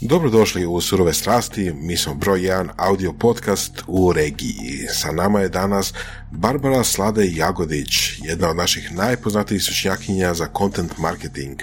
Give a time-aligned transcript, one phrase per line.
[0.00, 4.86] Dobrodošli u Surove strasti, mi smo broj 1 audio podcast u regiji.
[4.94, 5.92] Sa nama je danas
[6.30, 11.60] Barbara Slade Jagodić, jedna od naših najpoznatijih stručnjakinja za content marketing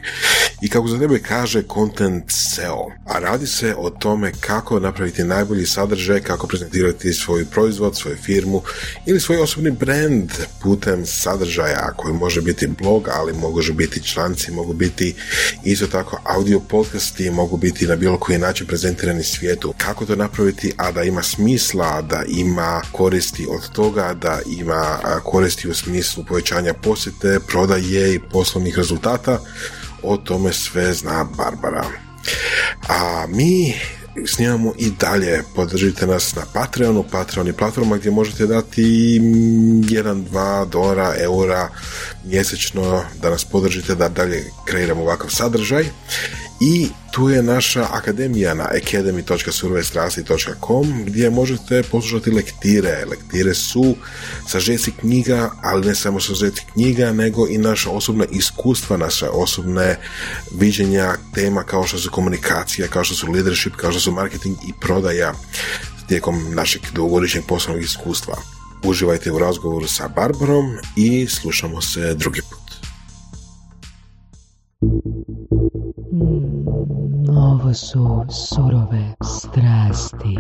[0.61, 2.91] i kako za tebe kaže content SEO.
[3.05, 8.61] A radi se o tome kako napraviti najbolji sadržaj, kako prezentirati svoj proizvod, svoju firmu
[9.05, 10.31] ili svoj osobni brand
[10.61, 15.15] putem sadržaja koji može biti blog, ali može biti članci, mogu biti
[15.63, 19.73] isto tako audio podcasti, mogu biti na bilo koji način prezentirani svijetu.
[19.77, 25.69] Kako to napraviti, a da ima smisla, da ima koristi od toga, da ima koristi
[25.69, 29.39] u smislu povećanja posjete, prodaje i poslovnih rezultata,
[30.03, 31.85] o tome sve zna Barbara.
[32.89, 33.73] A mi
[34.25, 35.43] snimamo i dalje.
[35.55, 41.69] Podržite nas na Patreonu, Patreon i platforma gdje možete dati 1, 2 dolara, eura
[42.25, 45.85] mjesečno da nas podržite da dalje kreiramo ovakav sadržaj.
[46.59, 53.05] I tu je naša akademija na academy.survestrasti.com gdje možete poslušati lektire.
[53.09, 53.95] Lektire su
[54.47, 59.99] sažeci knjiga, ali ne samo sažeci knjiga, nego i naša osobna iskustva, naše osobne
[60.59, 64.73] viđenja tema kao što su komunikacija, kao što su leadership, kao što su marketing i
[64.81, 65.33] prodaja
[66.07, 68.35] tijekom našeg dugogodišnjeg poslovnog iskustva.
[68.83, 72.63] Uživajte u razgovoru sa Barbarom i slušamo se drugi put.
[77.29, 80.37] Ovo su surove strasti.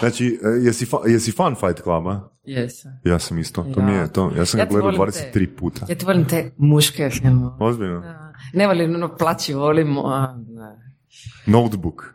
[0.00, 2.30] Znači, e, jesi, fa, jesi fan Fight Cluba?
[2.44, 2.92] Jesam.
[3.04, 3.66] Ja sam isto.
[3.74, 4.32] To mi je to.
[4.36, 5.86] Ja sam Ja ga gledao volim 23 te- puta.
[5.88, 7.56] Ja ti volim te muške filmove.
[7.60, 8.00] Ozbiljno?
[8.00, 8.32] Da.
[8.54, 9.98] Ne volim ono plaći, volim...
[9.98, 10.38] a.
[11.46, 12.14] Notebook.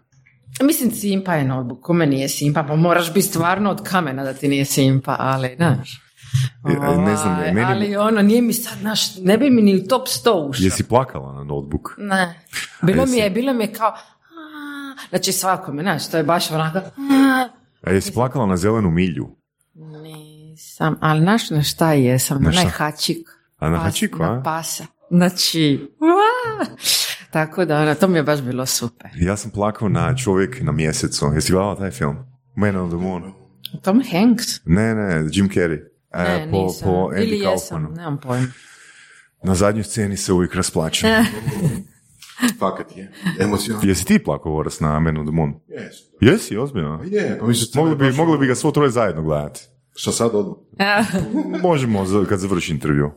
[0.64, 1.82] Mislim, simpa je notebook.
[1.82, 2.64] Kome nije simpa?
[2.64, 6.05] Pa moraš biti stvarno od kamena da ti nije simpa, ali, znaš.
[6.66, 9.76] E, ne znam, Ovaj, meni- Ali ono, nije mi sad, znaš, ne bi mi ni
[9.76, 10.64] u top 100 ušao.
[10.64, 11.96] Jesi plakala na Notebook?
[11.98, 12.40] Ne.
[12.82, 13.18] Bilo A mi jesi?
[13.18, 13.88] je, bilo mi je kao...
[13.88, 13.96] a,
[15.10, 16.78] Znači svakome, znaš, to je baš onako...
[16.78, 17.48] a,
[17.82, 19.28] A jesi plakala na zelenu milju?
[19.76, 22.44] Nisam, ali znaš na šta jesam?
[22.44, 23.28] Na Na hačik.
[23.58, 24.28] A na hačiku, a?
[24.28, 24.86] Na pasa.
[25.10, 25.90] Znači,
[27.32, 29.10] tako da, ono, to mi je baš bilo super.
[29.16, 31.26] Ja sam plakao na čovjek na mjesecu.
[31.36, 32.18] Jesi gledala taj film?
[32.56, 33.34] Man on the Moon.
[33.82, 34.46] Tom Hanks?
[34.66, 35.80] Ne, ne, Jim Carrey.
[36.16, 36.86] E, Ne, po, nisam.
[36.86, 37.90] po Andy Ili jesam, Kaufmanu.
[37.92, 38.48] nemam pojma.
[39.44, 41.10] Na zadnjoj sceni se uvijek rasplačem.
[42.60, 43.12] Fakat je.
[43.40, 43.88] Emocionalno.
[43.90, 45.54] Jesi ti plakao Voras na Man on the Moon?
[45.70, 45.94] Yes.
[46.22, 47.02] Jesi, ozbiljno?
[47.06, 49.62] Je, pa mislim, Mogli bi, mogli bi ga svo troje zajedno gledati.
[49.96, 50.56] Što sad odmah?
[51.62, 53.12] Možemo za- kad završi intervju.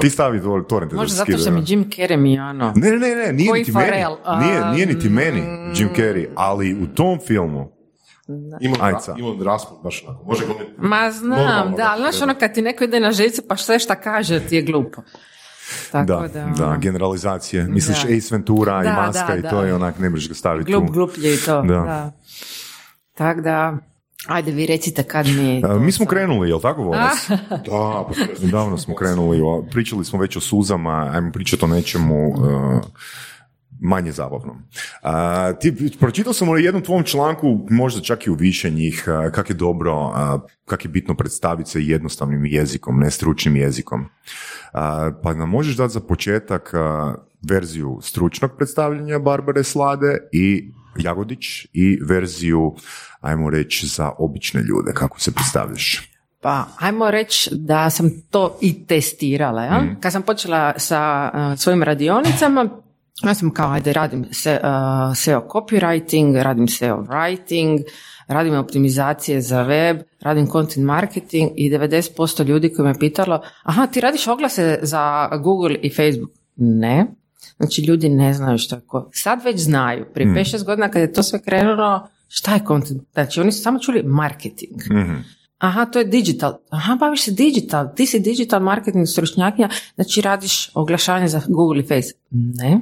[0.00, 2.72] Ti stavi to, torrente Možda da zato što mi Jim Carrey mi ono...
[2.76, 3.86] Ne, ne, ne, ne, nije Koji niti meni.
[3.86, 5.40] Farrell, a, Nije, nije niti meni
[5.76, 5.88] Jim.
[5.96, 7.72] Carrey, ali u tom filmu
[8.60, 9.18] Imam, sad.
[9.18, 10.24] imam raspad baš onako.
[10.24, 10.70] Može glumiti.
[10.78, 13.94] Ma znam, da, ali znaš ono kad ti neko ide na živce pa sve šta
[13.94, 15.02] kaže ti je glupo.
[15.92, 17.64] Tako da, da, da, ono, generalizacije.
[17.64, 18.16] Misliš Da.
[18.16, 19.50] Ace Ventura i Da, maska da, i da.
[19.50, 20.92] to je onak, ne možeš ga staviti glup, tu.
[20.92, 21.62] gluplje i to.
[21.62, 21.74] Da.
[21.74, 22.12] Da.
[23.14, 23.76] Tako da,
[24.26, 25.62] ajde vi recite kad mi...
[25.64, 27.28] A, Mi smo krenuli, jel tako, Voras?
[27.50, 28.12] Da, pa
[28.46, 29.40] Davno smo krenuli,
[29.70, 32.82] pričali smo već o suzama, ajmo pričati o nečemu uh,
[33.84, 34.62] manje zabavnom.
[35.02, 39.30] A, ti, pročitao sam u jednom tvom članku, možda čak i u više njih, a,
[39.30, 44.06] kak je dobro, a, kak je bitno predstaviti se jednostavnim jezikom, ne stručnim jezikom.
[44.72, 47.14] A, pa nam možeš dati za početak a,
[47.48, 52.74] verziju stručnog predstavljanja Barbare Slade i Jagodić i verziju,
[53.20, 56.10] ajmo reći, za obične ljude, kako se predstavljaš.
[56.40, 59.62] Pa, ajmo reći da sam to i testirala.
[59.62, 59.82] Ja?
[59.82, 59.94] Mhm.
[60.00, 62.68] Kad sam počela sa uh, svojim radionicama,
[63.22, 67.82] ja sam kao, ajde, radim se, uh, SEO copywriting, radim SEO writing,
[68.28, 74.00] radim optimizacije za web, radim content marketing i 90% ljudi koji me pitalo, aha, ti
[74.00, 76.30] radiš oglase za Google i Facebook?
[76.56, 77.06] Ne.
[77.56, 79.10] Znači, ljudi ne znaju što je ko.
[79.12, 80.06] Sad već znaju.
[80.14, 83.02] Prije 5-6 godina kad je to sve krenulo, šta je content?
[83.12, 84.80] Znači, oni su samo čuli marketing.
[84.92, 85.14] Mhm.
[85.58, 86.58] Aha, to je digital.
[86.70, 87.94] Aha, baviš se digital.
[87.94, 92.12] Ti si digital marketing stručnjakinja, znači radiš oglašavanje za Google i Face.
[92.30, 92.80] Ne.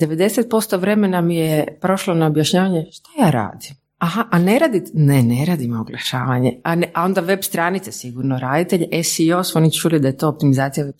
[0.00, 3.76] 90% vremena mi je prošlo na objašnjavanje šta ja radim.
[3.98, 4.90] Aha, a ne radit?
[4.94, 6.60] Ne, ne radim oglašavanje.
[6.64, 10.28] A, ne, a onda web stranice sigurno raditelj, SEO, su oni čuli da je to
[10.28, 10.94] optimizacija web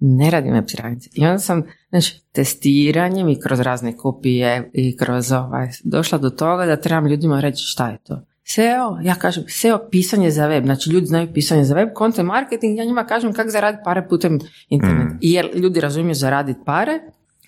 [0.00, 1.10] ne radim web stranice.
[1.12, 6.66] I onda sam, znači, testiranjem i kroz razne kopije i kroz ovaj, došla do toga
[6.66, 8.20] da trebam ljudima reći šta je to.
[8.44, 12.78] SEO, ja kažem, SEO pisanje za web, znači ljudi znaju pisanje za web, content marketing,
[12.78, 14.38] ja njima kažem kako zaraditi pare putem
[14.68, 15.16] interneta.
[15.20, 17.00] I jer ljudi razumiju zaraditi pare,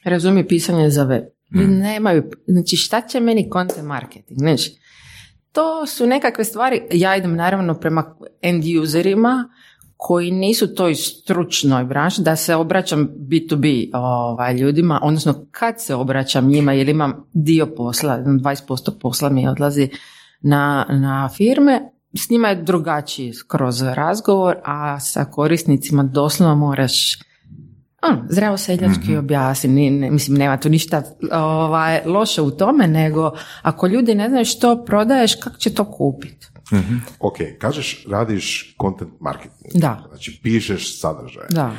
[0.05, 1.25] razumiju pisanje za web.
[1.55, 4.81] Ljudi nemaju, znači šta će meni content marketing, znači,
[5.53, 9.49] to su nekakve stvari, ja idem naravno prema end userima
[9.97, 16.49] koji nisu toj stručnoj branši, da se obraćam B2B ovaj, ljudima, odnosno kad se obraćam
[16.49, 19.89] njima, jer imam dio posla, 20% posla mi odlazi
[20.41, 21.81] na, na firme,
[22.15, 27.19] s njima je drugačiji kroz razgovor, a sa korisnicima doslovno moraš
[28.03, 31.03] on, zdravo seljački mm objasni, ne, mislim nema tu ništa
[31.33, 33.33] ovaj, loše u tome, nego
[33.63, 36.47] ako ljudi ne znaju što prodaješ, kako će to kupiti?
[36.73, 39.73] mm Ok, kažeš radiš content marketing.
[39.75, 40.05] Da.
[40.09, 41.47] Znači pišeš sadržaj.
[41.51, 41.73] Da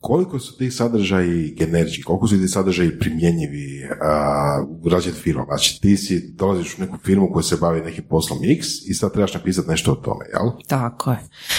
[0.00, 5.46] koliko su ti sadržaji generički, koliko su ti sadržaji primjenjivi uh, u različitim firmama?
[5.46, 9.12] Znači ti si dolaziš u neku firmu koja se bavi nekim poslom X i sad
[9.12, 10.50] trebaš napisati nešto o tome, jel?
[10.68, 11.18] Tako je.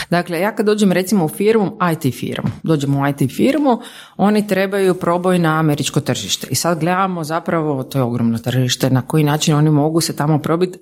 [0.09, 3.80] Dakle, ja kad dođem recimo u firmu, IT firmu, dođem u IT firmu,
[4.18, 6.47] oni trebaju proboj na američko tržište.
[6.51, 10.39] I sad gledamo zapravo, to je ogromno tržište, na koji način oni mogu se tamo
[10.39, 10.80] probiti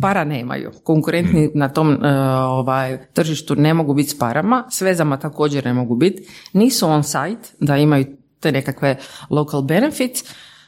[0.00, 0.70] para nemaju.
[0.84, 1.50] Konkurentni mm.
[1.54, 5.96] na tom e, ovaj, tržištu ne mogu biti s parama, s vezama također ne mogu
[5.96, 8.06] biti, nisu on site da imaju
[8.40, 8.96] te nekakve
[9.30, 10.24] local benefits.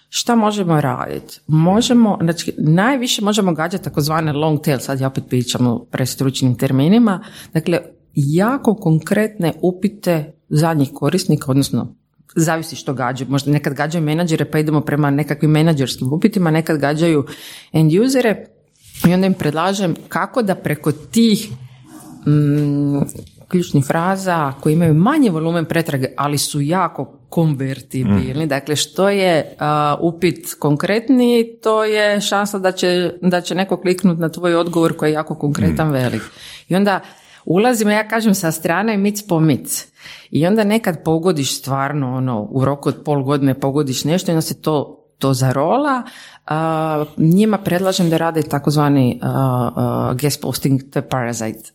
[0.09, 1.41] Šta možemo raditi?
[1.47, 7.25] Možemo, znači najviše možemo gađati takozvane long tail, sad ja opet pričam o prestručnim terminima,
[7.53, 7.79] dakle
[8.15, 11.95] jako konkretne upite zadnjih korisnika, odnosno
[12.37, 13.31] zavisi što gađaju.
[13.31, 17.25] Možda nekad gađaju menadžere pa idemo prema nekakvim menadžerskim upitima, nekad gađaju
[17.73, 18.47] end usere
[19.09, 21.51] i onda im predlažem kako da preko tih
[22.27, 22.99] mm,
[23.49, 28.45] ključnih fraza koji imaju manje volumen pretrage, ali su jako konvertibilni.
[28.45, 28.49] Mm.
[28.49, 29.57] Dakle, što je
[30.01, 35.11] upit konkretni, to je šansa da će, da će neko kliknuti na tvoj odgovor koji
[35.11, 35.93] je jako konkretan mm.
[35.93, 36.23] velik.
[36.69, 37.01] I onda
[37.45, 39.89] ulazimo, ja kažem, sa strane mic po mic.
[40.31, 44.43] I onda nekad pogodiš stvarno, ono, u roku od pol godine pogodiš nešto i onda
[44.43, 46.03] se to to zarola.
[46.03, 46.53] Uh,
[47.17, 51.71] njima predlažem da rade takozvani uh, guest posting, to je parasite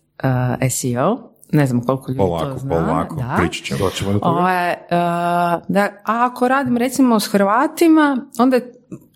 [0.70, 1.18] SEO.
[1.52, 2.70] Ne znam koliko ljudi to zna.
[2.70, 3.36] Polako, da.
[3.38, 4.14] pričat ćemo.
[4.14, 4.76] do toga.
[5.68, 8.60] da, a ako radim recimo s Hrvatima, onda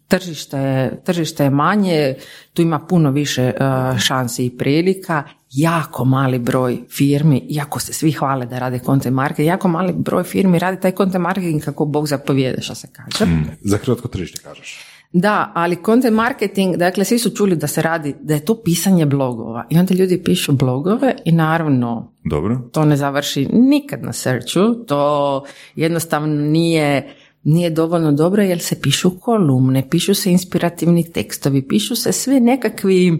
[0.07, 2.15] tržište je, tržište je manje,
[2.53, 3.53] tu ima puno više
[3.99, 9.47] šansi i prilika, jako mali broj firmi, iako se svi hvale da rade content marketing,
[9.47, 13.31] jako mali broj firmi radi taj content marketing kako Bog zapovijede, što se kaže.
[13.31, 14.79] Mm, za hrvatsko tržište kažeš.
[15.13, 19.05] Da, ali content marketing, dakle svi su čuli da se radi, da je to pisanje
[19.05, 22.59] blogova i onda ljudi pišu blogove i naravno Dobro.
[22.71, 25.43] to ne završi nikad na searchu, to
[25.75, 32.11] jednostavno nije nije dovoljno dobro jer se pišu kolumne, pišu se inspirativni tekstovi, pišu se
[32.11, 33.19] sve nekakvi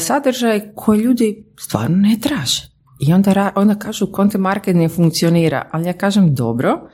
[0.00, 2.62] sadržaj koji ljudi stvarno ne traže.
[3.00, 6.88] I onda, onda kažu content marketing ne funkcionira, ali ja kažem dobro,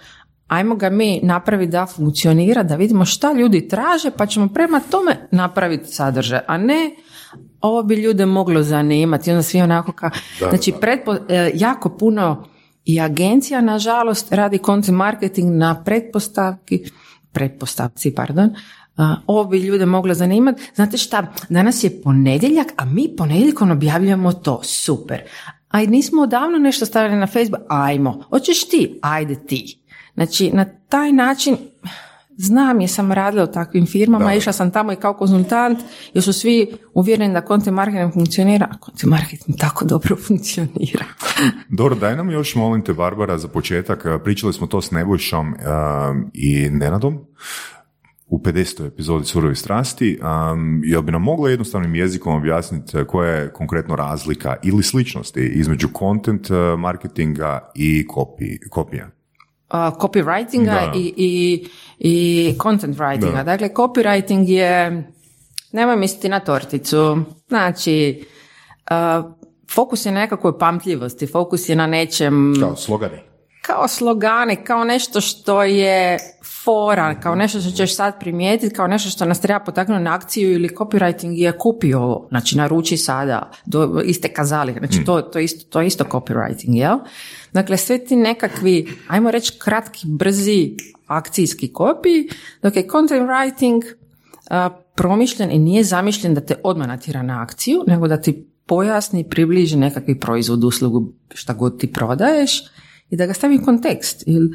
[0.46, 5.28] ajmo ga mi napraviti da funkcionira, da vidimo šta ljudi traže, pa ćemo prema tome
[5.30, 6.90] napraviti sadržaj, a ne
[7.60, 9.30] ovo bi ljude moglo zanimati.
[9.30, 10.10] I onda svi onako ka...
[10.48, 12.44] znači, Pretpo, e, jako puno
[12.84, 16.84] i agencija, nažalost, radi content marketing na pretpostavki,
[17.32, 18.54] pretpostavci, pardon,
[19.26, 20.62] ovo bi ljude moglo zanimati.
[20.74, 24.60] Znate šta, danas je ponedjeljak, a mi ponedjeljkom objavljujemo to.
[24.62, 25.22] Super.
[25.68, 27.62] A nismo odavno nešto stavili na Facebook.
[27.68, 28.22] Ajmo.
[28.28, 28.98] Hoćeš ti?
[29.02, 29.78] Ajde ti.
[30.14, 31.56] Znači, na taj način
[32.36, 34.34] Znam jer sam radila u takvim firmama, da.
[34.34, 35.78] išla sam tamo i kao konzultant,
[36.14, 41.04] jer su svi uvjereni da content marketing funkcionira, a content marketing tako dobro funkcionira.
[41.78, 44.06] Dobro, daj nam još, molim te, Barbara, za početak.
[44.24, 45.54] Pričali smo to s Nebojšom
[46.32, 47.18] i Nenadom
[48.32, 48.86] u 50.
[48.86, 50.18] epizodi Surovi strasti.
[50.22, 55.88] Um, jel bi nam mogla jednostavnim jezikom objasniti koja je konkretno razlika ili sličnosti između
[55.98, 56.48] content
[56.78, 58.06] marketinga i
[58.70, 59.06] kopija?
[59.72, 61.66] copywritinga i, i,
[61.98, 63.44] i content writinga.
[63.44, 65.02] Dakle, copywriting je,
[65.72, 68.24] nemoj misliti na torticu, znači,
[69.74, 72.54] fokus je na nekakvoj pamtljivosti, fokus je na nečem...
[72.60, 73.31] Kao slogani.
[73.62, 76.18] Kao slogani, kao nešto što je
[76.64, 80.52] fora, kao nešto što ćeš sad primijetiti, kao nešto što nas treba potaknuti na akciju
[80.52, 85.04] ili copywriting je kupi ovo, znači naruči sada, do, iste kazali, znači mm.
[85.04, 86.98] to, to, isto, to je isto copywriting, jel?
[87.52, 90.76] Dakle, sve ti nekakvi, ajmo reći, kratki, brzi
[91.06, 92.28] akcijski kopiji,
[92.62, 93.82] dok je content writing
[94.94, 99.76] promišljen i nije zamišljen da te odmah natjera na akciju, nego da ti pojasni, približi
[99.76, 102.62] nekakvi proizvod, uslugu, šta god ti prodaješ
[103.12, 104.22] i da ga stavi u kontekst.
[104.26, 104.50] Ili,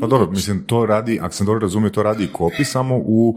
[0.00, 3.36] pa dobro, mislim, to radi, ako sam dobro razumio, to radi kopi samo u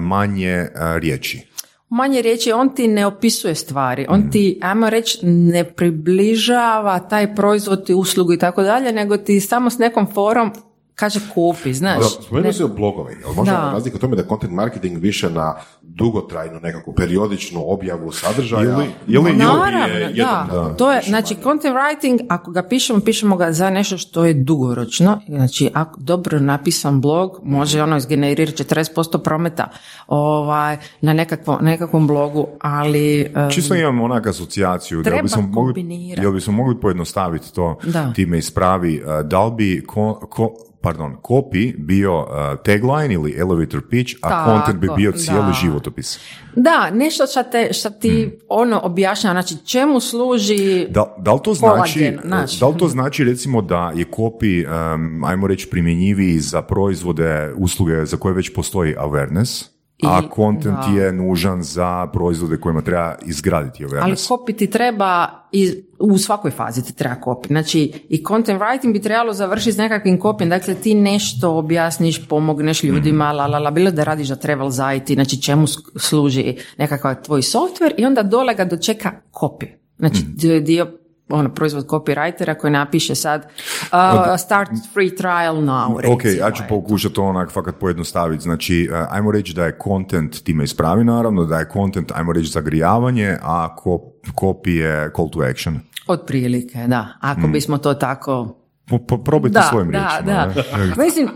[0.00, 0.66] manje
[0.98, 1.40] riječi.
[1.88, 7.90] Manje riječi, on ti ne opisuje stvari, on ti, ajmo reći, ne približava taj proizvod
[7.90, 10.50] i uslugu i tako dalje, nego ti samo s nekom forom
[10.94, 11.98] kaže kupi, znaš.
[11.98, 13.70] Da, spomenuo si o blogove, možda Da.
[13.72, 18.72] razlika u tome da je content marketing više na dugotrajnu nekakvu periodičnu objavu sadržaja Ili-
[18.74, 20.46] ili- ili- Naravno, je da.
[20.46, 21.42] jednom To je, znači, manje.
[21.44, 25.20] content writing, ako ga pišemo, pišemo ga za nešto što je dugoročno.
[25.28, 29.68] Znači, ako dobro napisan blog, može ono izgenerirati 40% prometa
[30.08, 33.32] ovaj, na nekakvom, nekakvom blogu, ali...
[33.36, 36.22] um, Čisto imam onak asocijaciju, da Treba bismo mogli, kombinirati.
[36.22, 38.12] jel bismo mogli pojednostaviti to, Da.
[38.12, 42.26] ti me ispravi, uh, da li bi ko, ko- pardon, copy bio uh,
[42.64, 45.52] tagline ili elevator pitch, a Tako, content bi bio cijeli da.
[45.52, 46.18] životopis.
[46.56, 50.86] Da, nešto što, te, što ti ono objašnjava, znači čemu služi...
[50.90, 52.58] Da, da li to znači, Kolagen, znaš.
[52.58, 58.04] da li to znači recimo da je copy, um, ajmo reći, primjenjiviji za proizvode, usluge
[58.04, 59.64] za koje već postoji awareness,
[60.04, 61.00] a I- content da.
[61.00, 64.28] je nužan za proizvode kojima treba izgraditi Ali awareness.
[64.28, 67.46] copy ti treba iz, u svakoj fazi ti treba copy.
[67.46, 70.48] Znači i content writing bi trebalo završiti s nekakvim copyjem.
[70.48, 75.14] Dakle ti nešto objasniš, pomogneš ljudima, la la la, bilo da radiš za travel zajti,
[75.14, 75.66] znači čemu
[75.96, 79.66] služi nekakav tvoj software i onda dole ga dočeka copy.
[79.98, 80.86] Znači dio, dio
[81.28, 83.98] ono, proizvod copywritera koji napiše sad uh,
[84.38, 86.14] start free trial now, recimo.
[86.14, 88.42] Ok, ja ću pokušati to onak fakat pojednostaviti.
[88.42, 92.50] Znači, uh, ajmo reći da je content, time ispravi naravno, da je content, ajmo reći,
[92.50, 95.80] zagrijavanje, a ko- copy je call to action.
[96.06, 97.08] Otprilike, da.
[97.20, 98.62] Ako bismo to tako
[99.08, 100.54] Po, probajte da, svojim da, riječima.
[100.96, 101.02] da.
[101.04, 101.28] Mislim,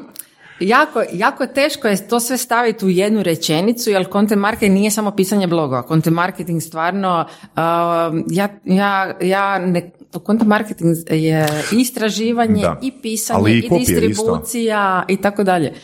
[0.60, 5.10] jako, jako teško je to sve staviti u jednu rečenicu, jer content marketing nije samo
[5.10, 5.84] pisanje blogova.
[5.88, 9.90] Content marketing stvarno, um, ja, ja, ja ne,
[10.26, 12.78] content marketing je istraživanje Da.
[12.82, 13.76] i pisanje Ali i i, je isto.
[13.78, 15.74] distribucija i tako dalje.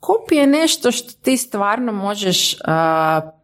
[0.00, 2.60] Copy je nešto što ti stvarno možeš uh,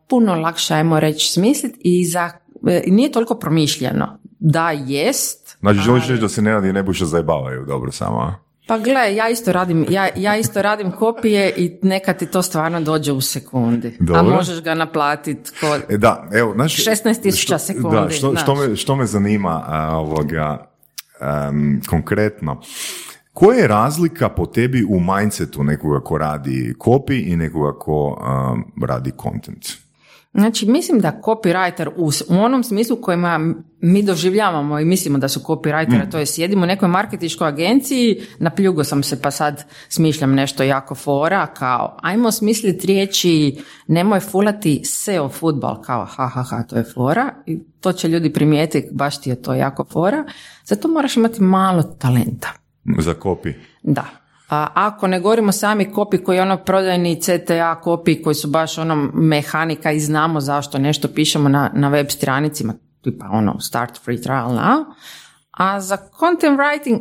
[0.09, 2.31] puno lakše, ajmo reći, smisliti i za,
[2.69, 4.19] e, nije toliko promišljeno.
[4.39, 8.35] Da, jest, Znači, želiš reći da se Nenad i Nebuša zajebavaju, dobro samo, a?
[8.67, 12.81] pa gle, ja isto radim, ja, ja isto radim kopije i neka ti to stvarno
[12.81, 13.89] dođe u sekundi.
[14.01, 14.35] A Dobro.
[14.37, 15.83] možeš ga naplatiti kod...
[15.89, 16.83] E da, evo, znači...
[16.83, 18.69] 16.000 što- sekundi, Da, što, što, znaš.
[18.69, 20.71] me, što me zanima a, ovoga,
[21.21, 22.61] em, konkretno,
[23.33, 28.19] koja je razlika po tebi u mindsetu nekoga ko radi copy i nekoga ko
[28.53, 29.67] um, radi content?
[30.33, 36.11] Znači, mislim da copywriter u, onom smislu kojima mi doživljavamo i mislimo da su copywriteri,
[36.11, 40.95] to je sjedimo u nekoj marketičkoj agenciji, napljugo sam se pa sad smišljam nešto jako
[40.95, 46.85] fora, kao ajmo smisliti riječi, nemoj fulati SEO futbal, kao ha ha ha, to je
[46.95, 50.25] fora i to će ljudi primijetiti, baš ti je to jako fora,
[50.65, 52.49] zato moraš imati malo talenta.
[52.99, 53.55] Za copy.
[53.83, 54.18] Da.
[54.49, 58.79] A ako ne govorimo sami kopi koji je ono prodajni CTA kopi koji su baš
[58.79, 64.23] ono mehanika i znamo zašto nešto pišemo na, na web stranicima, tipa ono start free
[64.23, 64.85] trial now,
[65.51, 67.01] a za content writing,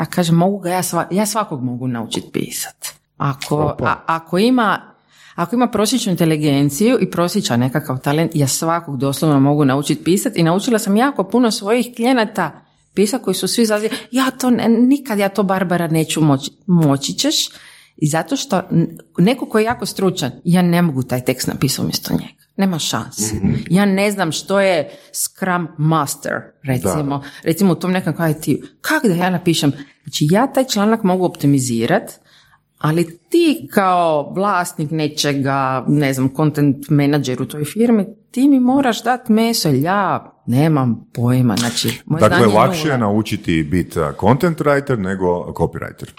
[0.00, 2.86] ja kažem mogu ga, ja, sva, ja svakog mogu naučiti pisat.
[3.16, 4.94] Ako, a, ako ima
[5.34, 10.42] ako ima prosječnu inteligenciju i prosječan nekakav talent, ja svakog doslovno mogu naučiti pisati i
[10.42, 12.63] naučila sam jako puno svojih klijenata
[12.94, 17.12] pisa koji su svi zazivali, ja to ne, nikad ja to Barbara neću moći, moći
[17.12, 17.48] ćeš
[17.96, 18.62] i zato što
[19.18, 22.44] neko ko je jako stručan, ja ne mogu taj tekst napisati umjesto njega.
[22.56, 23.36] Nema šanse.
[23.70, 26.32] Ja ne znam što je Scrum Master,
[26.62, 27.22] recimo.
[27.42, 28.62] Recimo u tom nekom IT.
[28.80, 29.72] Kako da ja napišem?
[30.04, 32.14] Znači ja taj članak mogu optimizirati,
[32.78, 39.02] ali ti kao vlasnik nečega, ne znam, content manager u toj firmi, ti mi moraš
[39.02, 41.56] dati meso, ja nemam pojma.
[41.56, 46.10] Znači, moje Dakle, znanje je lakše je naučiti biti uh, content writer nego copywriter.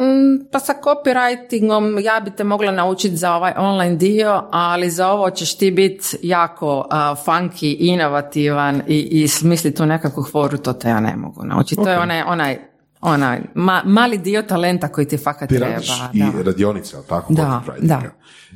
[0.00, 5.08] Mm, Pa sa copywritingom ja bi te mogla naučiti za ovaj online dio, ali za
[5.08, 10.72] ovo ćeš ti biti jako a, funky, inovativan i, i smisliti tu nekakvu foru, to
[10.72, 11.82] te ja ne mogu naučiti.
[11.84, 12.58] To je onaj, onaj,
[13.00, 15.74] onaj ma- mali dio talenta koji ti fakat Ti treba.
[15.76, 16.10] da.
[16.12, 17.32] i radionice, ali tako?
[17.32, 18.02] Da, da.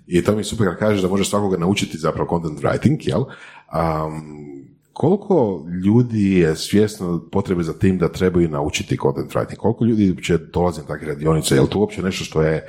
[0.06, 3.21] I to mi je super kad kažeš da možeš svakoga naučiti zapravo content writing, jel?
[3.21, 4.63] Um,
[4.95, 9.57] koliko ljudi je svjesno potrebe za tim da trebaju naučiti content writing?
[9.57, 11.55] Koliko ljudi uopće dolazi na takve radionice?
[11.55, 12.69] Je li to uopće nešto što je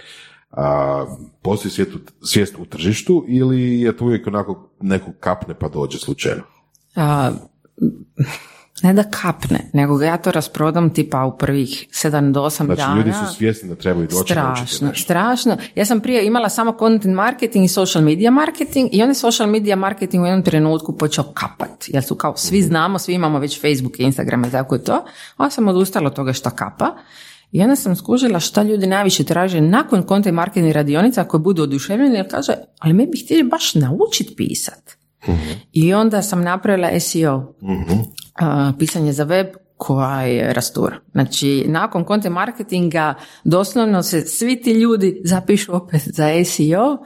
[0.52, 1.06] a,
[1.42, 5.98] postoji svijet u- svijest u tržištu ili je to uvijek onako neko kapne pa dođe
[5.98, 6.44] slučajno?
[6.96, 7.32] A,
[8.84, 12.82] ne da kapne, nego ga ja to rasprodam tipa u prvih 7 do 8 Znači,
[12.82, 12.96] dana.
[12.98, 15.04] ljudi su svjesni da trebaju doći Strašno, nešto.
[15.04, 15.58] strašno.
[15.76, 19.50] Ja sam prije imala samo content marketing i social media marketing i onda je social
[19.50, 21.86] media marketing u jednom trenutku počeo kapat.
[21.88, 25.06] Jer su kao svi znamo, svi imamo već Facebook i Instagram i tako je to.
[25.38, 26.96] Onda sam odustala od toga što kapa.
[27.52, 32.16] I onda sam skužila šta ljudi najviše traže nakon content marketing radionica koji budu oduševljeni
[32.16, 34.92] jer kaže, ali mi bi htjeli baš naučiti pisat.
[35.72, 37.96] I onda sam napravila SEO, a,
[38.80, 40.96] pisanje za web, koja je rastura.
[41.12, 43.14] Znači, nakon content marketinga
[43.44, 46.98] doslovno se svi ti ljudi zapišu opet za SEO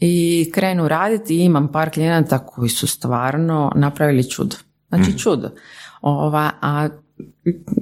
[0.00, 4.56] i krenu raditi i imam par klijenata koji su stvarno napravili čudo.
[4.88, 5.50] Znači čudo.
[6.00, 6.88] Ova, a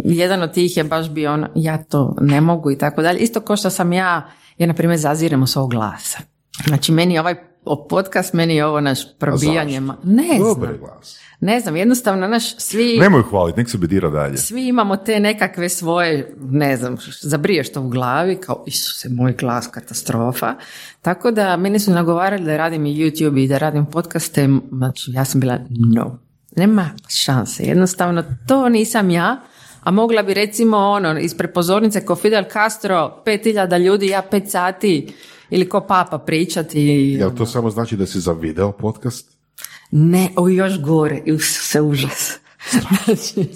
[0.05, 3.19] jedan od tih je baš bio ono, ja to ne mogu i tako dalje.
[3.19, 6.19] Isto kao što sam ja, ja na primjer zazirem u svog glasa.
[6.67, 7.21] Znači meni je
[7.65, 9.81] ovaj podcast, meni je ovo naš probijanje.
[9.81, 10.79] ma- Ne Dobar znam.
[10.81, 11.19] glas.
[11.41, 12.99] Ne znam, jednostavno naš svi...
[12.99, 14.37] Nemoj hvaliti, nek se bedira dalje.
[14.37, 19.67] Svi imamo te nekakve svoje, ne znam, zabriješ to u glavi, kao Isuse, moj glas,
[19.67, 20.55] katastrofa.
[21.01, 25.25] Tako da meni su nagovarali da radim i YouTube i da radim podcaste, znači ja
[25.25, 25.59] sam bila
[25.95, 26.19] no,
[26.57, 29.41] nema šanse, jednostavno to nisam ja,
[29.83, 35.13] a mogla bi recimo ono, ispred pozornice ko Fidel Castro, 5000 ljudi, ja 5 sati,
[35.53, 36.81] ili ko papa pričati.
[37.19, 39.37] Jel to samo znači da si za video podcast?
[39.91, 42.39] Ne, o još gore, se užas.
[42.71, 43.49] Znači,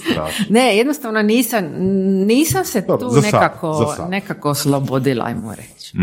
[0.49, 1.65] ne, jednostavno nisam,
[2.27, 4.11] nisam se Dobro, tu sad, nekako, za sad.
[4.11, 5.97] nekako oslobodila, ajmo reći.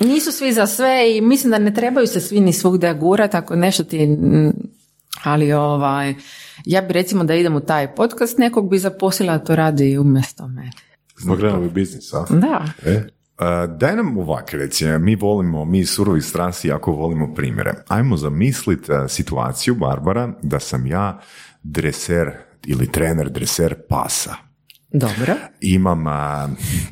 [0.00, 3.56] Nisu svi za sve i mislim da ne trebaju se svi ni svugdje gurati ako
[3.56, 4.06] nešto ti...
[4.06, 4.52] mm,
[5.24, 6.14] Ali ovaj,
[6.64, 10.48] ja bi recimo da idem u taj podcast, nekog bi zaposlila da to radi umjesto
[10.48, 10.70] mene.
[11.38, 12.26] Krenuli biznis, a?
[12.30, 12.64] Da.
[12.86, 13.15] E?
[13.38, 13.44] Uh,
[13.76, 17.74] daj nam ovak, recimo, mi volimo, mi surovi strasti jako volimo primjere.
[17.88, 21.20] Ajmo zamislit uh, situaciju, Barbara, da sam ja
[21.62, 22.30] dreser
[22.66, 24.34] ili trener dreser pasa.
[24.92, 25.34] Dobro.
[25.60, 26.12] Imam uh,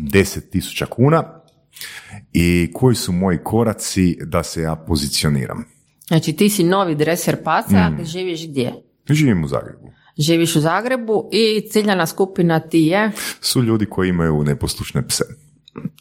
[0.01, 1.41] 10.000 kuna
[2.33, 5.65] i koji su moji koraci da se ja pozicioniram.
[6.09, 8.05] Znači ti si novi dreser pasa, Mm.
[8.05, 8.73] živiš gdje?
[9.09, 9.91] Živim u Zagrebu.
[10.19, 13.11] Živiš u Zagrebu i ciljana skupina ti je,
[13.41, 15.25] Su ljudi koji imaju neposlušne pse.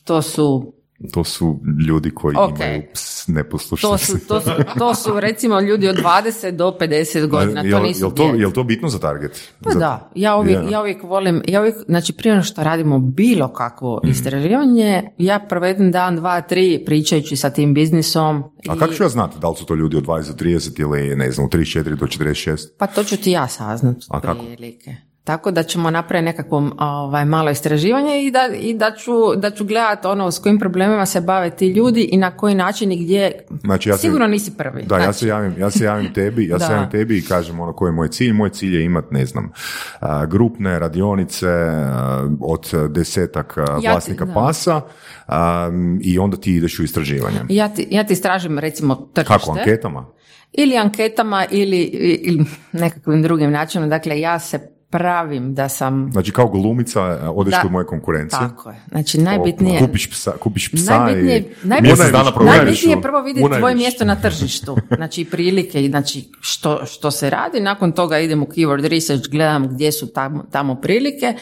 [0.03, 0.73] To su
[1.13, 2.55] To su ljudi koji Ok.
[2.57, 7.27] imaju ps, neposlušne To su, to, su, to su recimo ljudi od 20 do 50
[7.27, 9.51] godina, to jel, nisu jel, to, jel to bitno za target?
[9.61, 10.71] Pa Za- da, ja uvijek, Je.
[10.71, 14.11] ja uvijek volim, ja uvijek, znači prije nego što radimo bilo kakvo Mhm.
[14.11, 18.43] istraživanje, ja provedem dan, dva, tri pričajući sa tim biznisom.
[18.69, 20.79] A i- kako ću ja znati da li su to ljudi od 20 do 30
[20.79, 22.67] ili ne znam, od 34 do 46?
[22.77, 24.45] Pa to ću ti ja saznat A kako?
[24.45, 24.95] prilike.
[25.23, 29.65] Tako da ćemo napraviti nekakvo ovaj, malo istraživanje i da, i da ću, da ću
[29.65, 33.31] gledati ono s kojim problemima se bave ti ljudi i na koji način i gdje.
[33.61, 34.83] Znači, ja se- Sigurno nisi prvi.
[34.83, 37.59] Da, ja Znači, se javim, ja se javim tebi, ja se javim tebi i kažem
[37.59, 38.31] ono koji je moj cilj.
[38.33, 39.51] Moj cilj je imat, ne znam,
[40.27, 41.47] grupne radionice
[42.41, 44.81] od desetak Ja ti- vlasnika pasa
[46.01, 47.37] i onda ti ideš u istraživanje.
[47.49, 49.33] Ja ti, ja ti istražim recimo tržište.
[49.33, 50.05] Kako, anketama?
[50.51, 51.77] Ili anketama ili,
[52.21, 53.89] ili nekakvim drugim načinom.
[53.89, 56.09] Dakle, ja se pravim da sam...
[56.11, 57.61] Znači kao glumica a, odeš Da.
[57.61, 58.39] kod moje konkurencije.
[58.39, 58.75] Tako je.
[58.89, 59.79] Znači, najbitnije...
[59.79, 64.05] Kupiš psa, kupiš psa Najbitnije, i najbitnije, mjesec dana najbitnije je prvo vidjeti tvoje mjesto
[64.05, 64.77] na tržištu.
[64.95, 67.59] Znači i prilike, i znači što, što se radi.
[67.59, 71.33] Nakon toga idem u keyword research, gledam gdje su tamo, tamo prilike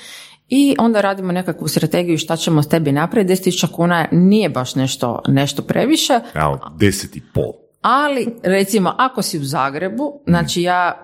[0.50, 3.34] i onda radimo nekakvu strategiju šta ćemo s tebi napraviti.
[3.34, 7.54] 10.000 kuna nije baš nešto, nešto previše, Evo, deset i pol.
[7.82, 11.02] ali recimo ako si u Zagrebu, znači ja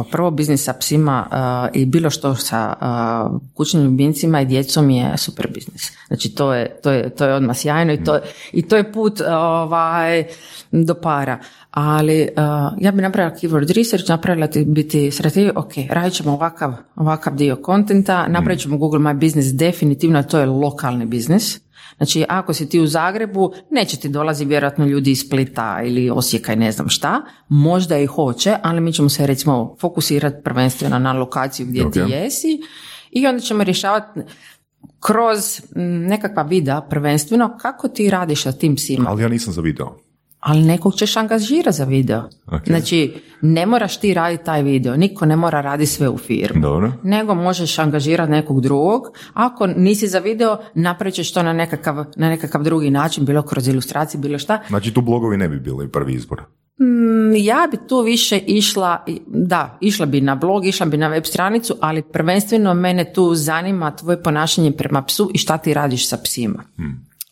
[0.00, 4.90] kao prvo biznis sa psima uh, i bilo što sa uh, kućnim ljubimcima i djecom
[4.90, 5.92] je super biznis.
[6.08, 8.18] Znači to je, to je, to je odmah sjajno i to,
[8.52, 10.24] i to je put uh, ovaj,
[10.72, 11.38] do para.
[11.70, 12.44] Ali uh,
[12.80, 17.56] ja bi napravila keyword research, napravila ti biti strategiju, ok, radit ćemo ovakav, ovakav dio
[17.56, 21.60] kontenta, napravit ćemo Google My Business definitivno, to je lokalni biznis.
[22.00, 26.52] Znači, ako si ti u Zagrebu, neće ti dolazi vjerojatno ljudi iz Splita ili Osijeka
[26.52, 31.12] i ne znam šta, možda i hoće, ali mi ćemo se recimo fokusirati prvenstveno na
[31.12, 32.10] lokaciju gdje ti Ok.
[32.10, 32.60] jesi
[33.10, 34.20] i onda ćemo rješavati
[35.00, 35.60] kroz
[36.08, 39.10] nekakva videa prvenstveno kako ti radiš sa tim psima.
[39.10, 40.09] Ali ja nisam za video.
[40.40, 42.22] Ali nekog ćeš angažirati za video.
[42.46, 42.66] Ok.
[42.66, 46.92] Znači, ne moraš ti raditi taj video, niko ne mora raditi sve u firmi Dobro.
[47.02, 49.02] nego možeš angažirati nekog drugog.
[49.34, 53.68] Ako nisi za video, napravit ćeš to na nekakav, na nekakav drugi način, bilo kroz
[53.68, 54.60] ilustraciju, bilo šta.
[54.68, 56.42] Znači tu blogovi ne bi bili prvi izbor.
[56.80, 61.24] Mm, Ja bi tu više išla, da, išla bi na blog, išla bi na web
[61.24, 66.16] stranicu, ali prvenstveno mene tu zanima tvoje ponašanje prema psu i šta ti radiš sa
[66.24, 66.64] psima.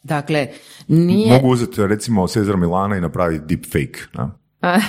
[0.02, 0.48] Dakle,
[0.88, 1.32] nije...
[1.32, 4.00] Mogu uzeti recimo Cezar Milana i napraviti deepfake.
[4.14, 4.38] Da?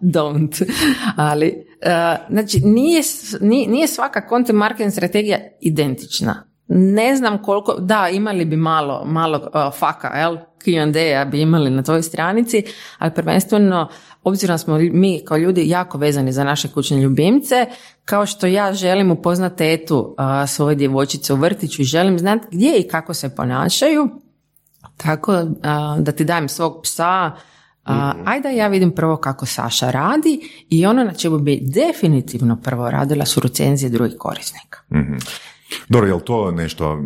[0.00, 0.70] Don't.
[1.16, 3.02] Ali, uh, znači, nije,
[3.40, 6.50] nije svaka content marketing strategija identična.
[6.68, 10.36] Ne znam koliko, da, imali bi malo, malo uh, faka, jel?
[10.64, 12.62] Q&A bi imali na tvojoj stranici,
[12.98, 13.88] ali prvenstveno,
[14.22, 17.66] obzirom smo mi kao ljudi jako vezani za naše kućne ljubimce,
[18.04, 22.88] kao što ja želim upoznati tetu svoje djevojčice u vrtiću i želim znati gdje i
[22.88, 24.08] kako se ponašaju,
[24.96, 27.32] tako a, da ti dajem svog psa,
[27.84, 32.56] A, ajde da ja vidim prvo kako Saša radi i ono na čemu bi definitivno
[32.56, 34.78] prvo radila su recenzije drugih korisnika.
[35.88, 36.98] Dobro, je li to nešto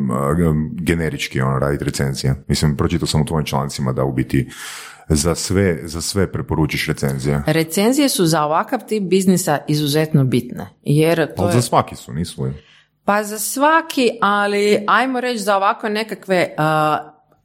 [0.72, 2.44] generički ono, raditi recenzije?
[2.48, 4.50] Mislim, pročitao sam u tvojim člancima da u biti
[5.08, 7.42] za sve, za sve preporučiš recenzije.
[7.46, 10.68] Recenzije su za ovakav tip biznisa izuzetno bitne.
[10.82, 11.52] Jer to Ali je...
[11.52, 12.52] za svaki su, nisu li?
[13.04, 16.64] Pa za svaki, ali ajmo reći za ovako nekakve uh,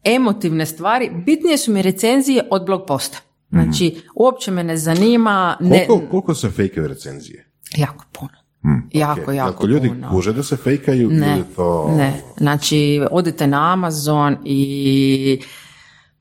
[0.03, 3.17] emotivne stvari, bitnije su mi recenzije od blog posta.
[3.49, 7.51] Znači, uopće me ne zanima, ne, Koliko, koliko se fejkaju recenzije?
[7.77, 8.38] jako puno.
[8.91, 10.09] Jako, Ok, jako Ako ljudi puno.
[10.09, 11.93] kuže da se fejkaju Ne, ili to...
[11.97, 12.13] ne.
[12.37, 15.41] Znači, odite na Amazon i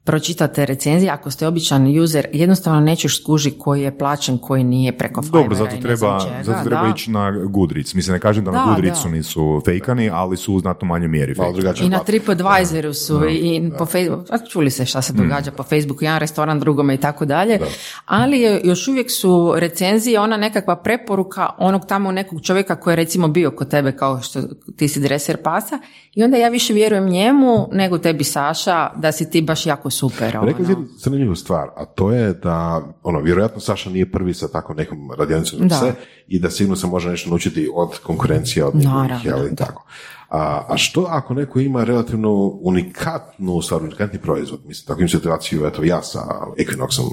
[0.09, 5.23] pročitate recenzije, ako ste običan user, jednostavno nećeš skuži koji je plaćen, koji nije preko
[5.23, 6.93] Fivera Dobro, zato treba, zato treba da.
[6.97, 7.95] ići na Goodreads.
[7.95, 9.15] Mislim, ne kažem da, na Da, Goodreadsu da.
[9.15, 11.87] nisu fejkani, ali su u znatno manjoj mjeri fejkani.
[11.87, 11.99] I na.
[11.99, 16.95] TripAdvisoru su i po Facebooku, čuli se šta se događa po Facebooku, jedan restoran drugome
[16.95, 17.59] i tako dalje,
[18.07, 22.97] ali je- još uvijek su recenzije ona nekakva preporuka onog tamo nekog čovjeka koji je
[22.97, 24.41] recimo bio kod tebe kao što
[24.77, 25.79] ti si dreser pasa
[26.15, 30.39] i onda ja više vjerujem njemu nego tebi Saša da si ti baš jako super.
[30.43, 30.71] Rekli ono.
[30.71, 35.11] jednu zanimljivu stvar, a to je da, ono, vjerojatno Saša nije prvi sa tako nekom
[35.19, 35.75] radionicom Da.
[35.75, 35.93] se
[36.29, 39.85] i da sigurno se može nešto naučiti od konkurencije, od njegovih, jel, tako.
[40.29, 42.33] A, a što ako neko ima relativno
[42.63, 44.61] unikatnu stvar, unikatni proizvod?
[44.67, 46.21] Mislim, tako im situaciju, eto, ja sa
[46.59, 47.05] Equinoxom,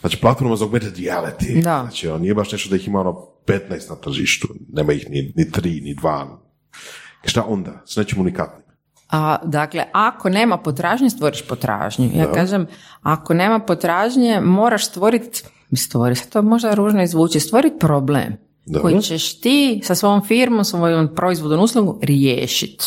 [0.00, 1.80] znači platforma za augmented reality, Da.
[1.80, 3.12] znači ono, nije baš nešto da ih ima ono
[3.46, 6.38] 15 na tržištu, nema ih ni, ni tri, ni dva.
[7.24, 7.82] Šta onda?
[7.86, 8.62] S nečim unikatnim.
[9.12, 12.10] A, dakle, ako nema potražnje, stvoriš potražnju.
[12.14, 12.66] Ja kažem,
[13.02, 15.42] ako nema potražnje, moraš stvoriti,
[15.76, 18.82] stvoriti, to možda ružno izvuči, stvoriti problem Dobro.
[18.82, 22.84] koji ćeš ti sa svojom firmom, svojom proizvodom, uslugom riješiti.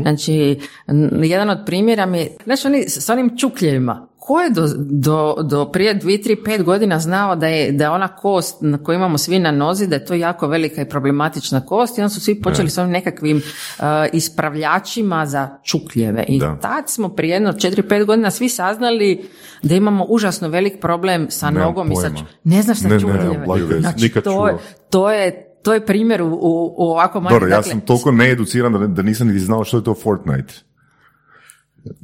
[0.00, 4.62] Znači, n- jedan od primjera mi je, znači oni s onim čukljevima, ko je do,
[4.78, 8.78] do, do prije dvije, tri, pet godina znao da je, da je ona kost na
[8.78, 12.08] koju imamo svi na nozi, da je to jako velika i problematična kost i onda
[12.08, 16.24] su svi počeli s ovim nekakvim uh, ispravljačima za čukljeve.
[16.24, 16.56] I Da.
[16.56, 19.28] tad smo prije jedno četiri, pet godina svi saznali
[19.62, 22.18] da imamo užasno velik problem sa Nemam nogom i sa pojma.
[22.18, 23.44] ču- Ne znaš šta Ne, ne, čukljeve.
[23.48, 23.80] veze.
[23.80, 24.56] Znači, Nikad to, je,
[24.90, 26.38] to je to je primjer u, u,
[26.76, 27.34] u ovako manjem...
[27.34, 30.54] Dobro, ja dakle, sam toliko needuciran da, da nisam niti znao što je to Fortnite.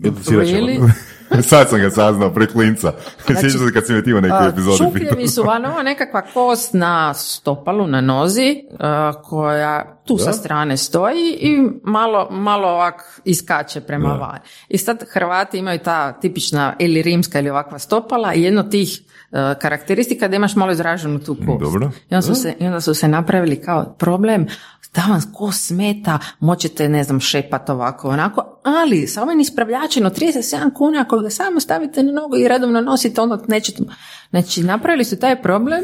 [0.03, 0.91] Really?
[1.51, 2.93] Sad sam ga saznao, preklinca.
[3.27, 4.79] Sjećam se kad si me ti u nekoj epizodi.
[4.79, 10.77] Čukljevi su van ovo nekakva kost na stopalu, na nozi, a, koja tu sa strane
[10.77, 14.39] stoji i malo, malo ovak iskače prema van.
[14.69, 19.01] I sad Hrvati imaju ta tipična ili rimska ili ovakva stopala i jedno tih
[19.33, 21.61] a, karakteristika da imaš malo izraženu tu kost.
[21.61, 21.91] Dobro.
[22.11, 24.47] I onda su se, i onda su se napravili kao problem
[24.95, 30.19] da vam kost smeta, moćete, ne znam, šepat ovako, onako, ali sa ovim ispravljačem od
[30.19, 33.83] 37 kuna, ako ga samo stavite na nogu i redovno nosite, onda nećete...
[34.31, 35.83] Znači, napravili su taj problem,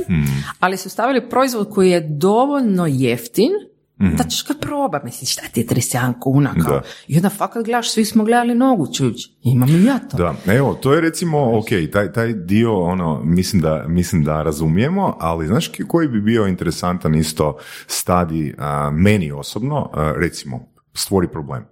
[0.60, 3.52] ali su stavili proizvod koji je dovoljno jeftin,
[3.98, 6.82] da ćeš ga proba, mislim, šta ti je 37 kuna, kao, Da.
[7.08, 10.16] i onda fakat gledaš, svi smo gledali nogu, čuć, imam i ja to.
[10.16, 15.16] Da, evo, to je recimo, ok, taj, taj dio, ono, mislim da, mislim da razumijemo,
[15.20, 17.56] ali znaš koji bi bio interesantan isto
[17.87, 20.61] stadi a, meni osobno, a, recimo,
[20.94, 21.64] stvori problem.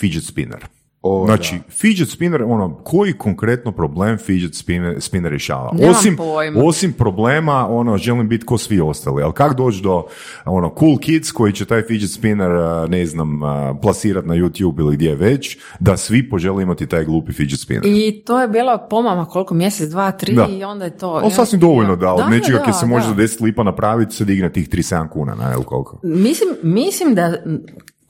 [0.00, 0.66] Fidget spinner.
[1.02, 5.70] O, znači, fidget spinner, ono, koji konkretno problem fidget spinner, spinner rješava?
[5.72, 6.60] Nemam osim, pojma.
[6.64, 10.04] osim problema, ono, želim biti ko svi ostali, ali kako doći do,
[10.44, 12.50] ono, cool kids koji će taj fidget spinner,
[12.88, 13.40] ne znam,
[13.82, 17.86] plasirat na YouTube ili gdje već, da svi požele imati taj glupi fidget spinner.
[17.86, 20.46] I to je bilo pomama koliko, mjesec, dva, tri Da.
[20.50, 21.20] i onda je to...
[21.22, 23.14] Ali sasvim dovoljno da od nečega da, ki se može da.
[23.14, 26.00] za 10 lipa napraviti se digne tih 37 kuna, na ili koliko.
[26.02, 27.32] Mislim, mislim da,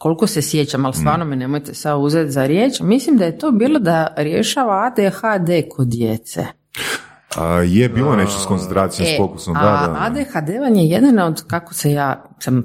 [0.00, 3.50] koliko se sjećam, ali stvarno me nemojte sad uzeti za riječ, mislim da je to
[3.50, 6.46] bilo da rješava ADHD kod djece.
[7.36, 9.96] A, je bilo nešto s koncentracijom, s fokusom, da, E, da.
[10.00, 12.64] ADHD vam je jedan od, kako se ja, sam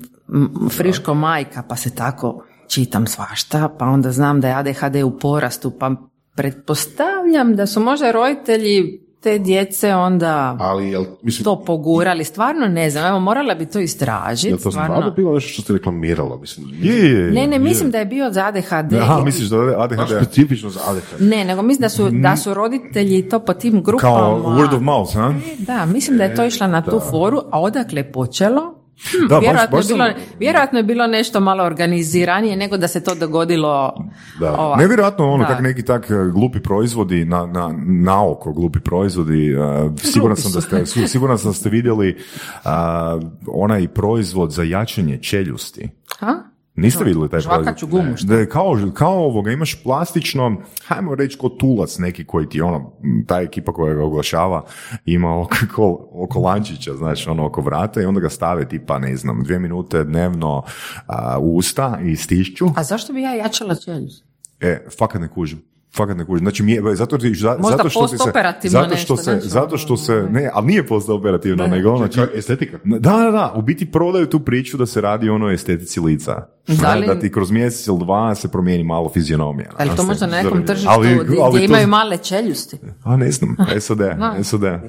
[0.72, 5.72] friško majka, pa se tako čitam svašta, pa onda znam da je ADHD u porastu,
[5.80, 5.92] pa
[6.36, 12.90] pretpostavljam da su možda roditelji te djece onda Ali, jel, mislim, to pogurali, stvarno ne
[12.90, 14.48] znam, evo morala bi to istražiti.
[14.48, 14.96] jel to stvarno.
[14.96, 16.38] stvarno bilo nešto što ste reklamiralo?
[16.38, 17.60] Mislim, Je, je, je, Ne, ne, je.
[17.60, 18.94] mislim da je bio za ADHD.
[18.94, 21.22] Aha, misliš da je ADHD specifično za ADHD.
[21.22, 24.14] Ne, nego mislim da su, da su roditelji to po tim grupama.
[24.14, 25.34] kao word of mouth, ha?
[25.60, 28.85] Da, mislim da je to išla na tu foru, a odakle je počelo?
[28.96, 32.78] Hm, Da, baš- vjerojatno, baš je bilo, sam- vjerojatno je bilo nešto malo organiziranije nego
[32.78, 33.94] da se to dogodilo
[34.40, 34.52] Da.
[34.52, 34.80] ovako.
[34.80, 35.48] Nevjerojatno ono Da.
[35.48, 39.56] kak neki tak e, glupi proizvodi na, na, na oko glupi proizvodi e,
[40.00, 42.18] siguran sam da ste siguran sam da ste vidjeli
[42.64, 45.90] a, onaj proizvod za jačanje čeljusti
[46.22, 46.34] A?
[46.76, 48.06] Niste vidjeli taj Žvakaću proizvod?
[48.06, 48.16] gumu?
[48.24, 52.92] Da je kao, kao ovoga, imaš plastično, hajmo reći ko tulac neki koji ti, ono,
[53.28, 54.66] ta ekipa koja ga oglašava
[55.06, 59.44] ima oko, oko lančića, znači, ono, oko vrata i onda ga stave tipa, ne znam,
[59.44, 60.64] dvije minute dnevno
[61.08, 62.66] a, u usta i stišću.
[62.76, 64.26] A zašto bi ja jačala čeljust?
[64.60, 65.75] E, fakat ne kužim.
[65.96, 66.46] Fakat ne kužim.
[66.46, 68.12] Znači, mi je, zato, ti- za- Možda zato što se...
[68.14, 71.70] postoperativno Zato što nešto, se, znači, zato što se, ne, ali nije postoperativno, Da.
[71.70, 72.78] nego ono, Čekaj, estetika?
[72.86, 76.48] da, da, da, u biti prodaju tu priču da se radi o onoj estetici lica.
[76.72, 79.70] Da li- Da ti kroz mjesec ili dva se promijeni malo fizionomija.
[79.78, 82.78] Ali to možda na nekom tržištu Ali- gdje, ali gdje to- imaju male čeljusti.
[83.04, 84.00] A ne znam, SAD,
[84.44, 84.62] SAD.
[84.62, 84.82] da.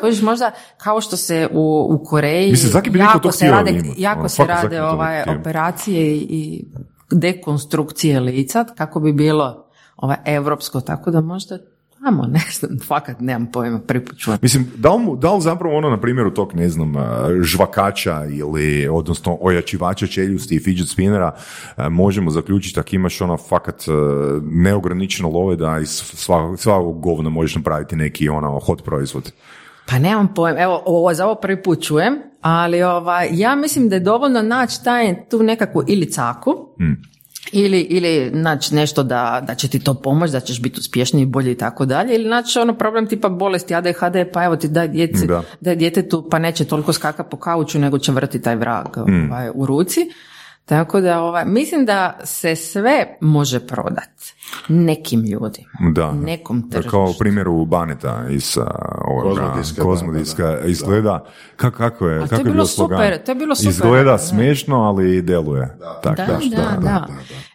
[0.00, 3.48] Kojiš možda kao što se u, u Koreji Mislim, svaki bi neko jako to se
[3.48, 6.64] rade, jako Ono, se rade ovaj, operacije i
[7.12, 9.61] dekonstrukcije lica kako bi bilo
[10.02, 11.58] ovaj, evropsko, tako da možda
[12.04, 14.04] tamo, ne znam, fakat nemam pojma, prvi.
[14.42, 16.94] Mislim, da li, da li zapravo ono na primjeru tog, ne znam,
[17.42, 21.34] žvakača ili, odnosno, ojačivača čeljusti i fidget spinnera,
[21.90, 23.84] možemo zaključiti ako imaš ono fakat
[24.42, 29.32] neograničeno love da iz svakog, svakog govna možeš napraviti neki ono hot proizvod.
[29.86, 33.96] Pa nemam pojma, evo ovo, za ovo prvi put čujem, ali ovaj, ja mislim da
[33.96, 36.50] je dovoljno naći taj, tu nekakvu ili caku,
[37.52, 41.52] ili, ili naći nešto da, da će ti to pomoći, da ćeš biti uspješniji, bolji
[41.52, 45.26] i tako dalje, ili naći ono problem tipa bolesti ADHD, pa evo ti daj, djeci,
[45.26, 45.42] Da.
[45.60, 49.66] daj djetetu, pa neće toliko skaka po kauču, nego će vrti taj vrag ovaj, u
[49.66, 50.00] ruci.
[50.64, 54.34] Tako da ovaj, mislim da se sve može prodati
[54.68, 56.12] nekim ljudima, Da.
[56.12, 56.90] nekom tržištu.
[56.90, 58.58] Kao u primjeru Baneta iz
[59.04, 60.66] ovoga, Kozmodiska, Kozmodiska, da, da, da.
[60.66, 61.24] izgleda,
[61.56, 62.98] kako, kako je, kako je bilo slogan?
[62.98, 63.70] super, to je bilo super.
[63.70, 64.18] Izgleda Da.
[64.18, 65.78] smiješno, ali deluje.
[66.02, 67.06] Tak, Da, tak, da, da,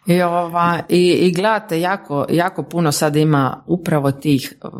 [0.06, 4.72] I, ova, i, i gledate, jako, jako puno sad ima upravo tih uh,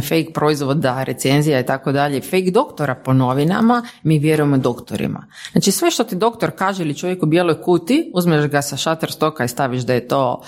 [0.00, 5.26] fake proizvoda, recenzija i tako dalje, fake doktora po novinama, mi vjerujemo doktorima.
[5.52, 9.44] Znači sve što ti doktor kaže ili čovjek u bijeloj kuti, uzmeš ga sa Shutterstocka
[9.44, 10.46] i staviš da je to uh,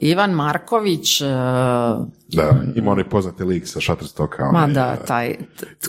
[0.00, 1.28] Ivan Marković, uh,
[2.28, 4.50] Da, ima onaj poznati lik sa Shutterstocka.
[4.52, 5.36] Ma da, eh, taj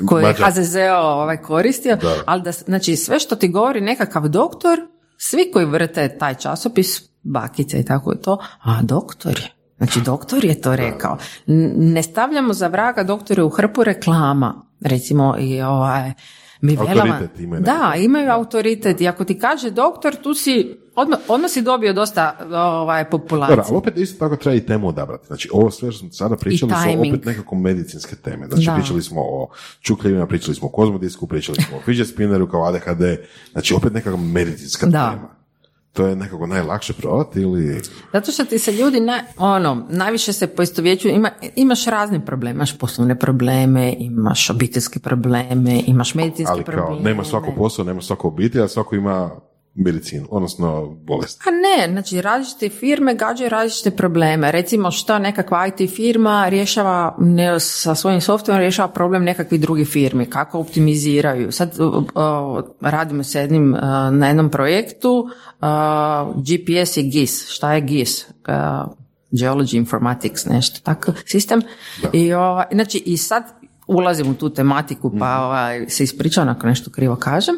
[0.08, 0.34] koji je.
[0.34, 2.16] HZZO ovaj koristio, Da.
[2.26, 4.80] ali da, znači sve što ti govori nekakav doktor,
[5.18, 9.52] svi koji vrte taj časopis, bakice i tako je to, a doktor je.
[9.78, 11.18] Znači doktor je to rekao.
[11.78, 14.66] Ne stavljamo za vraga doktore u hrpu reklama.
[14.82, 16.14] Recimo i ovaj
[16.62, 21.20] mi velama- Autoritet imaju Da, imaju autoritet i ako ti kaže doktor, tu si odmah,
[21.28, 22.38] odmah si dobio dosta
[22.76, 23.56] ovaj, populacije.
[23.56, 25.28] Dobro, ali opet isto tako treba i temu odabrati.
[25.28, 28.48] Znači, ovo sve što smo sada pričali su opet nekako medicinske teme.
[28.48, 28.74] Znači, Da.
[28.74, 29.50] pričali smo o
[29.82, 33.02] čukljivima, pričali smo o kozmodisku, pričali smo o fidget spinneru kao ADHD.
[33.52, 35.10] Znači, opet nekako medicinska Da.
[35.12, 35.41] tema.
[35.94, 37.82] To je nekako najlakše prodati ili...
[38.14, 42.78] Zato što ti se ljudi, na, ono, najviše se poistovjećuju, ima, imaš razne probleme, imaš
[42.78, 47.10] poslovne probleme, imaš obiteljske probleme, imaš medicinske Ali kao, probleme.
[47.10, 49.32] nema svako posao, nema svako obitelj, a svako ima
[49.76, 51.42] medicinu, odnosno bolest.
[51.48, 54.52] A ne, znači različite firme gađaju različite probleme.
[54.52, 60.26] Recimo šta nekakva IT firma rješava ne, sa svojim softverom rješava problem nekakvih drugih firmi,
[60.26, 61.52] kako optimiziraju.
[61.52, 62.04] Sad uh, uh,
[62.82, 63.80] radimo s jednim uh,
[64.12, 65.68] na jednom projektu uh,
[66.36, 67.50] GPS i GIS.
[67.50, 68.26] Šta je GIS?
[68.28, 68.92] Uh,
[69.32, 71.62] Geology Informatics, nešto tako, sistem.
[72.14, 73.44] I, ovaj, znači, i sad
[73.92, 77.56] ulazim u tu tematiku pa ovaj, se ispričavam ako nešto krivo kažem,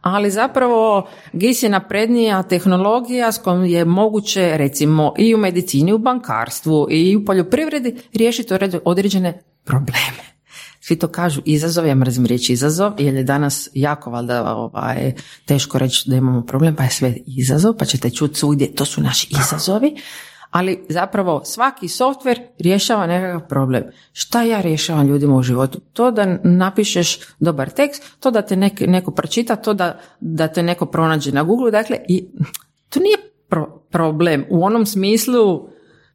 [0.00, 5.94] ali zapravo GIS je naprednija tehnologija s kojom je moguće recimo i u medicini, i
[5.94, 10.36] u bankarstvu i u poljoprivredi riješiti određ- određene probleme.
[10.80, 15.12] Svi to kažu izazov, ja mrzim riječ izazov, jer je danas jako valjda ovaj,
[15.44, 19.00] teško reći da imamo problem, pa je sve izazov, pa ćete čuti svugdje, to su
[19.00, 19.96] naši izazovi,
[20.56, 23.84] ali zapravo svaki softver rješava nekakav problem.
[24.12, 25.80] Šta ja rješavam ljudima u životu?
[25.92, 30.62] To da napišeš dobar tekst, to da te nek, neko pročita, to da, da te
[30.62, 32.28] neko pronađe na Google, dakle, i
[32.88, 33.16] to nije
[33.48, 35.68] pro- problem u onom smislu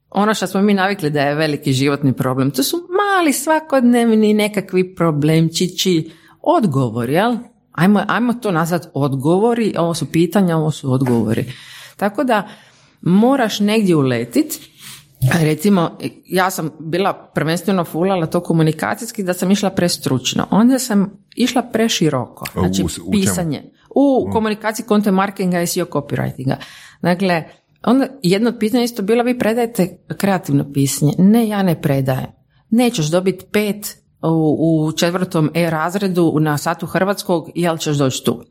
[0.10, 2.52] ono što smo mi navikli da je veliki životni problem.
[2.52, 7.36] To su mali svakodnevni nekakvi problemčići, odgovori, jel?
[7.72, 11.46] Ajmo, ajmo to nazvati odgovori, ovo su pitanja, ovo su odgovori.
[11.98, 12.48] Tako da
[13.02, 14.60] moraš negdje uletit,
[15.42, 20.48] Recimo, ja sam bila prvenstveno fulala to komunikacijski da sam išla prestručno.
[20.52, 22.46] Onda sam išla preširoko.
[22.54, 23.64] Znači, u- u pisanje.
[23.96, 26.56] U komunikaciji content marketinga i SEO copywritinga.
[27.02, 27.44] Dakle,
[27.84, 31.14] onda jedno od pitanja isto bilo vi predajete kreativno pisanje.
[31.18, 32.28] Ne, ja ne predajem.
[32.70, 38.44] Nećeš dobiti pet u, u četvrtom E razredu na satu hrvatskog, jel ćeš doći tu?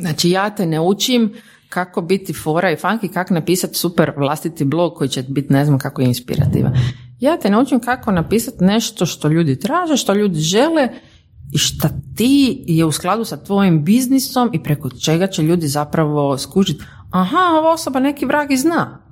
[0.00, 1.32] Znači ja te ne učim
[1.68, 5.78] kako biti fora i funky, kako napisati super vlastiti blog koji će biti ne znam
[5.78, 6.72] kako inspirativan.
[7.20, 10.88] Ja te naučim kako napisati nešto što ljudi traže, što ljudi žele
[11.52, 16.38] i šta ti je u skladu sa tvojim biznisom i preko čega će ljudi zapravo
[16.38, 19.04] skužiti aha, ova osoba neki vrag i zna.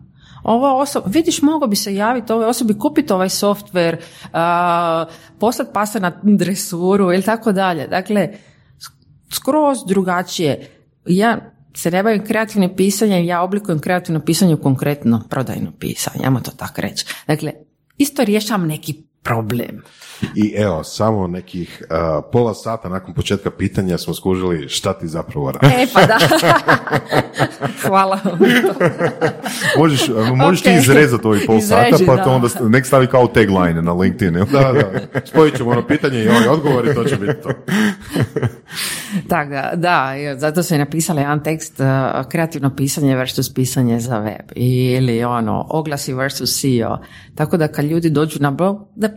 [0.42, 5.98] Ova osoba, vidiš, mogao bi se javiti ovoj osobi, kupiti ovaj softver, uh, poslati pasa
[5.98, 7.86] na dresuru ili tako dalje.
[7.86, 8.28] Dakle,
[9.30, 10.70] skroz drugačije.
[11.06, 16.40] Ja se ne bavim kreativnim pisanjem, ja oblikujem kreativno pisanje u konkretno prodajno pisanje, ajmo
[16.40, 17.06] to tako reći.
[17.26, 17.52] Dakle,
[17.98, 19.82] isto rješavam neki problem.
[20.34, 25.52] I evo, samo nekih uh, pola sata nakon početka pitanja smo skužili šta ti zapravo
[25.52, 25.72] radiš.
[25.72, 26.18] E, pa da.
[27.86, 28.38] Hvala vam.
[29.78, 30.00] možeš,
[30.34, 30.76] možeš ti Ok.
[30.76, 32.24] izrezati ovih pol sata, Izreži, pa da.
[32.24, 34.34] to onda nek stavi kao tagline na LinkedIn.
[34.34, 37.50] Da, da, spojit ćemo ono pitanje i ovaj odgovor i to će biti to.
[39.28, 41.86] Tako da, da, zato sam i napisala jedan tekst uh,
[42.28, 46.98] kreativno pisanje versus pisanje za web ili ono oglasi versus SEO.
[47.34, 49.08] Tako da kad ljudi dođu na blog, da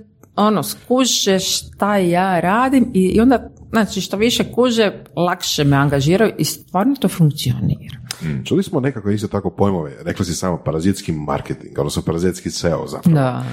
[0.47, 6.45] ono skuže šta ja radim i, onda znači što više kuže, lakše me angažiraju i
[6.45, 7.99] stvarno to funkcionira.
[8.45, 13.15] Čuli smo nekako isto tako pojmove, rekli si samo parazitski marketing, odnosno parazitski SEO zapravo.
[13.15, 13.43] Da.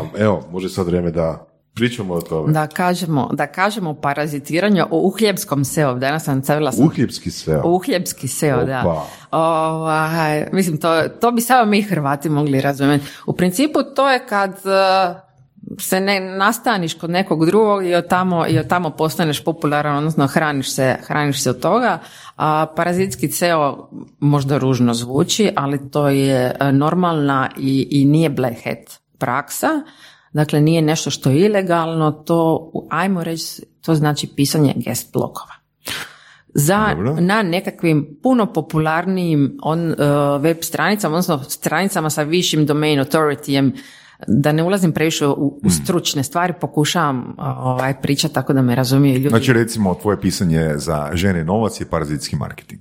[0.00, 2.52] Um, evo, može sad vrijeme da pričamo o tome.
[2.52, 5.94] Da kažemo, da kažemo o parazitiranju, o uhljebskom SEO.
[5.94, 7.62] Danas sam stavila sam Uhljebski SEO.
[7.64, 8.80] Uhljebski SEO, da.
[8.80, 9.06] Opa.
[9.30, 13.04] Ovaj, mislim, to, to bi samo mi Hrvati mogli razumjeti.
[13.26, 15.25] U principu to je kad eh,
[15.78, 20.26] se ne nastaniš kod nekog drugog i od tamo, i od tamo postaneš popularan, odnosno
[20.26, 21.98] hraniš se, hraniš se od toga.
[22.36, 23.88] A parazitski SEO
[24.20, 29.68] možda ružno zvuči, ali to je eh, normalna i, i nije black hat praksa.
[30.32, 35.56] Dakle, nije nešto što je ilegalno, to, ajmo reći, to znači pisanje guest blogova
[36.58, 37.16] za Dobro.
[37.20, 39.96] na nekakvim puno popularnijim on, uh,
[40.40, 43.72] web stranicama, odnosno stranicama sa višim domain authorityjem,
[44.26, 49.14] da ne ulazim previše u, u stručne stvari, pokušavam ovaj, pričati tako da me razumiju
[49.14, 49.28] ljudi.
[49.28, 52.80] Znači recimo tvoje pisanje za žene novac je parazitski marketing.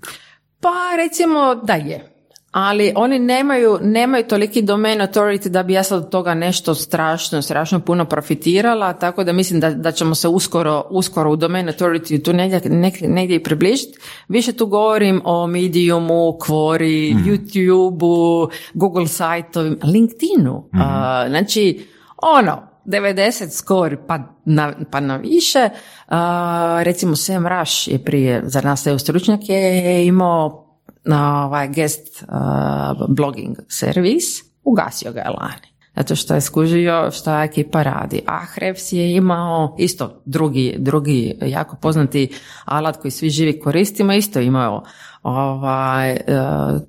[0.60, 2.15] Pa recimo da je.
[2.56, 7.42] Ali oni nemaju, nemaju toliki domain authority da bi ja sad od toga nešto strašno,
[7.42, 12.24] strašno puno profitirala, tako da mislim da, da ćemo se uskoro, uskoro u domain authority
[12.24, 12.62] tu negdje,
[13.02, 14.00] negdje i približiti.
[14.28, 20.70] Više tu govorim o Mediumu, Quori, YouTubeu, Google sajtovima, LinkedInu.
[20.74, 21.88] A, znači,
[22.18, 25.70] ono, 90 skor pa na, pa na više.
[26.08, 30.65] A, recimo Sam Rush je prije, za nas EU stručnjak je imao
[31.14, 34.26] ovaj guest a, blogging servis,
[34.64, 35.76] ugasio ga je lani.
[35.96, 38.22] Zato što je skužio šta ekipa radi.
[38.28, 42.30] A Hrevs je imao isto drugi, drugi jako poznati
[42.66, 44.84] alat koji svi živi koristimo, isto imao
[45.24, 46.22] ovaj, e,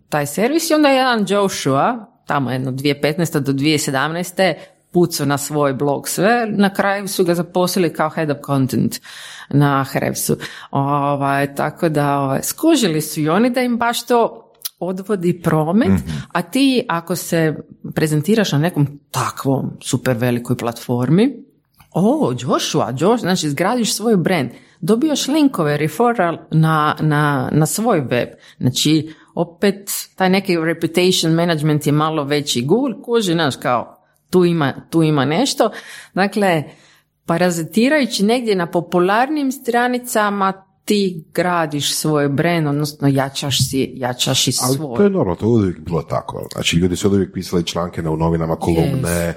[0.09, 3.39] taj servis i onda je jedan Joshua, tamo jedno 2015.
[3.39, 4.55] do 2017.
[4.97, 9.01] pucao na svoj blog sve, na kraju su ga zaposlili kao head of content
[9.51, 10.37] na Hrevsu.
[10.71, 16.01] Ovaj, tako da ovaj, skužili su i oni da im baš to odvodi promet,
[16.33, 17.57] a ti ako se
[17.95, 21.45] prezentiraš na nekom takvom super velikoj platformi,
[21.93, 28.29] o, Joshua, Josh, znači izgradiš svoj brand, dobijaš linkove, referral na, na, na svoj web.
[28.59, 32.63] Znači, opet, taj neki reputation management je malo veći.
[32.63, 33.96] Google kuži, znaš, kao,
[34.31, 35.71] tu ima, tu ima nešto.
[36.15, 36.65] Dakle,
[37.27, 44.75] parazitirajući negdje na popularnim stranicama, ti gradiš svoj brand, odnosno jačaš si, jačaš i Ali
[44.77, 44.97] svoj.
[44.97, 46.47] to je normalno, to je uvijek bilo tako.
[46.53, 49.35] Znači, ljudi su uvijek pisali članke na, u novinama, kolumne, a,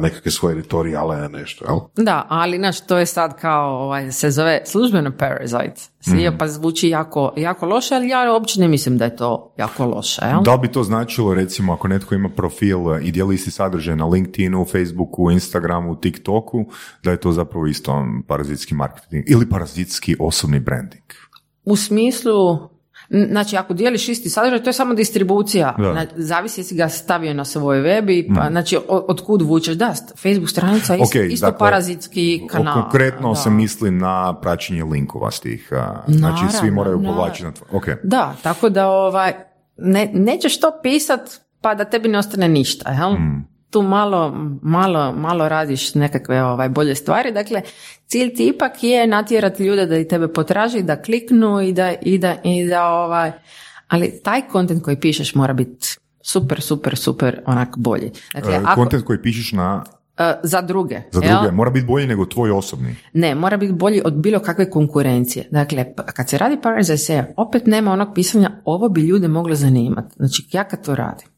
[0.00, 2.04] nekakve svoje editorijale, nešto, jel?
[2.04, 5.80] Da, ali znaš, to je sad kao, ovaj, se zove službeno parasite.
[6.00, 9.86] Svi pa zvuči jako, jako loše, ali ja uopće ne mislim da je to jako
[9.86, 10.22] loše.
[10.24, 10.42] Jel?
[10.42, 14.64] Da bi to značilo recimo ako netko ima profil i dijeli isti sadržaj na LinkedInu,
[14.64, 16.64] Facebooku, Instagramu, TikToku,
[17.02, 21.04] da je to zapravo isto parazitski marketing ili parazitski osobni branding?
[21.64, 22.68] U smislu,
[23.10, 25.74] znači ako dijeliš isti sadržaj, to je samo distribucija.
[25.78, 26.06] Da.
[26.16, 29.74] Zavisi jesi ga stavio na svoj web i pa, znači o- od kud vučeš.
[29.74, 32.82] Da, Facebook stranica je isto, Ok, isto dakle, parazitski kanal.
[32.82, 33.34] Konkretno Da.
[33.34, 35.68] se misli na praćenje linkova s tih,
[36.08, 37.12] znači svi Naravno, moraju naravno.
[37.12, 37.86] povlačiti na tvo- Ok.
[38.04, 39.32] Da, tako da ovaj,
[39.76, 41.20] ne, nećeš to pisat
[41.60, 43.10] pa da tebi ne ostane ništa, jel?
[43.70, 47.32] Tu malo, malo, malo radiš nekakve ovaj, bolje stvari.
[47.32, 47.62] Dakle,
[48.06, 52.18] cilj ti ipak je natjerati ljude da i tebe potraži, da kliknu i da, i
[52.18, 53.32] da, i da ovaj,
[53.88, 55.86] ali taj kontent koji pišeš mora biti
[56.22, 58.10] super, super, super onak bolji.
[58.34, 59.84] Dakle, E, ako, Kontent koji pišeš na,
[60.18, 61.00] e, za druge.
[61.12, 61.34] za jel?
[61.34, 62.96] druge mora biti bolji nego tvoj osobni.
[63.12, 65.48] Ne, mora biti bolji od bilo kakve konkurencije.
[65.50, 66.58] Dakle, pa- kad se radi
[66.98, 70.14] SEO, opet nema onog pisanja, ovo bi ljude moglo zanimati.
[70.16, 71.28] Znači, ja kad to radim,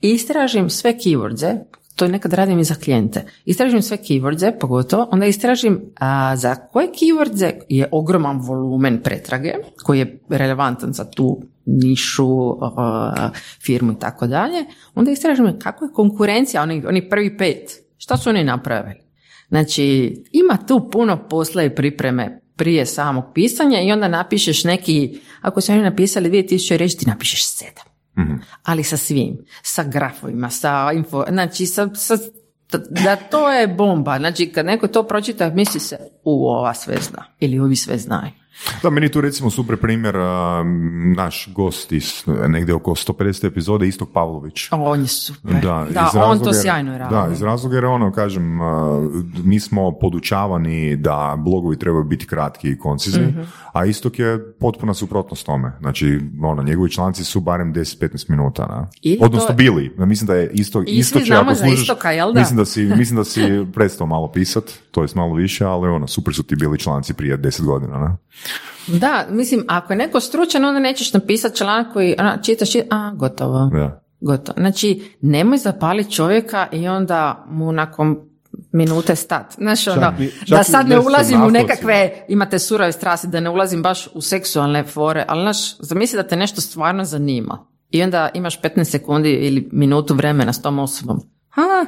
[0.00, 1.58] istražim sve keywordse
[2.00, 3.24] to nekad radim i za klijente.
[3.44, 9.52] Istražim sve keywordse, pogotovo, onda istražim a, za koje keywordse je ogroman volumen pretrage,
[9.84, 13.30] koji je relevantan za tu nišu, a,
[13.62, 14.64] firmu i tako dalje.
[14.94, 19.00] Onda istražim kako je konkurencija, oni, oni prvi pet, šta su oni napravili?
[19.48, 25.60] Znači, ima tu puno posla i pripreme prije samog pisanja i onda napišeš neki, ako
[25.60, 27.89] su oni napisali 2000 reći, ti napišeš sedam.
[28.62, 32.16] Ali sa svim, sa grafovima, sa info, znači sa, sa
[32.90, 34.18] da to je bomba.
[34.18, 38.32] Znači kad neko to pročita misli se u ova sve zna ili ovi sve znaju.
[38.82, 40.14] Da, meni tu recimo super primjer
[41.16, 44.68] naš gost iz negdje oko 150 epizode, Istok Pavlović.
[44.70, 45.52] on je super.
[45.62, 47.14] Da, da on to sjajno radi.
[47.14, 48.58] Da, iz razloga jer ono, kažem,
[49.44, 53.40] mi smo podučavani da blogovi trebaju biti kratki i koncizni, mhm.
[53.72, 55.72] a Istok je potpuna suprotnost tome.
[55.80, 58.66] Znači, ono, njegovi članci su barem 10-15 minuta.
[58.66, 58.88] Na?
[59.20, 59.54] Odnosno to...
[59.54, 59.94] bili.
[59.98, 62.40] Mislim da je Istok, I Istok svi znamo za Istoka, jel da?
[62.40, 63.40] Mislim da si, mislim da si
[63.72, 67.38] prestao malo pisat, to je malo više, ali ono, super su ti bili članci prije
[67.38, 67.98] 10 godina.
[67.98, 68.16] Na?
[68.86, 73.12] Da, mislim, ako je neko stručan, onda nećeš napisati članak koji ona, čitaš, čitaš, a,
[73.14, 73.70] gotovo.
[73.72, 74.02] Da.
[74.20, 74.56] Gotovo.
[74.58, 78.16] Znači, nemoj zapaliti čovjeka i onda mu nakon
[78.72, 79.54] minute stat.
[79.58, 80.12] Znaš, ono,
[80.48, 84.84] da sad ne ulazim u nekakve, imate surove strasti, da ne ulazim baš u seksualne
[84.84, 87.66] fore, ali znaš, zamisli da te nešto stvarno zanima.
[87.90, 91.20] I onda imaš 15 sekundi ili minutu vremena s tom osobom.
[91.48, 91.86] Ha,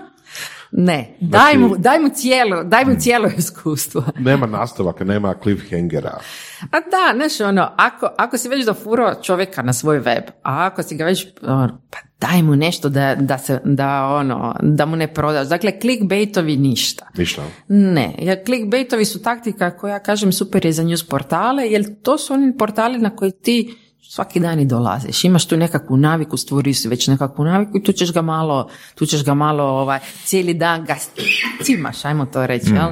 [0.73, 4.05] ne, daj, mu, znači- daj mu cijelo, daj mu cijelo iskustvo.
[4.19, 6.19] Nema nastavaka, nema cliffhangera.
[6.71, 10.83] A da, znaš ono, ako, ako si već dofuro čovjeka na svoj web, a ako
[10.83, 14.97] si ga već, ono, pa daj mu nešto da, da, se, da, ono, da mu
[14.97, 15.49] ne prodaš.
[15.49, 17.07] Dakle, clickbaitovi ništa.
[17.19, 17.43] Ništa?
[17.69, 22.35] Ne, jer clickbaitovi su taktika koja, kažem, super je za news portale, jer to su
[22.35, 23.75] oni portali na koji ti
[24.09, 25.25] svaki dan i dolaziš.
[25.25, 29.25] Imaš tu nekakvu naviku, stvoriš već nekakvu naviku i tu ćeš ga malo, tu ćeš
[29.25, 30.97] ga malo ovaj, cijeli dan ga
[31.63, 32.77] cimaš, ajmo to reći, mm.
[32.77, 32.91] jel?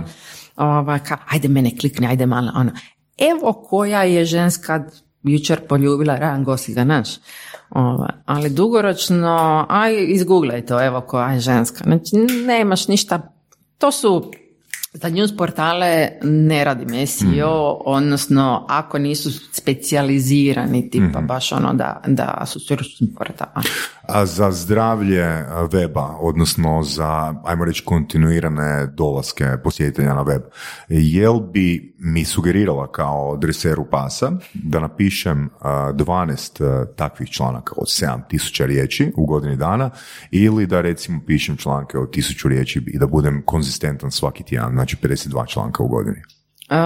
[0.56, 2.70] Ovaj, ka, ajde mene klikni, ajde malo, ono.
[3.18, 4.84] Evo koja je ženska
[5.22, 7.08] jučer poljubila Ryan Goslinga, naš.
[7.70, 11.84] Ovaj, ali dugoročno, aj izgooglaj to, evo koja je ženska.
[11.84, 13.34] Znači, nemaš ništa,
[13.78, 14.32] to su
[14.92, 17.82] za news portale ne radim SEO, mm.
[17.86, 21.26] odnosno ako nisu specijalizirani tipa mm.
[21.26, 23.66] baš ono da, da su stručni portali.
[24.12, 30.42] A za zdravlje weba, odnosno za, ajmo reći, kontinuirane dolaske posjetitelja na web,
[30.88, 39.12] jel bi mi sugerirala kao dreseru pasa da napišem 12 takvih članaka od 7000 riječi
[39.16, 39.90] u godini dana
[40.30, 44.96] ili da recimo pišem članke od 1000 riječi i da budem konzistentan svaki tjedan, znači
[44.96, 46.22] 52 članka u godini?
[46.70, 46.76] Uh,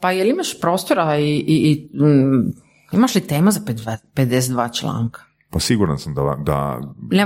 [0.00, 2.52] pa jel imaš prostora i, i, i mm,
[2.92, 5.33] imaš li tema za 52 članka?
[5.54, 6.80] Pa siguran sam da, da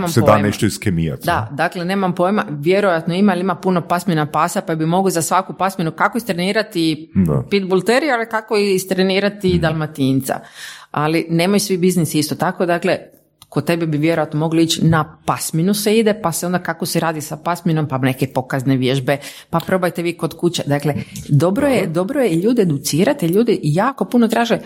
[0.08, 1.26] se da nešto iskemijati.
[1.26, 5.22] Da, dakle, nemam pojma, vjerojatno ima, ali ima puno pasmina pasa, pa bi mogu za
[5.22, 7.12] svaku pasminu kako istrenirati
[7.50, 9.60] pitbull terrier, kako istrenirati mm.
[9.60, 10.40] dalmatinca.
[10.90, 12.98] Ali nemaju svi biznisi isto tako, dakle,
[13.48, 17.00] kod tebe bi vjerojatno mogli ići na pasminu se ide, pa se onda kako se
[17.00, 19.16] radi sa pasminom, pa neke pokazne vježbe,
[19.50, 20.62] pa probajte vi kod kuće.
[20.66, 20.94] Dakle,
[21.28, 24.58] dobro je, dobro je ljude educirati, ljudi jako puno traže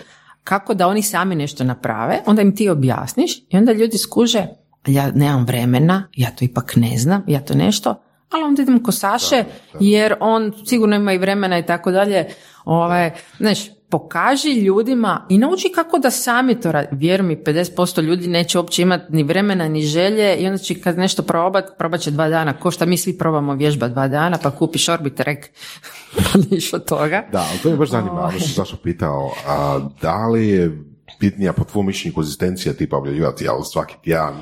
[0.43, 4.47] kako da oni sami nešto naprave, onda im ti objasniš i onda ljudi skuže,
[4.87, 7.95] ja nemam vremena, ja to ipak ne znam, ja to nešto,
[8.31, 9.43] ali onda idem kosaše
[9.79, 12.27] jer on sigurno ima i vremena i tako dalje.
[12.65, 13.59] Ovaj, znaš,
[13.93, 16.87] pokaži ljudima i nauči kako da sami to radi.
[16.91, 20.97] Vjeruj mi, 50% ljudi neće uopće imati ni vremena ni želje i onda će kad
[20.97, 22.53] nešto probat, probat će dva dana.
[22.53, 25.49] Ko šta mi svi probamo vježba dva dana, pa kupiš Orbitrek,
[26.15, 27.23] pa niš od toga.
[27.31, 28.23] Da, ali to je baš zanimljivo.
[28.23, 30.83] Ono što zašto pitao, a da li je
[31.19, 34.41] bitnija po tvom mišljenju konzistencija tipa objavljivati jel, svaki tjedan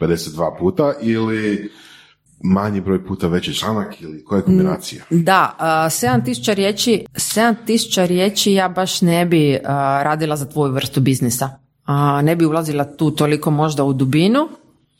[0.00, 1.70] 52 puta ili
[2.42, 5.02] manji broj puta veći članak ili koja je kombinacija?
[5.10, 9.58] Mm, da, uh, 7000 riječi, 7000 riječi ja baš ne bi
[10.02, 11.50] radila za tvoju vrstu biznisa.
[12.22, 14.48] ne bi ulazila tu toliko možda u dubinu,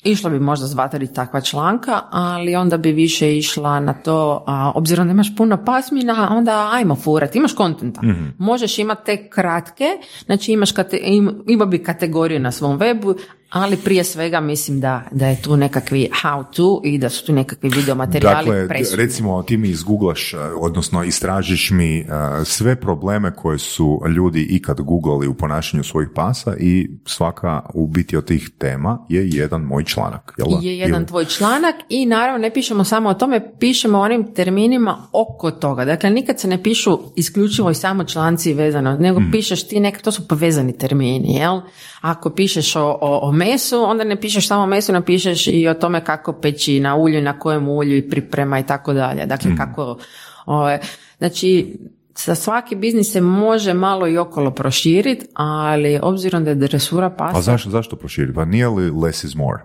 [0.05, 5.07] Išla bi možda zvatati takva članka, ali onda bi više išla na to, a, obzirom
[5.07, 8.03] da imaš puno pasmina, onda ajmo furati, imaš kontenta.
[8.03, 9.84] mm Možeš imati te kratke,
[10.26, 11.01] znači imaš kate,
[11.47, 13.18] ima bi kategoriju na svom webu,
[13.53, 17.32] ali prije svega mislim da, da je tu nekakvi how to i da su tu
[17.32, 22.05] nekakvi video materijali Dakle, recimo ti mi izguglaš, e, odnosno istražiš mi e,
[22.44, 28.16] sve probleme koje su ljudi ikad googlali u ponašanju svojih pasa i svaka u biti
[28.16, 30.34] od tih tema je jedan moj članak.
[30.38, 34.34] Jel Je jedan tvoj članak i naravno ne pišemo samo o tome, pišemo o onim
[34.34, 35.84] terminima oko toga.
[35.84, 39.30] Dakle, nikad se ne pišu isključivo i samo članci vezano, nego mm.
[39.32, 41.61] pišeš ti neka, to su povezani termini, jel?
[42.00, 45.74] Ako pišeš o, o, o mesu, onda ne pišeš samo o mesu, napišeš i o
[45.74, 49.26] tome kako peći na ulju, na kojem ulju i priprema i tako dalje.
[49.26, 49.99] Dakle, kako...
[50.47, 50.78] Ovaj,
[51.18, 51.78] znači,
[52.16, 57.38] za svaki biznis se može malo i okolo proširiti, ali obzirom da je dresura pasa...
[57.38, 58.34] A zašto, zašto proširiti?
[58.34, 59.62] Pa nije li less is more?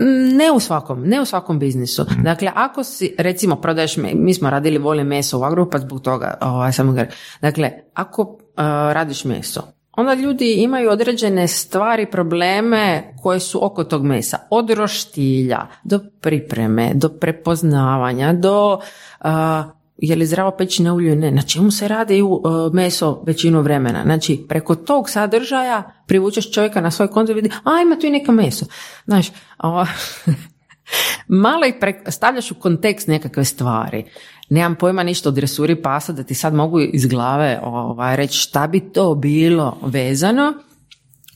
[0.00, 2.04] Mm, Ne u svakom, ne u svakom biznisu.
[2.22, 6.38] Dakle, ako si, recimo, prodaješ, mi smo radili volje meso u Agru, pa zbog toga,
[6.40, 7.08] ovaj, samo ga-
[7.40, 8.38] dakle, ako uh,
[8.92, 9.62] radiš meso,
[9.98, 14.38] onda ljudi imaju određene stvari, probleme koje su oko tog mesa.
[14.50, 18.80] Od roštilja, do pripreme, do prepoznavanja, do
[19.20, 19.28] uh,
[19.96, 23.60] je li zdravo peći na ulju ne, na čemu se radi u, uh, meso većinu
[23.60, 24.02] vremena.
[24.02, 28.10] Znači, preko tog sadržaja privučeš čovjeka na svoj konto i vidi, a ima tu i
[28.10, 28.66] neka meso.
[29.04, 29.26] Znaš,
[29.58, 29.84] o,
[31.28, 34.04] malo i pre, stavljaš u kontekst nekakve stvari.
[34.50, 38.66] Nemam pojma ništa o dresuri pasa da ti sad mogu iz glave ovaj, reći šta
[38.66, 40.54] bi to bilo vezano,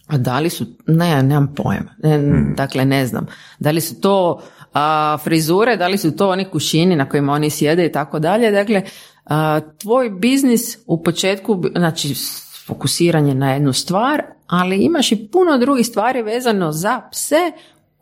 [0.06, 2.18] a da li su, ne, nemam pojma, Ne,
[2.56, 3.26] dakle ne znam,
[3.58, 4.42] da li su to
[4.72, 8.50] a, frizure, da li su to oni kušini na kojima oni sjede i tako dalje,
[8.50, 8.82] dakle
[9.24, 12.14] a, tvoj biznis u početku, znači
[12.66, 17.52] fokusiranje na jednu stvar, ali imaš i puno drugih stvari vezano za pse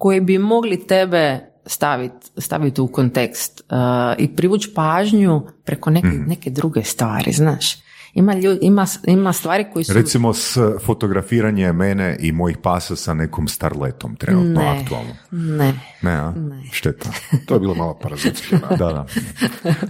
[0.01, 6.51] koji bi mogli tebe staviti stavit u kontekst a, i privući pažnju preko neke, neke
[6.51, 7.77] druge stvari, znaš.
[8.15, 9.93] Ima, lju- ima, ima stvari koji su...
[9.93, 15.11] Recimo s fotografiranje mene i mojih pasa sa nekom starletom trenutno ne, aktualno.
[15.31, 15.75] ne.
[16.03, 16.33] Ne, a?
[16.73, 17.11] Šteta.
[17.47, 18.57] To je bilo malo parazitski.
[18.57, 18.77] da.
[18.77, 19.07] Da, da.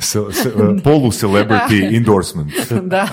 [0.00, 0.52] Se, se,
[0.84, 2.52] polu celebrity endorsement.
[2.82, 3.08] da.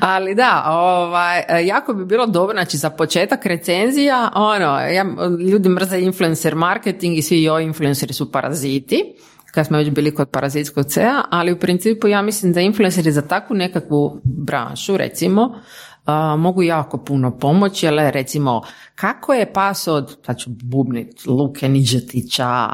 [0.00, 5.04] Ali da, ovaj, jako bi bilo dobro, znači za početak recenzija, ono, ja,
[5.52, 9.14] ljudi mrze influencer marketing i svi joj influenceri su paraziti,
[9.52, 13.22] kad smo već bili kod parazitskog CEA, ali u principu ja mislim da influenceri za
[13.22, 15.60] takvu nekakvu branšu, recimo,
[16.08, 18.62] a, mogu jako puno pomoći, ali recimo,
[18.94, 22.68] kako je pas od, sad ću bubnit, Luke Niđetića,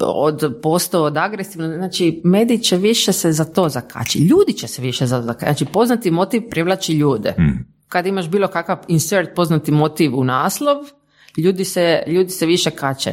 [0.00, 4.82] od postao od agresivno, znači mediji će više se za to zakači, ljudi će se
[4.82, 7.34] više za zakači, znači poznati motiv privlači ljude.
[7.88, 10.76] Kad imaš bilo kakav insert poznati motiv u naslov,
[11.36, 13.12] ljudi se, ljudi se više kače.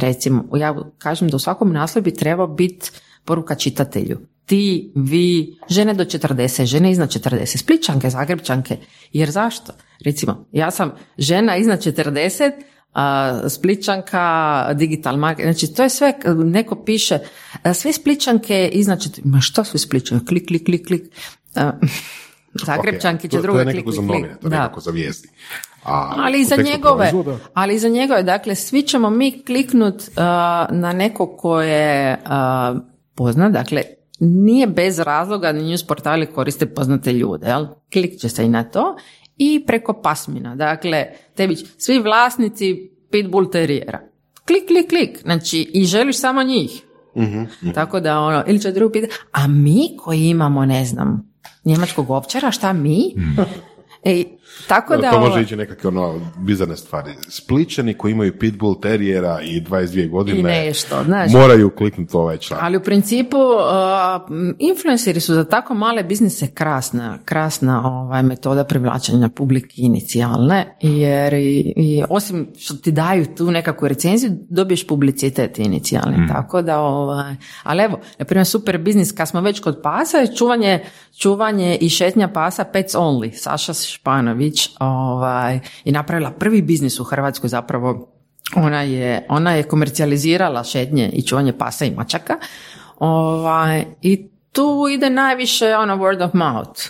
[0.00, 2.90] Recimo, ja kažem da u svakom naslovu bi trebao biti
[3.24, 4.18] poruka čitatelju.
[4.46, 8.76] Ti, vi, žene do 40, žene iznad 40, spličanke, zagrebčanke.
[9.12, 9.72] Jer zašto?
[10.00, 12.50] Recimo, ja sam žena iznad 40,
[12.92, 14.22] a, spličanka,
[14.74, 17.18] digital market, znači to je sve, neko piše,
[17.62, 21.02] a, sve spličanke iznad 40, ma što su spličanke, klik, klik, klik, klik.
[21.54, 21.72] A,
[22.66, 24.20] Zagrebčanke će to, drugo to je klik, nekako za klik, klik.
[24.20, 24.56] novine, to je Da.
[24.56, 25.28] nekako za vijesti.
[25.84, 29.94] A Ali i za njegove, proizvoda- ali i za njegove, dakle, svi ćemo mi kliknut
[29.94, 30.16] uh,
[30.70, 32.78] na neko ko je uh,
[33.14, 33.82] poznat, dakle,
[34.18, 37.66] nije bez razloga da news portali koriste poznate ljude, jel?
[37.92, 38.96] Klik će se i na to
[39.36, 44.00] i preko pasmina, dakle, tebi svi vlasnici pitbull terijera.
[44.46, 46.82] Klik, klik, klik, znači, i želiš samo njih.
[47.74, 51.32] Tako da, ono, ili će drugo pitati, a mi koji imamo, ne znam,
[51.64, 53.14] njemačkog ovčara, šta mi?
[54.04, 54.24] E,
[54.68, 57.10] tako da, to može ići nekakve ono bizarne stvari.
[57.28, 61.32] Spličani koji imaju pitbull terijera i 22 godine I nešto, znaš.
[61.32, 62.64] moraju kliknuti ovaj članak.
[62.64, 69.28] Ali u principu uh, influenceri su za tako male biznise krasna, krasna ovaj, metoda privlačenja
[69.28, 76.28] publike inicijalne, jer i, i osim što ti daju tu nekakvu recenziju, dobiješ publicitet inicijalni,
[76.28, 80.36] tako da, ovaj, ali evo, na primjer super biznis, kad smo već kod pasa, je
[80.36, 80.84] čuvanje,
[81.18, 84.35] čuvanje i šetnja pasa Pets Only, Saša Španović,
[84.78, 88.12] ovaj, je napravila prvi biznis u Hrvatskoj zapravo
[88.54, 92.38] ona je, ona je komercijalizirala šetnje i čuvanje pasa i mačaka
[92.98, 96.80] ovaj, i tu ide najviše ono word of mouth.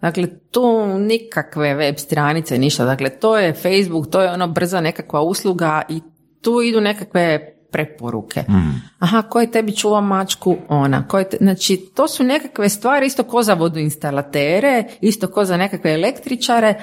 [0.00, 2.84] Dakle, tu nikakve web stranice, ništa.
[2.84, 6.00] Dakle, to je Facebook, to je ono brza nekakva usluga i
[6.40, 8.44] tu idu nekakve preporuke.
[8.98, 10.56] Aha, ko je tebi čuva mačku?
[10.68, 11.02] Ona.
[11.08, 15.56] Ko je te- znači, to su nekakve stvari isto ko za vodoinstalatere, isto ko za
[15.56, 16.74] nekakve električare,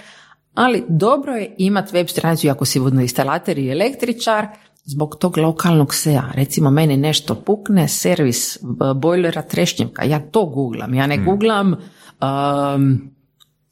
[0.54, 4.48] ali dobro je imati web stranicu ako si vodoinstalater i električar,
[4.86, 6.24] zbog tog lokalnog SEA.
[6.34, 13.12] Recimo, meni nešto pukne, servis b- bojlera Trešnjevka, ja to googlam, ja ne googlam um,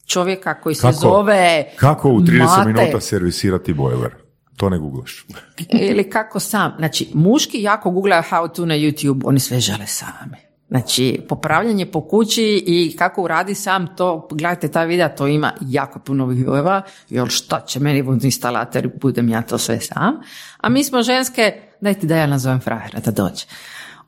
[0.05, 0.93] čovjeka koji se Kako?
[0.93, 4.28] zove Kako u 30 Mate minuta servisirati bojler?
[4.59, 5.25] To ne googlaš.
[5.89, 6.73] ili kako sam.
[6.77, 10.37] Znači, muški jako googlaju how to na YouTube, oni sve žele sami.
[10.69, 15.99] Znači, popravljanje po kući i kako uradi sam to, gledajte ta videa, to ima jako
[15.99, 20.21] puno vieweva, jer šta će meni instalator, budem ja to sve sam.
[20.57, 23.45] A mi smo ženske, dajte da ja nazovem frajera da dođe.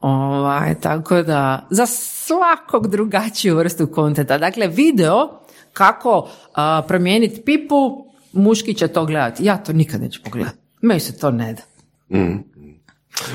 [0.02, 4.38] Ovaj, tako da, za svakog drugačiju vrstu kontenta.
[4.38, 5.42] Dakle, video
[5.74, 9.46] kako a, promijeniti pipu muški će to gledati.
[9.46, 10.58] Ja to nikad neću pogledati.
[10.82, 11.62] Meni se to ne da.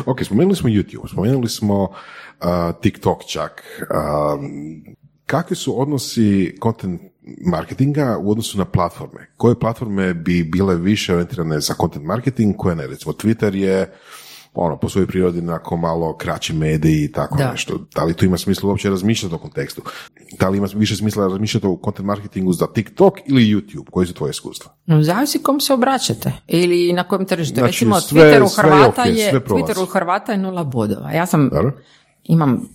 [0.06, 2.48] Ok, spomenuli smo YouTube, spomenuli smo uh,
[2.80, 3.62] TikTok čak.
[3.90, 7.00] Um, kakvi su odnosi content
[7.46, 9.26] marketinga u odnosu na platforme?
[9.36, 12.86] Koje platforme bi bile više orijentirane za content marketing, koje ne?
[12.86, 13.92] Recimo Twitter je
[14.56, 17.50] ono, po svojoj prirodi onako malo kraći mediji i tako Da.
[17.52, 17.78] nešto.
[17.94, 19.82] Da li tu ima smisla uopće razmišljati o kontekstu?
[20.38, 23.90] Da li ima više smisla razmišljati o content marketingu za TikTok ili YouTube?
[23.90, 24.72] Koji su tvoje iskustva?
[24.86, 27.54] No, Zavisi kom se obraćate ili na kojem tržištu.
[27.54, 29.64] Znači, Recimo, sve- Twitter u sve Hrvata ok, je, sve prolazi.
[29.64, 31.10] Twitter u Hrvata je nula bodova.
[31.10, 31.72] Ja sam, Dobro?
[32.24, 32.68] imam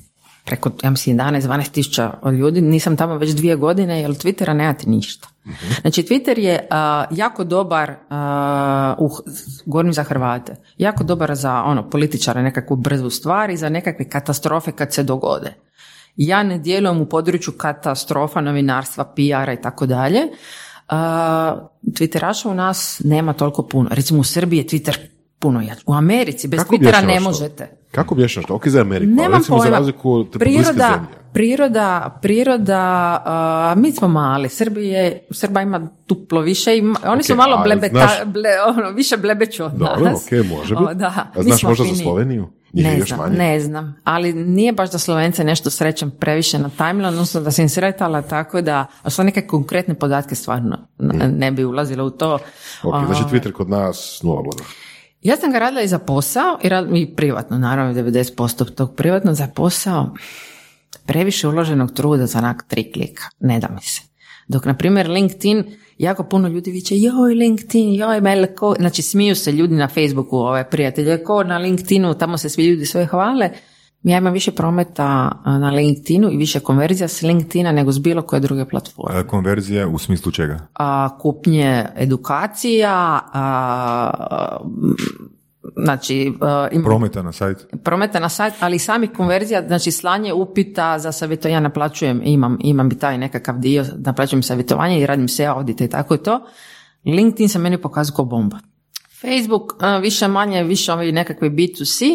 [0.46, 5.28] preko, ja mislim, 11-12 tisuća ljudi, nisam tamo već dvije godine, jer Twittera nemate ništa.
[5.82, 9.10] Znači, Twitter je a, jako dobar, a, u,
[9.66, 14.72] govorim za Hrvate, jako dobar za ono, političare, nekakvu brzu stvar i za nekakve katastrofe
[14.72, 15.54] kad se dogode.
[16.16, 20.22] Ja ne djelujem u području katastrofa, novinarstva, PR-a i tako dalje.
[21.84, 23.90] Twitteraša u nas nema toliko puno.
[23.92, 24.98] Recimo u Srbiji je Twitter
[25.40, 25.84] puno jači.
[25.86, 27.81] U Americi bez Kako Twittera ne možete.
[27.92, 28.56] Kako objašnjavaš to?
[28.56, 29.78] Ok, za Ameriku, ali Nemam recimo za pojma.
[29.78, 31.08] razliku od priroda, zemlje.
[31.34, 32.80] priroda, priroda,
[33.26, 37.62] a, mi smo mali, Srbije, Srba ima duplo više, i ma- oni su Ok, malo
[37.64, 40.26] blebeta, znaš- ble, ono, više blebeću od Dobro, nas.
[40.26, 40.84] ok, može biti.
[40.84, 42.04] O, da, A znaš možda za finiji.
[42.04, 42.48] Sloveniju?
[42.74, 43.38] Njih Ne znam, manje.
[43.38, 47.64] ne znam, ali nije baš da Slovence nešto srećem previše na timeline, odnosno da sam
[47.64, 52.10] im sretala tako da, a što neke konkretne podatke stvarno n- ne bi ulazila u
[52.10, 52.40] to.
[52.84, 54.70] Ok, znači Twitter kod nas nula bodova.
[55.22, 59.34] Ja sam ga radila i za posao i, rad, i privatno, naravno 90% tog privatno
[59.34, 60.16] za posao.
[61.06, 64.02] Previše uloženog truda za onak tri klika, ne da mi se.
[64.48, 65.64] Dok, na primjer, LinkedIn,
[65.98, 70.70] jako puno ljudi viće, joj, LinkedIn, joj, Melko, znači smiju se ljudi na Facebooku, ove
[70.70, 73.50] prijatelje, ko na LinkedInu, tamo se svi ljudi sve hvale.
[74.04, 78.40] Ja imam više prometa na LinkedInu i više konverzija s LinkedIna nego s bilo koje
[78.40, 79.20] druge platforme.
[79.20, 80.68] E, Konverzije u smislu čega?
[80.74, 84.58] a, kupnje edukacija, a,
[85.76, 87.66] znači a, im- Prometa na sajt?
[87.84, 92.58] prometa na sajt, ali i sami konverzija, znači slanje upita za savjetovanje, ja naplaćujem, imam,
[92.62, 96.42] imam i taj nekakav dio, naplaćujem savjetovanje i radim se audite i tako i to.
[97.06, 98.58] LinkedIn se meni pokazuje kao bomba.
[99.22, 102.06] Facebook, a, više manje, više ovi nekakvi B2C,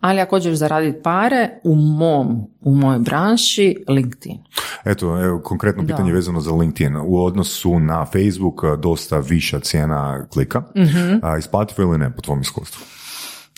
[0.00, 2.28] ali ako hoćeš zaraditi pare, u mom,
[2.60, 4.38] u mojoj branši, LinkedIn.
[4.84, 5.86] Eto, evo, konkretno Da.
[5.86, 6.96] pitanje vezano za LinkedIn.
[6.96, 10.62] U odnosu na Facebook dosta viša cijena klika.
[10.76, 11.16] Mhm.
[11.22, 12.84] A, isplativo ili ne po tvom iskustvu?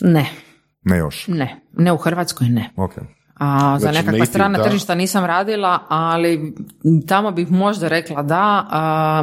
[0.00, 0.26] Ne,
[0.84, 1.28] Ne još.
[1.28, 2.70] ne, ne u Hrvatskoj ne.
[2.76, 2.92] Ok.
[3.34, 4.64] A, za Znači, nekakva native, strana da.
[4.64, 6.54] tržišta nisam radila, ali
[7.08, 9.22] tamo bih možda rekla da, a,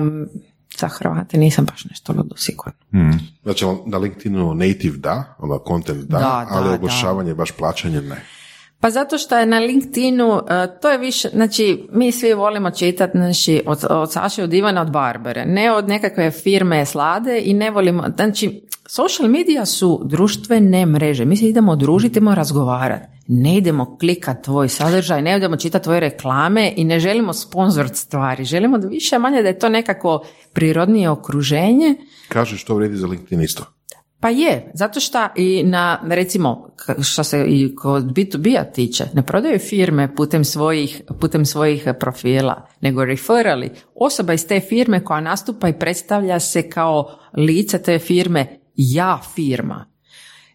[0.79, 2.73] za Hrvate nisam baš nešto ludo sigurno.
[2.91, 3.19] Hmm.
[3.43, 6.75] Znači na LinkedInu native da, onda content da, Da, da, ali da.
[6.75, 8.36] oglašavanje, baš plaćanje ne.
[8.79, 13.17] Pa zato što je na LinkedInu, e, to je više, znači mi svi volimo čitati
[13.17, 17.71] znači, od, od Saše, od Ivana, od Barbere, ne od nekakve firme slade i ne
[17.71, 23.97] volimo, znači social media su društvene mreže, mi se idemo družiti, idemo razgovarati, ne idemo
[23.97, 28.87] klikati tvoj sadržaj, ne idemo čitati tvoje reklame i ne želimo sponzort stvari, želimo da
[28.87, 31.95] više manje da je to nekako prirodnije okruženje,
[32.27, 33.76] Kažeš što vrijedi za LinkedIn isto.
[34.19, 36.69] Pa je, zato što i na, recimo,
[37.01, 43.05] što se i kod B2B-a tiče, ne prodaju firme putem svojih, putem svojih profila, nego
[43.05, 43.71] referali.
[43.95, 49.85] Osoba iz te firme koja nastupa i predstavlja se kao lice te firme, ja firma.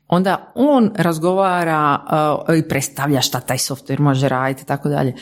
[0.08, 2.00] Onda on razgovara
[2.48, 5.14] uh, i predstavlja šta taj software može raditi i tako dalje.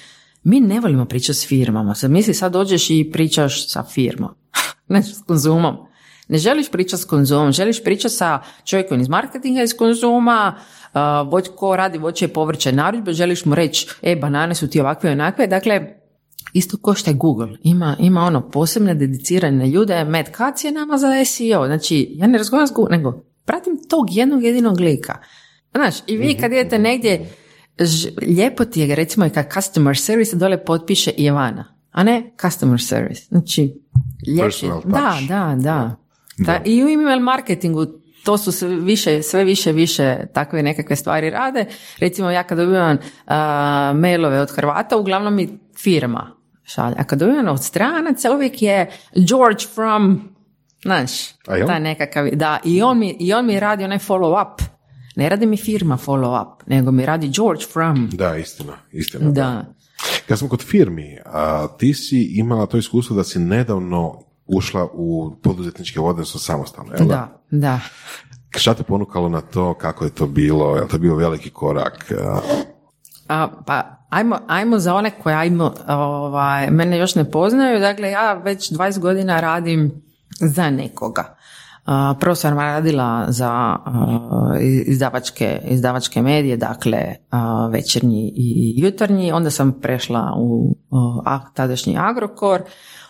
[0.42, 1.94] Mi ne volimo pričati s firmama.
[1.94, 4.30] Sad misli, sad dođeš i pričaš sa firmom,
[4.88, 5.89] znači s konzumom.
[6.30, 10.54] Ne želiš pričati s konzumom, želiš pričati sa čovjekom iz marketinga iz konzuma,
[11.30, 15.10] uh, ko radi voće i povrće narudžbe, želiš mu reći, e, banane su ti ovakve
[15.10, 15.46] i onakve.
[15.46, 15.96] Dakle,
[16.52, 17.48] isto ko što je Google.
[17.62, 21.66] Ima, ima ono posebne dedicirane ljude, Matt Katz je nama za SEO.
[21.66, 25.18] Znači, ja ne razgovaram s Google, nego pratim tog jednog jedinog lika.
[25.74, 27.30] Znaš, i vi kad idete negdje,
[27.78, 32.80] ž- lijepo ti je, recimo i kad customer service dole potpiše Ivana, a ne customer
[32.80, 33.22] service.
[33.28, 33.74] Znači.
[34.40, 35.28] Personal touch.
[35.28, 35.96] Da, da,
[36.40, 36.58] da.
[36.58, 37.86] Ta, I u email marketingu
[38.24, 41.64] to su sve više, sve više, više takve nekakve stvari rade.
[41.98, 46.94] Recimo ja kad dobivam a, mailove od Hrvata, uglavnom mi firma šalje.
[46.98, 50.34] A kad dobivam od stranaca, uvijek je George from,
[50.82, 51.10] znaš,
[51.46, 51.66] A jel?
[51.66, 54.62] taj nekakav, da, i on mi, i on mi radi onaj follow up.
[55.16, 58.10] Ne radi mi firma follow up, nego mi radi George from.
[58.12, 59.30] Da, istina, istina.
[59.30, 59.64] Da.
[60.28, 65.36] Kad smo kod firmi, a, ti si imala to iskustvo da si nedavno ušla u
[65.42, 67.14] poduzetničke odnose samostalno, jel da?
[67.50, 67.80] Da, da.
[68.58, 72.12] Šta te ponukalo na to, kako je to bilo, je li to bio veliki korak?
[73.28, 77.80] A, pa, ajmo, ajmo za one koje ajmo, ovaj, mene još ne poznaju.
[77.80, 80.02] Dakle, ja već 20 godina radim
[80.40, 81.36] za nekoga.
[81.86, 89.50] Uh, prvo sam radila za uh, izdavačke, izdavačke medije, dakle uh, večernji i jutarnji, onda
[89.50, 90.76] sam prešla u
[91.54, 92.62] tadašnji Agrokor,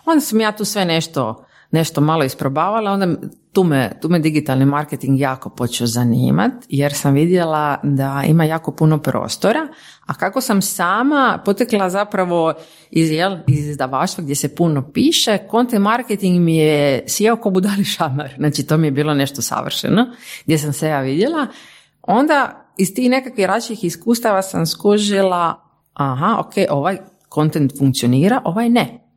[0.05, 3.09] onda sam ja tu sve nešto nešto malo isprobavala, onda
[3.53, 8.73] tu me, tu me digitalni marketing jako počeo zanimati jer sam vidjela da ima jako
[8.73, 9.69] puno prostora,
[10.07, 12.55] a kako sam sama potekla zapravo
[12.91, 17.85] iz, jel, iz izdavaštva gdje se puno piše, content marketing mi je sjeo ko budali
[17.85, 20.07] šamar, znači to mi je bilo nešto savršeno,
[20.45, 21.47] gdje sam se ja vidjela.
[22.03, 25.63] Onda iz tih nekakvih različitih iskustava sam skužila,
[25.95, 26.99] aha, ok, ovaj
[27.29, 29.10] kontent funkcionira, ovaj ne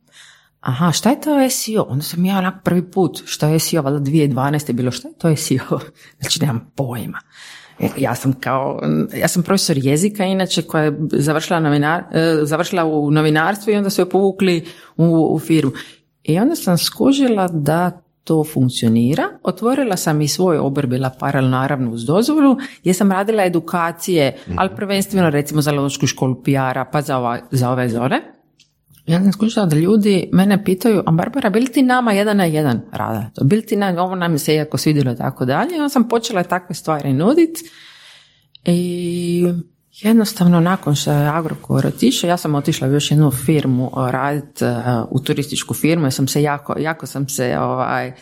[0.63, 1.85] aha, šta je to SEO?
[1.89, 4.73] Onda sam ja onak prvi put, što je SEO, valjda 2012.
[4.73, 5.79] bilo, šta je to SEO?
[6.19, 7.19] Znači, nemam pojma.
[7.79, 8.81] E, ja sam kao,
[9.17, 13.89] ja sam profesor jezika, inače, koja je završila, novinar, e, završila u novinarstvu i onda
[13.89, 14.65] su je povukli
[14.97, 15.71] u, u firmu.
[16.23, 19.23] I onda sam skužila da to funkcionira.
[19.43, 24.75] Otvorila sam i svoj obr, bila paralelno naravno uz dozvolu, gdje sam radila edukacije, ali
[24.75, 28.42] prvenstveno recimo za lošku školu PR-a, pa za, ova, za ove zone.
[29.05, 32.81] Ja sam skušala da ljudi mene pitaju, a Barbara, bili ti nama jedan na jedan
[32.91, 33.29] rada?
[33.41, 35.75] Bili ti na, ovo nam se jako svidjelo i tako dalje.
[35.75, 37.61] Ja sam počela takve stvari nuditi
[38.65, 39.45] i
[39.91, 44.65] jednostavno nakon što je Agrokor otišao, ja sam otišla u još jednu firmu raditi
[45.09, 48.13] u turističku firmu, ja sam se jako, jako sam se ovaj,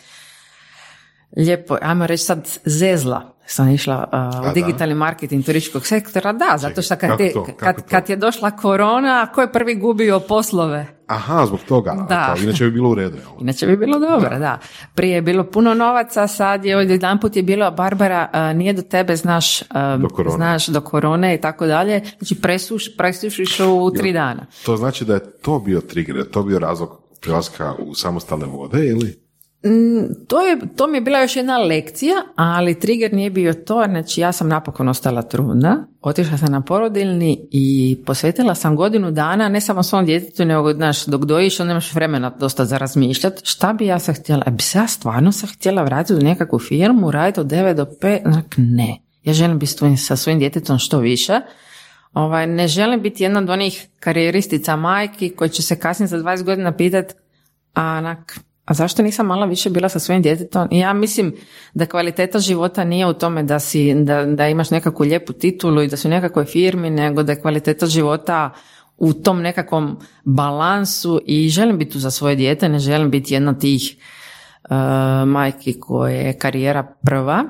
[1.36, 4.08] lijepo, ajmo reći sad zezla sam išla
[4.42, 7.10] uh, u digitalni marketing turističkog sektora, da, zato što kad,
[7.58, 10.86] kad, kad, je došla korona, ko je prvi gubio poslove?
[11.06, 12.34] Aha, zbog toga, da.
[12.42, 13.16] inače bi bilo u redu.
[13.40, 14.58] Inače bi bilo dobro, da.
[14.94, 18.82] Prije je bilo puno novaca, sad je jedan put je bilo, Barbara, uh, nije do
[18.82, 19.60] tebe, znaš,
[19.98, 20.36] do korone.
[20.36, 24.46] znaš, do korone i tako dalje, znači presuš, presušiš u tri dana.
[24.64, 29.21] To znači da je to bio trigger, to bio razlog prilaska u samostalne vode ili?
[29.64, 33.84] Mm, to, je, to mi je bila još jedna lekcija, ali trigger nije bio to,
[33.88, 39.48] znači ja sam napokon ostala trudna, otišla sam na porodilni i posvetila sam godinu dana,
[39.48, 43.72] ne samo svom djetetu, nego znaš, dok dojiš, onda nemaš vremena dosta za razmišljati, šta
[43.72, 47.40] bi ja se htjela, bi se ja stvarno se htjela vratiti u nekakvu firmu, raditi
[47.40, 51.40] od 9 do 5, znak, ne, ja želim biti sa svojim djetetom što više,
[52.12, 56.42] ovaj, ne želim biti jedna od onih karijeristica majki koji će se kasnije za 20
[56.42, 57.14] godina pitati,
[57.74, 60.68] a onak, a zašto nisam malo više bila sa svojim djetetom?
[60.70, 61.34] Ja mislim
[61.74, 65.88] da kvaliteta života nije u tome da, si, da, da imaš nekakvu lijepu titulu i
[65.88, 68.50] da si u nekakvoj firmi, nego da je kvaliteta života
[68.98, 73.58] u tom nekakvom balansu i želim biti tu za svoje dijete, ne želim biti jedna
[73.58, 73.96] tih
[74.64, 74.76] uh,
[75.28, 77.44] majki koje je karijera prva.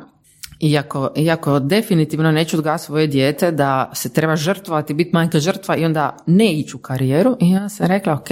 [0.61, 5.85] Iako, iako definitivno neću odgasiti svoje dijete da se treba žrtvovati, biti majka žrtva i
[5.85, 7.37] onda ne ići u karijeru.
[7.41, 8.29] I ja sam rekla, ok,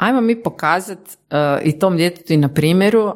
[0.00, 3.14] ajmo mi pokazati uh, i tom djetetu i na primjeru uh,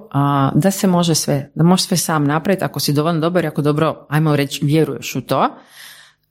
[0.55, 3.62] da se može sve, da možeš sve sam napraviti ako si dovoljno dobar i ako
[3.62, 5.49] dobro, ajmo reći, vjeruješ u to.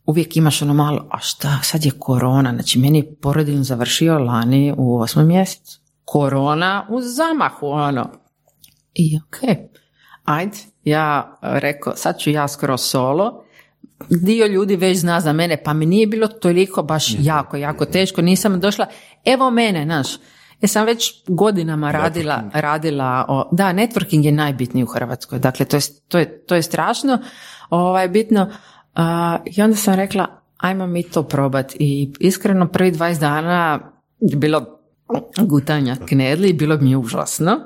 [0.05, 4.73] Uvijek imaš ono malo, a šta, sad je korona, znači meni je porodilno završio lani
[4.77, 5.79] u osmom mjesecu.
[6.05, 8.09] Korona u zamahu, ono.
[8.93, 9.37] I ok,
[10.23, 13.43] ajde, ja rekao, sad ću ja skoro solo,
[14.09, 18.21] dio ljudi već zna za mene, pa mi nije bilo toliko baš jako, jako teško,
[18.21, 18.85] nisam došla,
[19.25, 20.07] evo mene, znaš,
[20.63, 25.77] ja sam već godinama radila, radila o, da, networking je najbitniji u Hrvatskoj, dakle to
[25.77, 27.17] je, to je, to je strašno,
[27.69, 28.49] ovaj, bitno,
[29.45, 33.79] i onda sam rekla, ajmo mi to probati i iskreno prvi 20 dana
[34.19, 34.79] je bilo
[35.41, 37.59] gutanja knedli, bilo mi je užasno.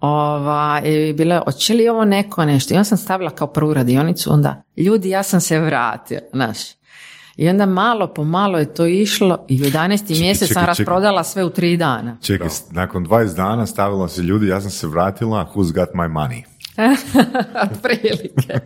[0.00, 2.74] Ova, i bilo je, hoće li ovo neko nešto?
[2.74, 6.58] I onda sam stavila kao prvu radionicu, onda, ljudi, ja sam se vratio, znaš.
[7.36, 10.20] I onda malo po malo je to išlo i u 11.
[10.20, 12.16] mjesec sam rasprodala sve u tri dana.
[12.22, 16.42] Čekaj, nakon 20 dana stavila se ljudi, ja sam se vratila, who's got my money?
[17.82, 18.60] prilike.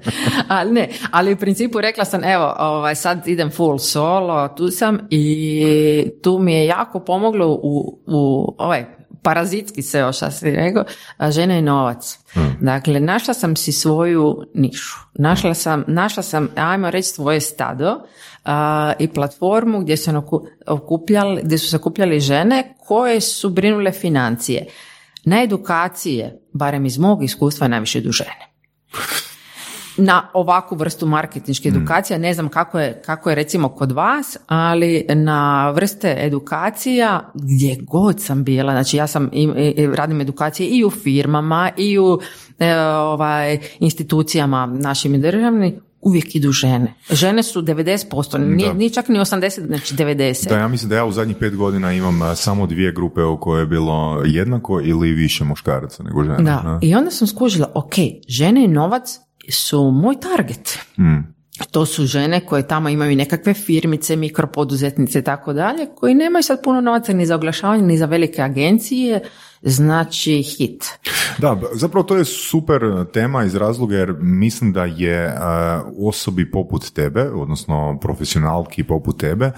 [0.49, 4.99] ali ne, ali u principu rekla sam, evo, ovaj, sad idem full solo, tu sam
[5.11, 8.85] i tu mi je jako pomoglo u, u ovaj,
[9.27, 10.85] parazitski se još si rekao,
[11.31, 12.19] žena i novac.
[12.33, 12.57] Hmm.
[12.61, 14.97] Dakle, našla sam si svoju nišu.
[15.15, 18.07] Našla sam, našla sam ajmo reći, svoje stado
[18.99, 20.13] i platformu gdje, se
[20.67, 24.67] okupljali, gdje su se okupljali žene koje su brinule financije.
[25.25, 28.53] Na edukacije, barem iz mog iskustva, najviše idu žene.
[29.99, 31.79] Na ovakvu vrstu marketinške hmm.
[31.79, 37.77] edukacije, ne znam kako je, kako je recimo kod vas, ali na vrste edukacija gdje
[37.81, 39.31] god sam bila, znači ja sam
[39.95, 42.21] radim edukacije i u firmama i u
[42.59, 46.95] e, ovaj, institucijama našim i državnim, uvijek idu žene.
[47.11, 50.49] Žene su 90%, nije, nije čak ni 80, znači 90.
[50.49, 53.61] Da, ja mislim da ja u zadnjih pet godina imam samo dvije grupe u koje
[53.61, 56.37] je bilo jednako ili više muškaraca nego žena.
[56.37, 57.95] Da, i onda sam skužila, ok,
[58.29, 59.19] žene i novac
[59.53, 60.79] su moj target.
[60.99, 61.37] Mm.
[61.71, 66.63] To su žene koje tamo imaju nekakve firmice, mikropoduzetnice i tako dalje, koji nemaju sad
[66.63, 69.21] puno novaca ni za oglašavanje, ni za velike agencije,
[69.69, 70.85] znači hit.
[71.39, 72.81] Da, zapravo to je super
[73.13, 79.51] tema iz razloga jer mislim da je uh, osobi poput tebe, odnosno profesionalki poput tebe,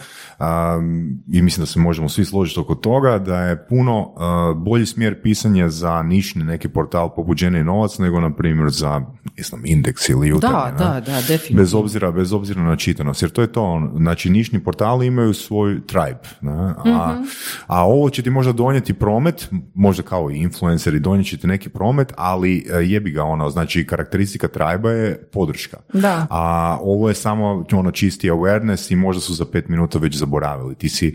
[1.32, 5.22] i mislim da se možemo svi složiti oko toga, da je puno uh, bolji smjer
[5.22, 9.00] pisanja za nišni neki portal poput Žene i novac nego na primjer za
[9.36, 10.78] ne znam, indeks ili jutarnji.
[10.78, 11.62] Da, da, da, definitivno.
[11.62, 15.34] Bez obzira, bez obzira na čitanost, jer to je to, ono, znači nišni portali imaju
[15.34, 16.52] svoj tribe, ne?
[16.52, 17.22] A, Mhm.
[17.66, 21.68] a ovo će ti možda donijeti promet, možda kao i influenceri donijet će ti neki
[21.68, 25.76] promet, ali e, jebi ga ono, znači karakteristika tribe je podrška.
[25.92, 26.26] Da.
[26.30, 30.74] A ovo je samo ono čisti awareness i možda su za pet minuta već zaboravili.
[30.74, 31.14] Ti si,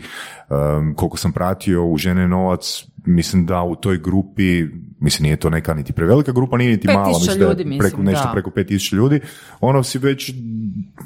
[0.50, 4.66] um, koliko sam pratio u Žene i novac, mislim da u toj grupi,
[5.00, 8.24] mislim nije to neka niti prevelika grupa, nije niti mala, mislim da je preko, nešto
[8.24, 8.32] da.
[8.32, 9.20] preko 5000 ljudi,
[9.60, 10.32] ono si već,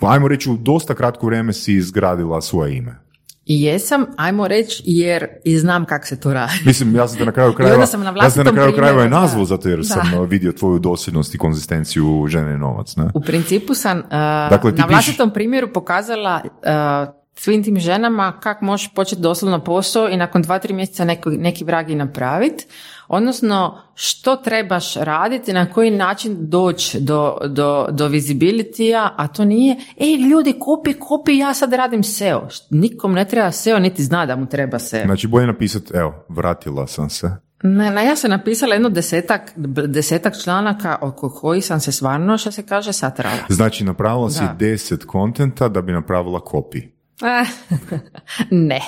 [0.00, 3.07] ajmo reći, u dosta kratko vrijeme si izgradila svoje ime.
[3.48, 6.52] I jesam, ajmo reći, jer i znam kako se to radi.
[6.64, 9.04] Mislim, ja sam te na kraju krajeva, sam na ja sam te na kraju krajeva
[9.04, 9.84] i nazvao zato jer Da.
[9.84, 13.10] sam uh, vidio tvoju dosljednost i konzistenciju žene i novac, ne?
[13.14, 14.04] U principu sam uh,
[14.50, 20.16] Dakle, na vlastitom primjeru pokazala uh, svim tim ženama kako možeš početi doslovno posao i
[20.16, 22.66] nakon dva, tri mjeseca neki, neki vrag i napraviti.
[23.08, 29.76] Odnosno, što trebaš raditi, na koji način doći do, do, do visibility a to nije,
[29.96, 32.48] ej ljudi, kupi, kupi, ja sad radim SEO.
[32.70, 35.04] Nikom ne treba SEO, niti zna da mu treba SEO.
[35.04, 37.30] Znači, bolje napisati, evo, vratila sam se.
[37.62, 39.52] Ne, ne, ja sam napisala jedno desetak,
[39.86, 43.38] desetak članaka oko kojih sam se stvarno, što se kaže, satrala.
[43.48, 44.56] Znači, napravila si Da.
[44.58, 46.97] deset kontenta da bi napravila kopi.
[48.50, 48.80] Ne,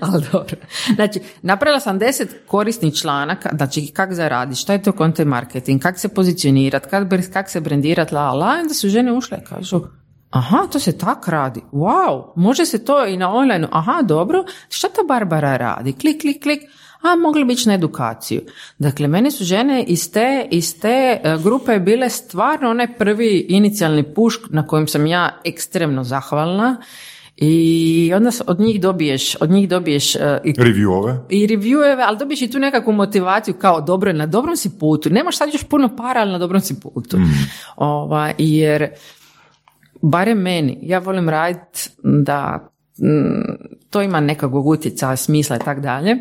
[0.00, 0.56] ali dobro.
[0.94, 5.98] Znači, napravila sam deset korisnih članaka, znači kak zaradiš, šta je to content marketing, kak
[5.98, 9.80] se pozicionirat, kak, kak se brendirat, la, la, onda su žene ušle i kažu,
[10.30, 14.88] aha, to se tak radi, wow, može se to i na online, aha, dobro, šta
[14.88, 16.62] ta Barbara radi, klik, klik, klik,
[17.02, 18.40] a mogli bi na edukaciju.
[18.78, 24.14] Dakle, mene su žene iz te, iz te e, grupe bile stvarno onaj prvi inicijalni
[24.14, 26.76] pušk na kojem sam ja ekstremno zahvalna
[27.36, 31.18] i onda od njih dobiješ, od njih dobiješ e, i, Reviewove.
[31.28, 35.10] i revieweve, ali dobiješ i tu nekakvu motivaciju kao dobro, na dobrom si putu.
[35.10, 37.16] Nemaš sad još puno para, ali na dobrom si putu.
[37.76, 38.88] Ova, jer
[40.02, 46.16] barem meni, ja volim raditi da mm, to ima nekakvog utjecaja, smisla i tak dalje.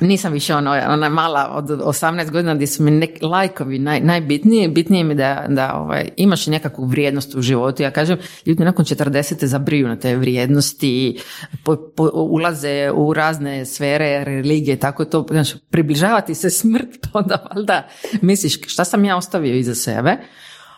[0.00, 4.68] Nisam više ono, ona mala od 18 godina gdje su mi neki lajkovi naj, najbitniji,
[4.68, 7.82] bitnije mi da, da ovaj, imaš nekakvu vrijednost u životu.
[7.82, 9.44] Ja kažem, ljudi nakon 40.
[9.44, 11.18] zabriju na te vrijednosti,
[11.64, 17.88] po, po- ulaze u razne sfere, religije, tako to, znaš, približavati se smrt, onda valjda
[18.22, 20.16] misliš šta sam ja ostavio iza sebe.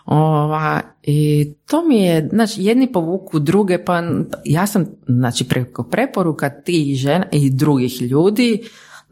[0.05, 4.03] Ova, I to mi je, znači, jedni povuku druge, pa
[4.45, 8.63] ja sam, znači, preko preporuka tih žena i drugih ljudi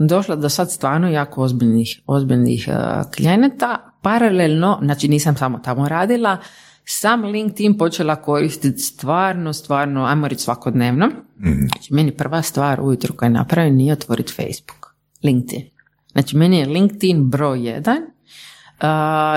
[0.06, 3.78] došla do sad stvarno jako ozbiljnih, ozbiljnih uh, klijenata.
[4.02, 6.36] Paralelno, znači nisam samo tamo radila,
[6.84, 11.08] sam LinkedIn počela koristiti stvarno, stvarno, ajmo reći svakodnevno.
[11.68, 14.94] Znači, meni prva stvar ujutro koju napravim nije otvoriti Facebook.
[15.24, 15.62] LinkedIn.
[16.12, 17.98] Znači, meni je LinkedIn broj jedan
[18.82, 18.86] Uh,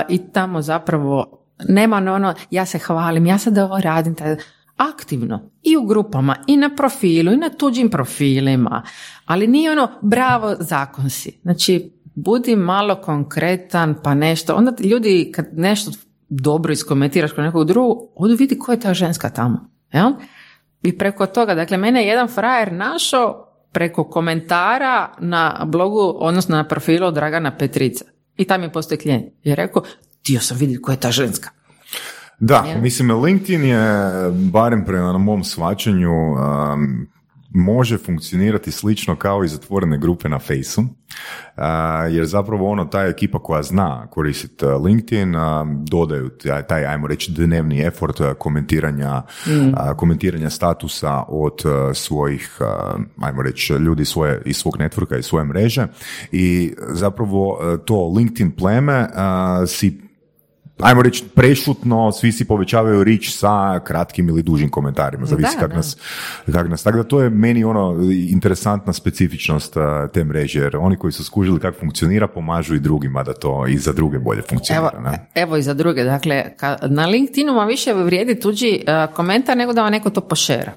[0.08, 1.38] i tamo zapravo
[1.68, 4.36] nema ono, ono, ja se hvalim, ja sad ovo radim, taj-
[4.76, 8.82] aktivno i u grupama i na profilu i na tuđim profilima,
[9.24, 11.38] ali nije ono bravo zakon si.
[11.42, 15.90] Znači, budi malo konkretan pa nešto, onda ljudi kad nešto
[16.28, 19.70] dobro iskomentiraš kod nekog drugog, odu vidi ko je ta ženska tamo.
[19.92, 20.12] Jel?
[20.82, 26.68] I preko toga, dakle, mene je jedan frajer našao preko komentara na blogu, odnosno na
[26.68, 28.04] profilu Dragana Petrica.
[28.36, 29.24] I tam je postoji klijent.
[29.42, 29.82] I je rekao,
[30.20, 31.50] htio sam vidjeti ko je ta ženska.
[32.46, 32.80] Da, Jel?
[32.80, 33.78] mislim, LinkedIn je,
[34.52, 37.06] barem prema na mom shvaćanju, um,
[37.50, 40.88] može funkcionirati slično kao i zatvorene grupe na Faceu, uh,
[42.10, 46.30] jer zapravo ono, ta ekipa koja zna koristiti uh, LinkedIn, um, dodaju
[46.68, 51.62] taj, ajmo reći, dnevni effort uh, komentiranja, uh, komentiranja statusa od
[51.94, 52.58] svojih,
[53.20, 55.86] ajmo reći, ljudi svoje, iz svog networka i svoje mreže.
[56.32, 59.08] I zapravo to LinkedIn pleme
[59.66, 60.03] si
[60.80, 65.96] ajmo reći, prešutno, svi si povećavaju rič sa kratkim ili dužim komentarima, zavisi kak nas,
[66.52, 66.82] kak nas.
[66.82, 71.24] Tako da to je meni ono interesantna specifičnost a, te mreže, jer oni koji su
[71.24, 75.00] skužili kako funkcionira, pomažu i drugima da to i za druge bolje Evo, funkcionira.
[75.00, 75.26] ne?
[75.34, 79.72] evo i za druge, dakle, ka, na LinkedInu vam više vrijedi tuđi e, komentar nego
[79.72, 80.72] da vam neko to pošera.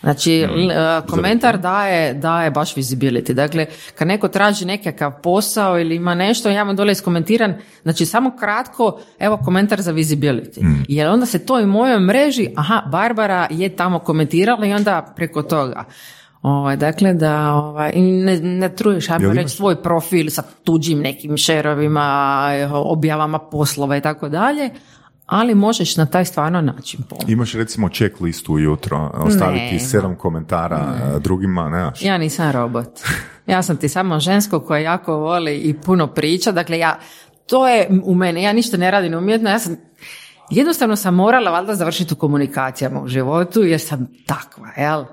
[0.00, 1.08] Znači, Mm.
[1.10, 3.32] komentar daje, daje baš visibility.
[3.32, 8.36] Dakle, kad neko traži nekakav posao ili ima nešto, ja vam dole iskomentiram, znači samo
[8.40, 10.62] kratko, evo komentar za visibility.
[10.62, 10.84] Mm.
[10.88, 15.42] Jer onda se to i mojoj mreži, aha, Barbara je tamo komentirala i onda preko
[15.42, 15.84] toga.
[16.42, 22.48] Ovaj, dakle, da ovaj, ne, ne truješ, ajmo reći, svoj profil sa tuđim nekim šerovima,
[22.72, 24.70] objavama poslova i tako dalje,
[25.30, 27.32] ali možeš na taj stvarno način pomoći.
[27.32, 29.78] Imaš recimo checklistu ujutro, ostaviti Nema.
[29.78, 32.02] sedam komentara a, drugima, nemaš?
[32.02, 32.88] Ja nisam robot.
[33.46, 36.52] Ja sam ti samo žensko koje jako voli i puno priča.
[36.52, 36.98] Dakle, ja,
[37.46, 38.42] to je u mene.
[38.42, 39.50] Ja ništa ne radim umjetno.
[39.50, 39.76] Ja sam,
[40.50, 45.04] jednostavno sam morala valjda završiti u komunikacijama u životu jer sam takva, jel?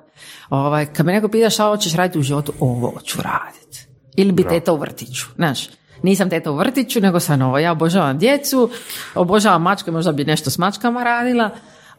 [0.49, 3.87] Ovaj, kad me neko pita šta hoćeš raditi u životu, ovo hoću raditi.
[4.15, 5.69] Ili bi teta u vrtiću, znaš.
[6.07, 7.57] Nisam teta u vrtiću, nego sam ovo.
[7.59, 8.69] Ja obožavam djecu,
[9.15, 11.49] obožavam mačke, možda bi nešto s mačkama radila,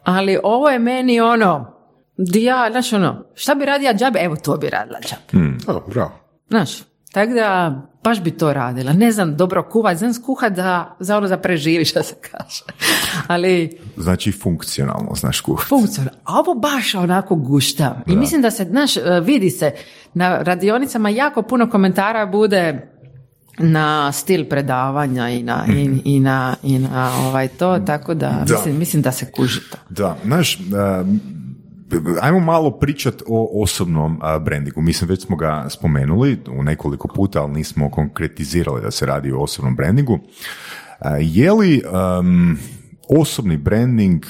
[0.03, 1.73] ali ovo je meni ono,
[2.17, 4.19] di ja, znaš ono, šta bi radila džabe?
[4.19, 5.47] Evo to bi radila džabe.
[5.67, 6.11] O, bravo.
[6.49, 6.69] Znaš,
[7.11, 8.93] tako da baš bi to radila.
[8.93, 12.63] Ne znam dobro kuhat, znam skuhat da za ono da preživi što se kaže.
[13.27, 15.65] Ali Znači funkcionalno, znaš kuh.
[15.67, 16.19] funkcionalno.
[16.23, 18.01] A ovo baš onako gušta.
[18.07, 18.91] I mislim da se, znaš,
[19.23, 19.71] vidi se,
[20.13, 22.89] na radionicama jako puno komentara bude
[23.59, 28.77] na stil predavanja i na, i, i na, i na ovaj to, tako da, Mislim,
[28.77, 29.77] mislim da se kuži to.
[29.89, 31.19] Da, znaš, um,
[32.21, 34.81] ajmo malo pričat o osobnom a, brandingu.
[34.81, 39.39] Mislim, već smo ga spomenuli u nekoliko puta, ali nismo konkretizirali da se radi o
[39.39, 40.19] osobnom brandingu.
[40.99, 41.81] A, je li
[42.19, 42.57] um,
[43.09, 44.25] osobni branding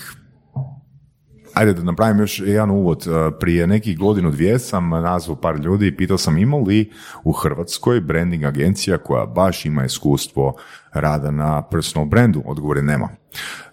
[1.59, 3.07] Ajde da napravim još jedan uvod.
[3.07, 6.91] Uh, Prije nekih godinu dvije sam nazvao par ljudi i pitao sam ima li
[7.23, 10.55] u Hrvatskoj branding agencija koja baš ima iskustvo
[10.93, 12.41] rada na personal brandu.
[12.45, 13.09] Odgovor je nema.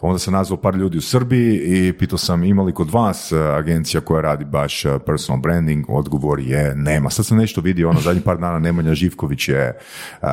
[0.01, 3.39] Onda sam nazvao par ljudi u Srbiji i pitao sam ima li kod vas uh,
[3.41, 5.85] agencija koja radi baš uh, personal branding.
[5.89, 7.11] Odgovor je nema.
[7.11, 9.79] Sad sam nešto vidio, ono zadnjih par dana Nemanja Živković je
[10.23, 10.29] uh,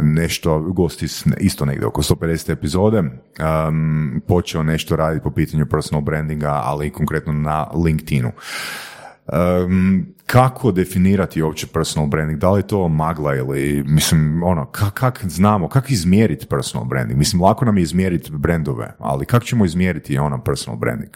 [0.00, 1.02] nešto, gost
[1.38, 7.32] isto negdje oko 150 epizode, um, počeo nešto raditi po pitanju personal brandinga, ali konkretno
[7.32, 8.32] na LinkedInu.
[9.32, 12.40] Um, kako definirati uopće personal branding?
[12.40, 17.18] Da li je to magla ili, mislim, ono, kak, kak znamo, kako izmjeriti personal branding?
[17.18, 21.12] Mislim, lako nam je izmjeriti brandove, ali kako ćemo izmjeriti ono personal branding?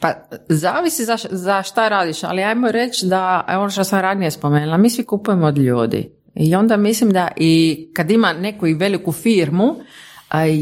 [0.00, 0.12] Pa
[0.48, 4.90] zavisi za, za šta radiš, ali ajmo reći da, evo što sam ranije spomenula, mi
[4.90, 6.10] svi kupujemo od ljudi.
[6.34, 9.74] I onda mislim da i kad ima neku i veliku firmu,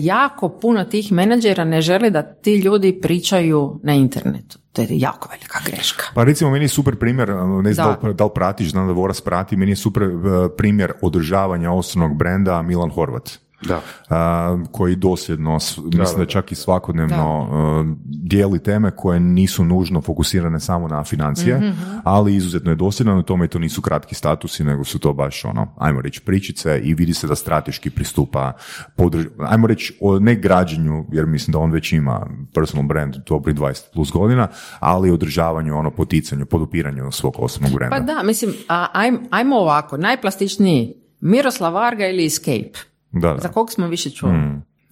[0.02, 4.58] jako puno tih menadžera ne želi da ti ljudi pričaju na internetu.
[4.72, 6.04] To je jako velika greška.
[6.14, 7.28] Pa recimo, meni je super primjer,
[7.62, 8.24] ne znam da, Da.
[8.24, 12.90] li, pratiš, znam da Voras prati, meni je super uh, primjer održavanja osnovnog brenda Milan
[12.90, 13.38] Horvat.
[13.62, 13.80] Da.
[14.08, 16.26] a, koji dosljedno, s- mislim da, da.
[16.26, 21.70] čak i svakodnevno uh, dijeli teme koje nisu nužno fokusirane samo na financije, Mhm,
[22.04, 25.44] ali izuzetno je dosljedan u tome i to nisu kratki statusi, nego su to baš
[25.44, 28.52] ono, ajmo reći pričice i vidi se da strateški pristupa,
[28.96, 33.54] podrž, ajmo reći o ne građenju, jer mislim da on već ima personal brand dobri
[33.54, 34.48] 20 plus godina,
[34.80, 37.96] ali održavanju, ono, poticanju, podupiranju svog osobnog brenda.
[37.96, 42.89] Pa da, mislim, a, ajmo, ajmo ovako, najplastičniji, Miroslav Varga ili Escape.
[43.12, 43.38] Da, da.
[43.40, 44.32] Za kog smo više čuli?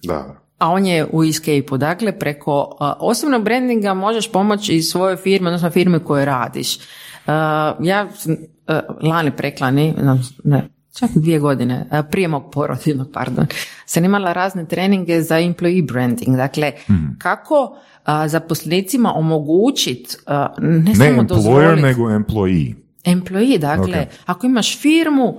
[0.03, 0.35] Da.
[0.57, 1.77] a on je u Escape-u.
[1.77, 6.77] Dakle, preko a, osobnog brandinga možeš pomoći i svojoj firmi, odnosno firmi koje radiš.
[7.27, 8.35] A, ja sam
[8.67, 9.93] a, lani preklani,
[10.43, 10.67] ne,
[10.99, 13.45] čak dvije godine, prije mog porodiljnog, pardon,
[13.85, 16.37] sam imala razne treninge za employee branding.
[16.37, 16.71] Dakle,
[17.17, 20.15] kako a, zaposlenicima omogućiti,
[20.57, 22.73] ne, Ne samo employer, dozvoliti, nego employee.
[23.05, 24.07] Employee, dakle, Ok.
[24.25, 25.37] ako imaš firmu,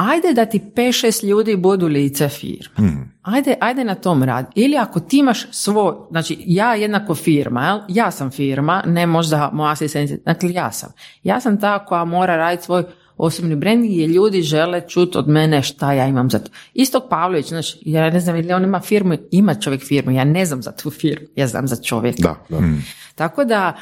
[0.00, 3.08] ajde da ti 5-6 ljudi budu lice firme.
[3.22, 4.46] Ajde, ajde na tom rad.
[4.54, 7.78] Ili ako ti imaš svoj, znači ja jednako firma, jel?
[7.88, 10.92] ja sam firma, ne možda moja asistencija, dakle ja sam.
[11.22, 12.84] Ja sam ta koja mora raditi svoj
[13.16, 16.50] osobni branding jer ljudi žele čuti od mene šta ja imam za to.
[16.74, 20.44] Istog Pavlović, znaš, ja ne znam ili on ima firmu, ima čovjek firmu, ja ne
[20.44, 22.36] znam za tu firmu, ja znam za čovjeka.
[22.48, 22.66] Da, da.
[23.14, 23.76] Tako da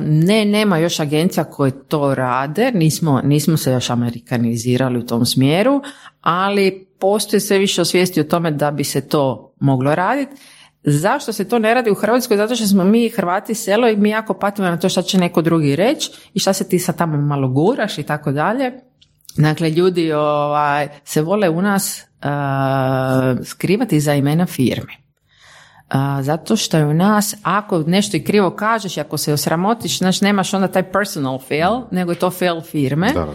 [0.00, 5.80] ne, nema još agencija koje to rade, nismo, nismo se još amerikanizirali u tom smjeru,
[6.20, 10.32] ali postoji sve više osvijesti o tome da bi se to moglo raditi.
[10.82, 12.36] Zašto se to ne radi u Hrvatskoj?
[12.36, 15.42] Zato što smo mi Hrvati selo i mi jako patimo na to šta će neko
[15.42, 18.72] drugi reći i šta se ti sad tamo malo guraš i tako dalje.
[19.36, 25.07] Dakle, ljudi ovaj, se vole u nas a, skrivati za imena firme.
[25.88, 30.24] A, zato što je u nas, ako nešto i krivo kažeš, ako se osramotiš, znači
[30.24, 33.12] nemaš onda taj personal fail, nego je to fail firme.
[33.12, 33.26] Da,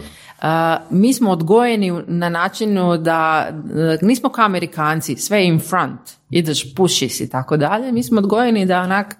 [0.90, 6.00] mi smo odgojeni na načinu da e, nismo kao Amerikanci, sve in front,
[6.30, 7.92] ideš, pušiš i tako dalje.
[7.92, 9.16] Mi smo odgojeni da onak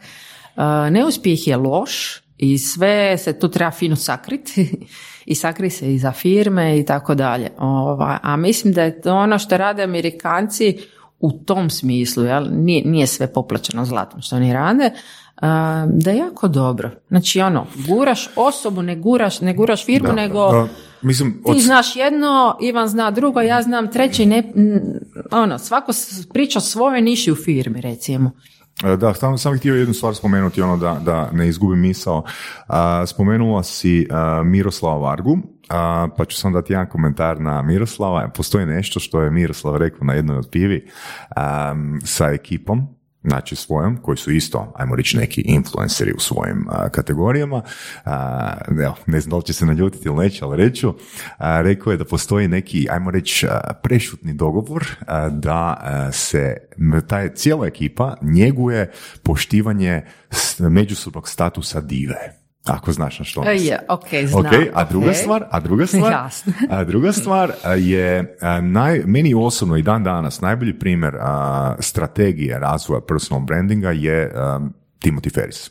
[0.57, 4.87] a, neuspjeh je loš i sve se tu treba fino sakriti
[5.27, 7.51] i sakri se i za firme i tako dalje.
[7.59, 10.79] Ovaj, A mislim da je to ono što rade Amerikanci
[11.25, 12.47] u tom smislu, jel?
[12.51, 14.91] Nije, nije sve poplaćeno zlatom što oni rade,
[15.37, 16.91] a, da je jako dobro.
[17.09, 20.67] Znači ono, guraš osobu, ne guraš, ne guraš firmu, nego A,
[21.03, 24.53] mislim, od, ti znaš jedno, Ivan zna drugo, ja znam treće i ne,
[25.31, 25.93] ono, svako
[26.33, 28.31] priča o svojoj niši u firmi, recimo.
[28.83, 32.25] E, Da, sam, sam htio jednu stvar spomenuti, ono da, da ne izgubim misao.
[33.07, 34.09] Spomenula si
[34.45, 35.39] Miroslava Vargu,
[36.17, 38.29] pa ću sam dati jedan komentar na Miroslava.
[38.29, 40.89] Postoji nešto što je Miroslav rekao na jednoj od pivi
[42.05, 42.94] sa ekipom,
[43.25, 47.63] znači svojom, koji su isto, ajmo reći, neki influenceri u svojim a, kategorijama.
[48.05, 48.53] A,
[48.83, 50.95] evo, ne znam da li će se naljutiti ili neće, ali reću.
[51.39, 53.47] A, rekao je da postoji neki, ajmo reći,
[53.83, 54.87] prešutni dogovor
[55.31, 55.77] da
[56.13, 56.57] se
[57.09, 60.03] ta cijela ekipa njeguje poštivanje
[60.59, 62.44] međusobnog statusa dive.
[62.65, 63.73] Ako znaš na što E, mislim.
[63.73, 64.47] je, ok, znam.
[64.47, 65.17] Ok, a druga ok.
[65.17, 66.13] stvar, a druga stvar,
[66.71, 72.59] a druga stvar a, je naj, meni osobno i dan danas najbolji primjer a, strategije
[72.59, 74.61] razvoja personal brandinga je a,
[75.05, 75.71] Timothy Ferris.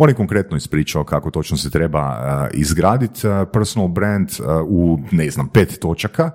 [0.00, 2.16] On je konkretno ispričao kako točno se treba
[2.54, 3.20] izgraditi
[3.52, 6.30] personal brand a, u, ne znam, pet točaka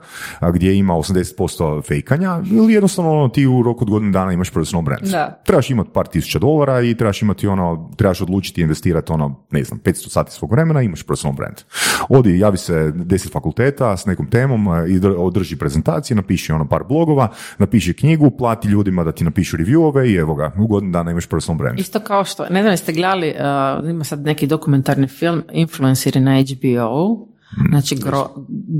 [0.53, 4.83] gdje ima 80% fejkanja ili jednostavno ono, ti u roku od godine dana imaš personal
[4.83, 5.07] brand.
[5.07, 5.41] Da.
[5.45, 9.79] Trebaš imati par tisuća dolara i trebaš imati ono, trebaš odlučiti investirati ono, ne znam,
[9.79, 11.55] 500 sati svog vremena i imaš personal brand.
[12.09, 16.83] Odi, javi se deset fakulteta s nekom temom i dr- održi prezentacije, napiši ono par
[16.89, 21.11] blogova, napiši knjigu, plati ljudima da ti napišu reviewove i evo ga, u godinu dana
[21.11, 21.79] imaš personal brand.
[21.79, 23.52] Isto kao što, ne znam jeste gledali, uh,
[23.89, 27.27] ima sad neki dokumentarni film, Influenceri na HBO,
[27.69, 28.29] Znači, gro,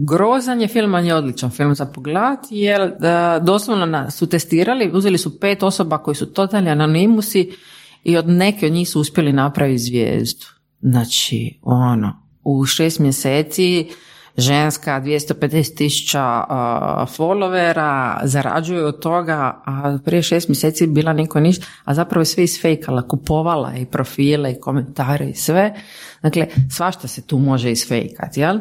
[0.08, 4.92] grozan je film, on je odličan film za pogled, jer uh, doslovno na, su testirali,
[4.94, 7.52] uzeli su pet osoba koji su totalni anonimusi
[8.04, 10.46] i od neke od njih su uspjeli napraviti zvijezdu.
[10.82, 13.90] Znači, ono, u šest mjeseci
[14.38, 16.44] ženska 250 tisuća
[17.18, 22.44] followera, zarađuje od toga, a prije šest mjeseci bila niko ništa, a zapravo je sve
[22.44, 25.74] isfejkala, kupovala i profile i komentare i sve.
[26.22, 28.60] Dakle, svašta se tu može isfejkati, jel?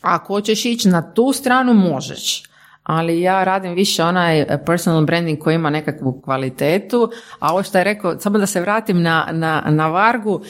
[0.00, 2.42] Ako hoćeš ići na tu stranu, možeš.
[2.82, 7.84] Ali ja radim više onaj personal branding koji ima nekakvu kvalitetu, a ovo što je
[7.84, 10.42] rekao, samo da se vratim na, na, na Vargu,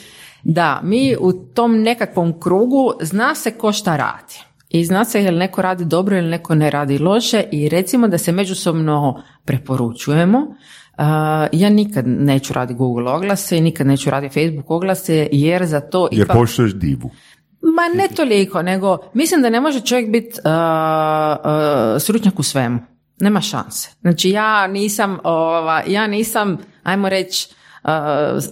[0.48, 4.34] da, mi u tom nekakvom krugu zna se ko šta radi.
[4.68, 8.18] I zna se jel neko radi dobro ili neko ne radi loše i recimo da
[8.18, 10.38] se međusobno preporučujemo.
[10.38, 11.04] Uh,
[11.52, 16.08] ja nikad neću raditi Google oglase i nikad neću raditi Facebook oglase jer za to
[16.12, 16.36] Jer ipak...
[16.36, 17.10] poštuješ divu.
[17.62, 22.78] Ma ne toliko, nego mislim da ne može čovjek biti uh, uh, stručnjak u svemu.
[23.20, 23.90] Nema šanse.
[24.00, 27.55] Znači ja nisam, ova, ja nisam, ajmo reći,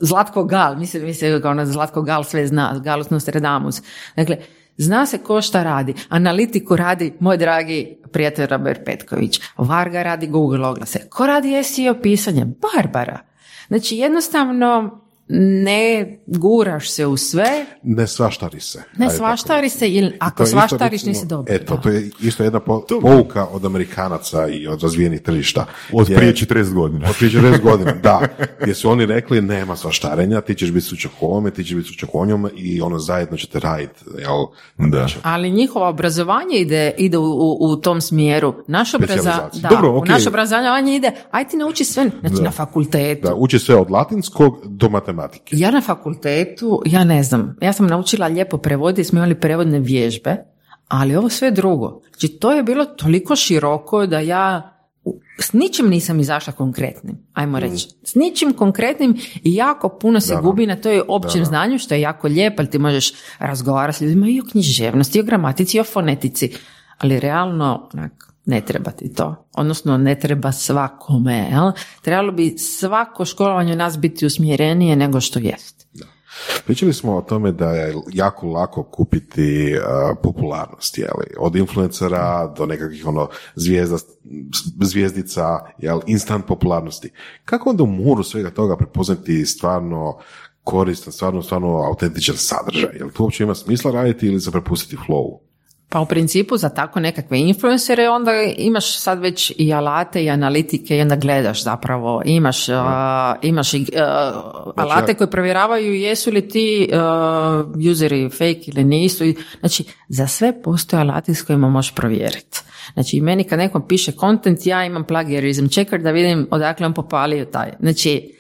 [0.01, 3.83] Zlatko Gal, mislim, mislim kao ono Zlatko Gal sve zna, Galus Nostradamus.
[4.17, 4.39] Dakle,
[4.77, 5.95] zna se ko šta radi.
[6.09, 9.41] Analitiku radi moj dragi prijatelj Robert Petković.
[9.59, 11.09] Varga radi Google oglase.
[11.09, 12.45] Ko radi SEO pisanje?
[12.45, 13.19] Barbara.
[13.69, 18.83] Znači jednostavno ne guraš se u sve, Ne svaštari se.
[18.97, 21.55] ne Ajde svaštari se ili ako svaštariš recimo, nisi dobar.
[21.55, 21.81] Eto, da.
[21.81, 25.67] to je isto jedna po- pouka od Amerikanaca i od razvijenih tržišta.
[25.93, 27.09] Od prije 40 godina.
[27.11, 28.21] Od prije 40 godina, da.
[28.61, 32.11] Gdje su oni rekli nema svaštarenja, ti ćeš biti sučak ovome, ti ćeš biti sučak
[32.13, 33.95] onjome i ono zajedno ćete raditi.
[34.19, 34.45] Jel,
[34.91, 35.07] Da.
[35.23, 38.55] Ali njihovo obrazovanje ide, ide u, u, u tom smjeru.
[38.69, 39.63] Naš obrazovanje, Specijalizacija.
[39.63, 40.09] da, Dobro, u ok.
[40.09, 43.23] naše obrazovanje ide, aj ti nauči sve, znači na fakultetu.
[43.23, 45.14] Da, uči sve od latinskog do matematike.
[45.51, 50.37] Ja na fakultetu, ja ne znam, ja sam naučila lijepo prevoditi, smo imali prevodne vježbe,
[50.89, 52.01] ali ovo sve drugo.
[52.11, 54.71] Znači to je bilo toliko široko da ja
[55.39, 57.89] s ničim nisam izašla konkretnim, ajmo reći.
[58.03, 60.41] S ničim konkretnim i jako puno se Da, da.
[60.43, 64.29] gubi na toj općem znanju, što je jako lijepo, ali ti možeš razgovarati s ljudima
[64.29, 66.53] i o književnosti, i o gramatici, i o fonetici,
[66.99, 69.49] ali realno onak, ne treba ti to.
[69.57, 71.49] Odnosno ne treba svakome.
[71.51, 71.73] Jel?
[72.03, 75.87] Trebalo bi svako školovanje nas biti usmjerenije nego što jest.
[76.67, 82.67] Pričali smo o tome da je jako lako kupiti uh, popularnost, jeli, od influencera do
[82.67, 83.97] nekakvih ono zvijezda,
[84.81, 87.11] zvijezdica, jel, instant popularnosti.
[87.45, 90.19] Kako onda u muru svega toga prepoznati stvarno
[90.65, 92.91] koristan, stvarno, stvarno autentičan sadržaj?
[92.99, 95.44] Jel to uopće ima smisla raditi ili se prepustiti flowu?
[95.95, 100.97] Pa u principu za tako nekakve influencere onda imaš sad već i alate i analitike
[100.97, 102.75] i onda gledaš zapravo, imaš, uh,
[103.43, 109.25] imaš i uh, alate koji provjeravaju jesu li ti uh, useri fake ili nisu.
[109.61, 112.61] Znači, za sve postoje alati s kojima možeš provjeriti.
[112.95, 117.45] Znači, meni kad nekom piše content, ja imam plagiarism checker da vidim odakle on popalio
[117.45, 117.73] taj.
[117.81, 118.35] Znači,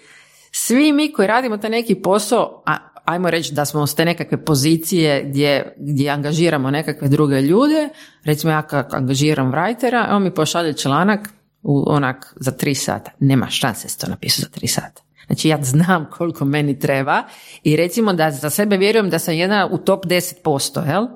[0.53, 4.45] svi mi koji radimo taj neki posao, a, ajmo reći da smo s te nekakve
[4.45, 7.89] pozicije gdje, gdje angažiramo nekakve druge ljude,
[8.25, 11.29] recimo ja kako angažiram writera, on mi pošalje članak
[11.63, 13.11] u onak za tri sata.
[13.21, 15.03] Nema šanse se to napisao za tri sata.
[15.27, 17.23] Znači ja znam koliko meni treba
[17.63, 21.07] i recimo da za sebe vjerujem da sam jedna u top 10%, jel?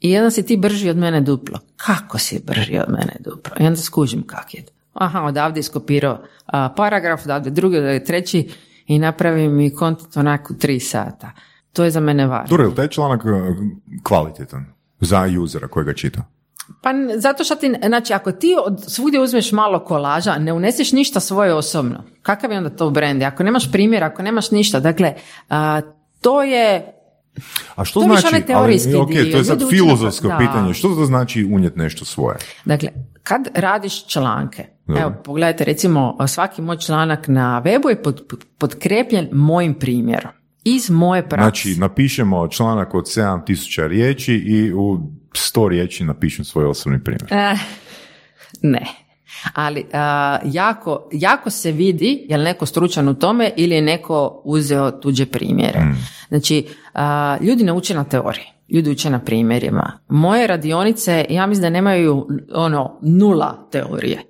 [0.00, 1.58] I onda si ti brži od mene duplo.
[1.76, 3.56] Kako si brži od mene duplo?
[3.60, 4.64] I onda skužim kak je.
[4.92, 6.22] Aha, odavde iskopirao
[6.76, 8.50] paragraf, odavde drugi, odavde treći
[8.86, 11.32] i napravi mi kontent onako tri sata.
[11.72, 12.46] To je za mene važno.
[12.48, 13.30] Dobro, je li taj članak uh,
[14.02, 14.64] kvalitetan
[15.00, 16.22] za usera koji ga čita?
[16.82, 21.20] Pa zato što ti, znači ako ti od svugdje uzmeš malo kolaža, ne uneseš ništa
[21.20, 23.22] svoje osobno, kakav je onda to brand?
[23.22, 25.14] Ako nemaš primjera, ako nemaš ništa, dakle,
[25.48, 25.80] a,
[26.20, 26.92] to je
[27.74, 30.38] A što To znači, teorijski ali, ok, dio, to je sad ljudi filozofsko da.
[30.38, 32.36] pitanje, što to znači unijeti nešto svoje?
[32.64, 32.88] Dakle,
[33.22, 35.02] kad radiš članke, Dobro.
[35.02, 38.22] evo pogledajte recimo svaki moj članak na webu je pod,
[38.58, 40.32] podkrepljen mojim primjerom.
[40.64, 41.42] Iz moje prakse.
[41.42, 44.98] Znači, napišemo članak od 7000 riječi i u
[45.32, 47.28] 100 riječi napišem svoj osobni primjer.
[47.30, 47.58] Eh,
[48.62, 49.01] ne.
[49.54, 54.42] Ali a, jako, jako se vidi je li neko stručan u tome ili je neko
[54.44, 55.80] uzeo tuđe primjere.
[56.28, 59.98] Znači, a, ljudi ne uče na teoriji, ljudi uče na primjerima.
[60.08, 64.22] Moje radionice, ja mislim da nemaju ono nula teorije.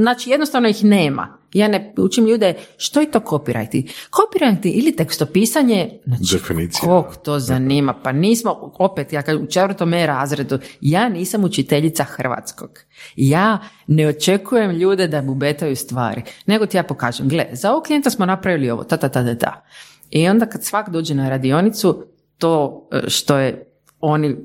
[0.00, 1.38] Znači, jednostavno ih nema.
[1.54, 3.90] Ja ne učim ljude što je to copywriting.
[4.10, 6.88] Copywriting ili tekstopisanje, znači, Definicija.
[6.88, 7.94] kog to zanima?
[8.02, 12.70] Pa nismo, opet, ja kažem, u četvrtom E razredu, ja nisam učiteljica hrvatskog.
[13.16, 18.10] Ja ne očekujem ljude da bubetaju stvari, nego ti ja pokažem, gle, za ovog klijenta
[18.10, 19.64] smo napravili ovo, ta, ta, ta, ta, ta.
[20.10, 22.04] I onda kad svak dođe na radionicu,
[22.38, 23.66] to e, što je
[24.00, 24.36] oni e,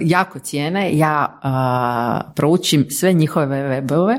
[0.00, 4.18] jako cijene, ja a, proučim sve njihove webove,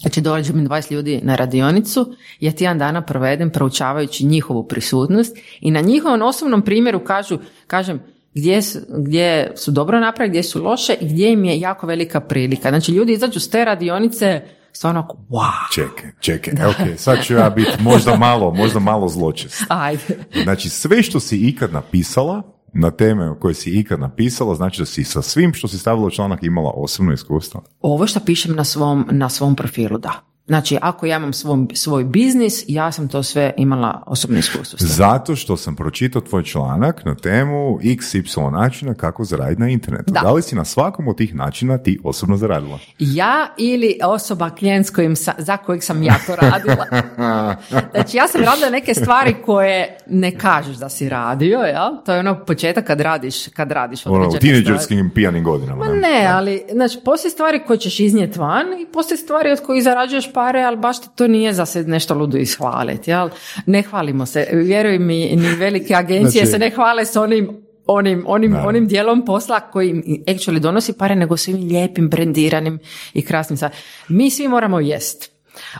[0.00, 5.70] Znači dođe mi 20 ljudi na radionicu, ja tjedan dana provedem proučavajući njihovu prisutnost i
[5.70, 8.00] na njihovom osobnom primjeru kažu, kažem
[8.34, 12.20] gdje su, gdje su dobro napravili, gdje su loše i gdje im je jako velika
[12.20, 12.68] prilika.
[12.68, 14.42] Znači ljudi izađu s te radionice
[14.72, 19.64] stvarno ako, wow, Čekaj, čekaj, ok, sad ću ja biti možda malo, možda malo zločest.
[19.68, 20.18] ajde.
[20.42, 25.04] Znači, sve što si ikad napisala, na teme koje si ikad napisala, znači da si
[25.04, 27.62] sa svim što si stavila u članak imala osobno iskustvo.
[27.80, 30.27] Ovo što pišem na svom, na svom profilu, da.
[30.48, 34.76] Znači, ako ja imam svoj, svoj biznis, ja sam to sve imala osobno iskustvo.
[34.80, 40.12] Zato što sam pročitao tvoj članak na temu XY načina kako zaraditi na internetu.
[40.12, 40.20] Da.
[40.20, 42.78] Da li si na svakom od tih načina ti osobno zaradila?
[42.98, 46.86] Ja ili osoba klijent s kojim sa- za kojeg sam ja to radila.
[47.94, 51.96] Znači ja sam radila neke stvari koje ne kažeš da si radio, jel?
[52.06, 55.84] To je ono početak kad radiš, kad radiš Ono, u tineđerskim pijanim godinama.
[55.84, 59.84] Ma ne, ali znači, postoje stvari koje ćeš iznijeti van i postoje stvari od kojih
[59.84, 63.28] zarađuješ pare, ali baš ti to nije za se nešto ludo ishvaliti, jel?
[63.66, 68.24] Ne hvalimo se, vjeruj mi, ni velike agencije Znači- se ne hvale s onim onim,
[68.26, 69.92] onim, onim dijelom posla koji
[70.26, 72.78] actually donosi pare, nego svim lijepim, brandiranim
[73.14, 73.58] i krasnim.
[74.08, 75.30] Mi svi moramo jest.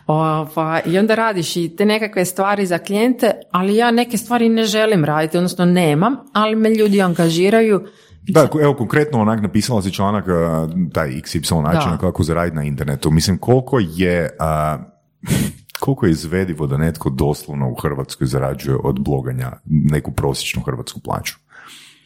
[0.07, 4.65] Ova, I onda radiš i te nekakve stvari za klijente, ali ja neke stvari ne
[4.65, 7.87] želim raditi, odnosno nemam, ali me ljudi angažiraju
[8.29, 10.33] Da, evo konkretno onak napisala si članak uh,
[10.93, 11.99] taj XY način Da.
[11.99, 13.11] kako zaraditi na internetu.
[13.11, 14.85] Mislim koliko je uh,
[15.81, 21.35] koliko je izvedivo da netko doslovno u Hrvatskoj zarađuje od bloganja neku prosječnu hrvatsku plaću.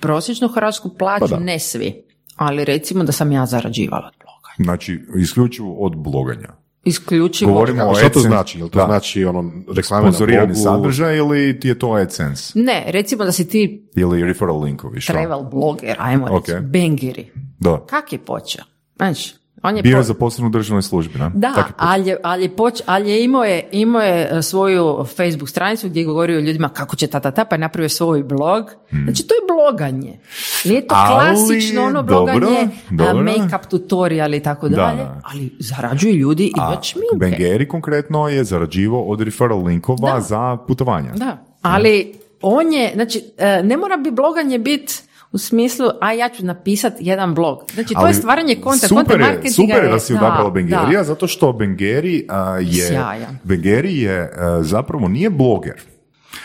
[0.01, 2.05] prosječnu hrvatsku plaću, Pa ne svi,
[2.37, 4.49] ali recimo da sam ja zarađivala od bloga.
[4.65, 6.62] Znači, isključivo od bloganja.
[6.85, 7.53] Isključivo.
[7.53, 8.59] Govorimo o što to znači?
[8.59, 8.85] Jel to Da.
[8.87, 10.63] znači ono reklame na Sponzorirani blogu?
[10.63, 12.53] sadržaj ili ti je to AdSense?
[12.55, 15.01] Ne, recimo da si ti Ili referral linkovi?
[15.01, 15.13] Što?
[15.13, 16.61] travel bloger, ajmo reći, Ok.
[16.63, 17.33] bengiri.
[17.59, 17.87] Da.
[17.87, 18.65] Kak je počeo?
[18.97, 21.31] Znači, on je Bio je po- zaposlen u državnoj službi, ne?
[21.35, 25.89] Da, ali je, ali, poč- ali je imao je, imao je e, svoju Facebook stranicu
[25.89, 28.65] gdje je govorio ljudima kako će ta, ta, ta, pa je napravio svoj blog.
[29.05, 30.19] Znači, to je bloganje.
[30.65, 31.05] Nije to Hmm.
[31.09, 33.19] Ali, klasično ono dobro, bloganje, dobro.
[33.19, 35.21] a, make-up tutorial i tako Da, dalje, da.
[35.25, 37.17] ali zarađuju ljudi i A od šminke.
[37.17, 40.21] Bengeri konkretno je zarađivao od referral linkova Da.
[40.21, 41.11] za putovanja.
[41.13, 42.13] Da, ali
[42.43, 44.95] on je, znači, e, ne mora bi bloganje biti
[45.33, 47.65] u smislu, a ja ću napisati jedan blog.
[47.75, 50.99] Znači, to Ali je stvaranje konta, super je, marketinga super je da si odabrala Bengerija,
[50.99, 51.05] da.
[51.05, 53.39] zato što Bengeri a, je, Sjajan.
[53.45, 55.81] Bengeri je a, zapravo nije bloger.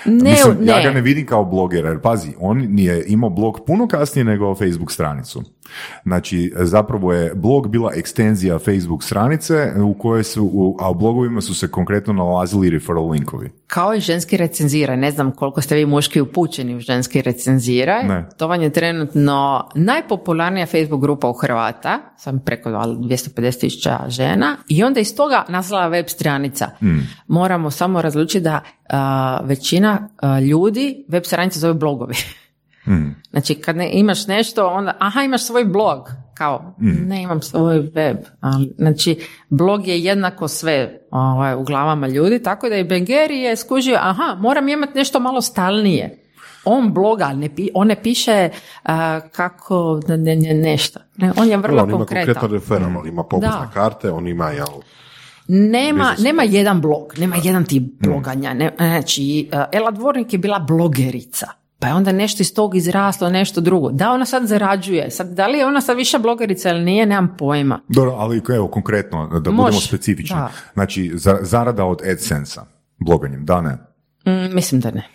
[0.05, 0.71] Ne, Mislim, ne.
[0.71, 4.55] ja ga ne vidim kao bloger, jer pazi, on je imao blog puno kasnije nego
[4.55, 5.43] Facebook stranicu.
[6.03, 11.55] Znači, zapravo je blog bila ekstenzija Facebook stranice u kojoj su, a u blogovima su
[11.55, 13.49] se konkretno nalazili referral linkovi.
[13.67, 18.03] Kao i ženski recenziraj, ne znam koliko ste vi muški upućeni u ženski recenziraj.
[18.03, 18.29] Ne.
[18.37, 24.83] To vam je trenutno najpopularnija Facebook grupa u Hrvata, sam preko 250 tisuća žena i
[24.83, 26.69] onda iz toga nastala web stranica.
[27.27, 32.15] Moramo samo razlučiti da a, većina a, ljudi web stranice zove blogovi.
[33.31, 38.17] Znači kad ne, imaš nešto, onda aha imaš svoj blog, kao ne imam svoj web.
[38.39, 39.19] Ali, znači
[39.49, 44.37] blog je jednako sve ovaj, u glavama ljudi, tako da i Bengeri je skužio, aha
[44.39, 46.23] moram imati nešto malo stalnije.
[46.65, 48.49] On bloga, ne pi, on ne piše
[48.83, 50.99] a, kako ne, ne, ne, nešto.
[51.17, 52.25] Ne, on je vrlo on ima konkretan.
[52.25, 53.71] konkretan referal, on ima popusne Da.
[53.73, 54.67] karte, on ima, jel,
[55.47, 58.53] Nema, nema jedan blog, nema jedan tip bloganja.
[58.53, 61.47] Ne, znači, uh, Ela Dvornik je bila blogerica.
[61.79, 63.91] Pa je onda nešto iz tog izraslo, nešto drugo.
[63.91, 65.11] Da, ona sad zarađuje.
[65.11, 67.79] Sad, da li je ona sad više blogerica ili nije, nemam pojma.
[67.87, 70.35] Dobro, ali evo, konkretno, da budemo Može, specifični.
[70.35, 70.49] da.
[70.73, 72.65] Znači, za- zarada od AdSense-a,
[72.99, 73.77] bloganjem, da ne?
[74.25, 75.07] Mm, mislim da ne.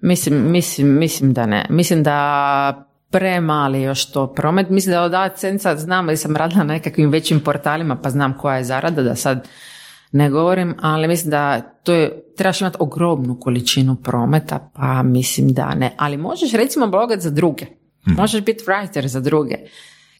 [0.00, 1.66] Mislim, mislim, mislim da ne.
[1.70, 4.70] Mislim da premali još to promet.
[4.70, 8.56] Mislim da od AdSense znam jer sam radila na nekakvim većim portalima pa znam koja
[8.56, 9.48] je zarada da sad
[10.14, 15.74] ne govorim, ali mislim da to je, trebaš imati ogromnu količinu prometa, pa mislim da
[15.74, 15.94] ne.
[15.98, 17.66] Ali možeš recimo blogat za druge.
[18.06, 19.54] Možeš biti writer za druge.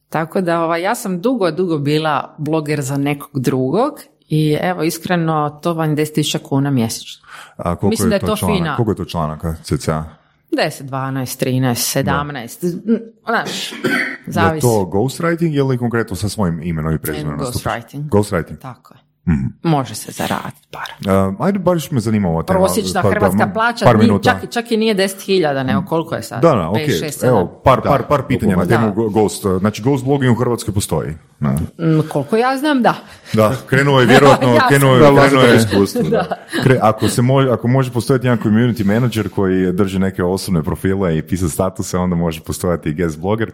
[0.09, 3.93] Tako da ovaj, ja sam dugo, dugo bila bloger za nekog drugog
[4.29, 7.27] i evo iskreno to vam je 10.000 kuna mjesečno.
[7.57, 8.57] A koliko Mislim da je to članak?
[8.57, 8.77] fina.
[8.77, 10.05] Koliko je to članaka, cca?
[10.53, 12.97] 10, 12, 13, 17, mm,
[13.27, 13.79] znaš, Je
[14.27, 14.67] zavisi.
[14.67, 17.39] to ghostwriting ili konkretno sa svojim imenom i prezimenom?
[17.39, 18.09] Ghostwriting.
[18.09, 18.59] Ghostwriting.
[18.59, 19.04] Tako je.
[19.29, 19.47] Mhm.
[19.63, 21.15] Može se zaraditi par.
[21.29, 22.59] Uh, ajde, baš me zanima ova tema.
[22.59, 24.31] Prosječna Pa- pa- hrvatska plaća, par minuta.
[24.33, 26.43] čak, čak i nije 10.000, nego koliko je sad?
[26.43, 26.77] Da, da, ok.
[26.77, 27.29] 5, 6, 7.
[27.29, 28.77] Evo, par, par, par pitanja na Da.
[28.77, 29.47] temu Ghost.
[29.59, 31.15] Znači, Ghost blogging u Hrvatskoj postoji.
[31.45, 32.95] Da, Mm, koliko ja znam, da.
[33.33, 36.47] da krenuo je vjerojatno, krenuo je, da, krenuo je, iskustvo, da.
[36.57, 41.19] Kre- ako, se može, ako može postojati jedan community manager koji drži neke osobne profile
[41.19, 43.51] i pisa statuse, onda može postojati i guest blogger,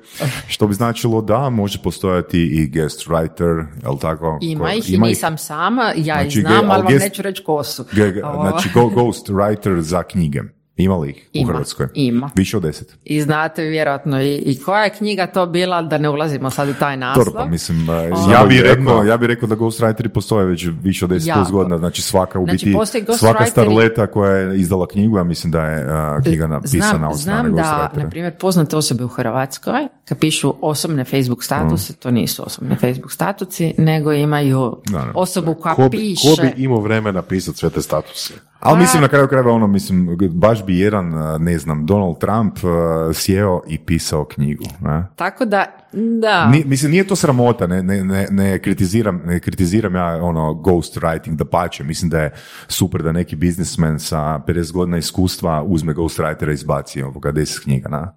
[0.47, 4.39] što bi značilo da može postojati i guest writer, jel tako?
[4.43, 7.23] Ima Ko- ih i nisam sama, ja Znači, ih znam, ge- ali vam gest- neću
[7.23, 7.85] reći ko su.
[7.85, 10.41] Ge- Znači, go, ghost writer za knjige.
[10.81, 11.87] Ima li ih u Ima, Hrvatskoj?
[11.95, 12.31] ima.
[12.35, 12.97] Više od deset.
[13.05, 16.75] I znate vjerojatno i, i koja je knjiga to bila, da ne ulazimo sad u
[16.75, 17.25] taj naslov.
[17.25, 20.67] Dobro, pa mislim, uh, Samo ja bih rekao, ja bih rekao da ghostwriteri postoje već
[20.83, 21.53] više od 10 plus Jako.
[21.53, 22.79] godina, znači svaka u Znači, biti,
[23.19, 27.21] svaka starleta koja je izdala knjigu, ja mislim da je uh, knjiga napisana znam, od
[27.21, 32.11] strane znam da, na primjer, poznate osobe u Hrvatskoj, kad pišu osobne Facebook statuse, to
[32.11, 35.13] nisu osobne Facebook statusi, nego imaju Da, da.
[35.15, 36.29] osobu koja Ko bi, piše.
[36.37, 38.35] ko bi imao vremena pisati sve te statuse?
[38.61, 42.55] Ali Pa- mislim na kraju krajeva ono, mislim, baš bi jedan, ne znam, Donald Trump
[42.57, 42.71] uh,
[43.15, 44.65] sjeo i pisao knjigu.
[44.81, 45.07] Ne?
[45.17, 45.65] Tako da,
[46.21, 46.47] da.
[46.47, 50.97] Ni- mislim, nije to sramota, ne, ne, ne, ne kritiziram, ne kritiziram ja ono ghost
[50.97, 52.33] writing da pače, mislim da je
[52.69, 57.89] super da neki biznismen sa 50 godina iskustva uzme ghostwritera i izbaci ovoga 10 knjiga,
[57.89, 58.15] na.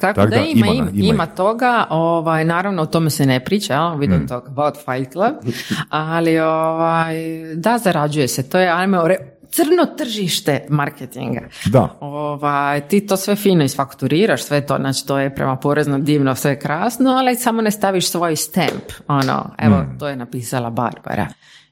[0.00, 3.40] Tako Tak da, da, ima, ima, ima, ima toga, ovaj, naravno o tome se ne
[3.40, 3.82] priča, jel?
[3.82, 4.12] we Mm.
[4.12, 5.54] don't talk about Fight Club,
[5.90, 7.14] ali ovaj,
[7.54, 11.40] da, zarađuje se, to je, ajmo, re- crno tržište marketinga.
[11.66, 11.96] Da.
[12.00, 16.58] Ovaj, ti to sve fino isfakturiraš, sve to, znači to je prema porezno divno, sve
[16.58, 21.28] krasno, ali samo ne staviš svoj stamp, ono, evo, to je napisala Barbara,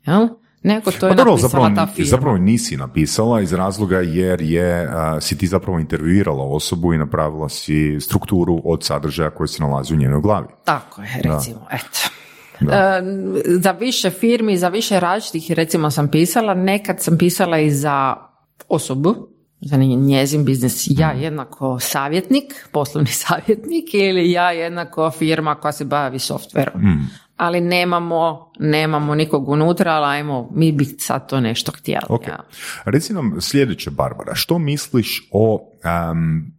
[0.06, 0.28] jel?
[0.62, 2.08] Neko to je Pa dobro, napisala zapravo, ta firma.
[2.08, 7.48] zapravo nisi napisala iz razloga jer je, a, si ti zapravo intervjuirala osobu i napravila
[7.48, 10.46] si strukturu od sadržaja koji se nalazi u njenoj glavi.
[10.64, 12.19] Tako je, recimo, eto.
[12.60, 13.02] E,
[13.44, 18.16] za više firmi, za više različitih, recimo sam pisala, nekad sam pisala i za
[18.68, 19.14] osobu,
[19.60, 26.18] za njezin biznis, ja jednako savjetnik, poslovni savjetnik ili ja jednako firma koja se bavi
[26.18, 26.82] softverom.
[27.36, 32.06] Ali nemamo, nemamo nikog unutra, ali ajmo, mi bi sad to nešto htjeli.
[32.08, 32.26] Ok.
[32.26, 32.44] ja.
[32.84, 36.52] Reci nam sljedeće, Barbara, što misliš o am,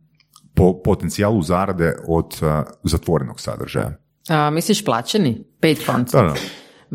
[0.54, 4.01] po potencijalu zarade od a, zatvorenog sadržaja?
[4.30, 5.44] A, misliš plaćeni?
[5.60, 6.12] Paid content?
[6.12, 6.34] Da, da.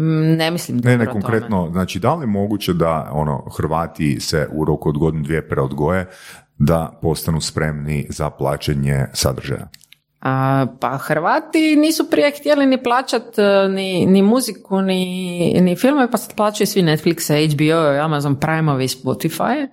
[0.03, 4.21] Mm, Ne mislim da Ne, ne, konkretno, znači da li je moguće da ono, Hrvati
[4.21, 6.07] se u roku od godinu dvije preodgoje
[6.59, 9.69] da postanu spremni za plaćanje sadržaja?
[10.21, 16.11] A, pa Hrvati nisu prije htjeli ni plaćat e, ni, ni muziku, ni, ni filmove,
[16.11, 19.69] pa sad plaćaju svi Netflixe, HBO, Amazon Prime i Spotify,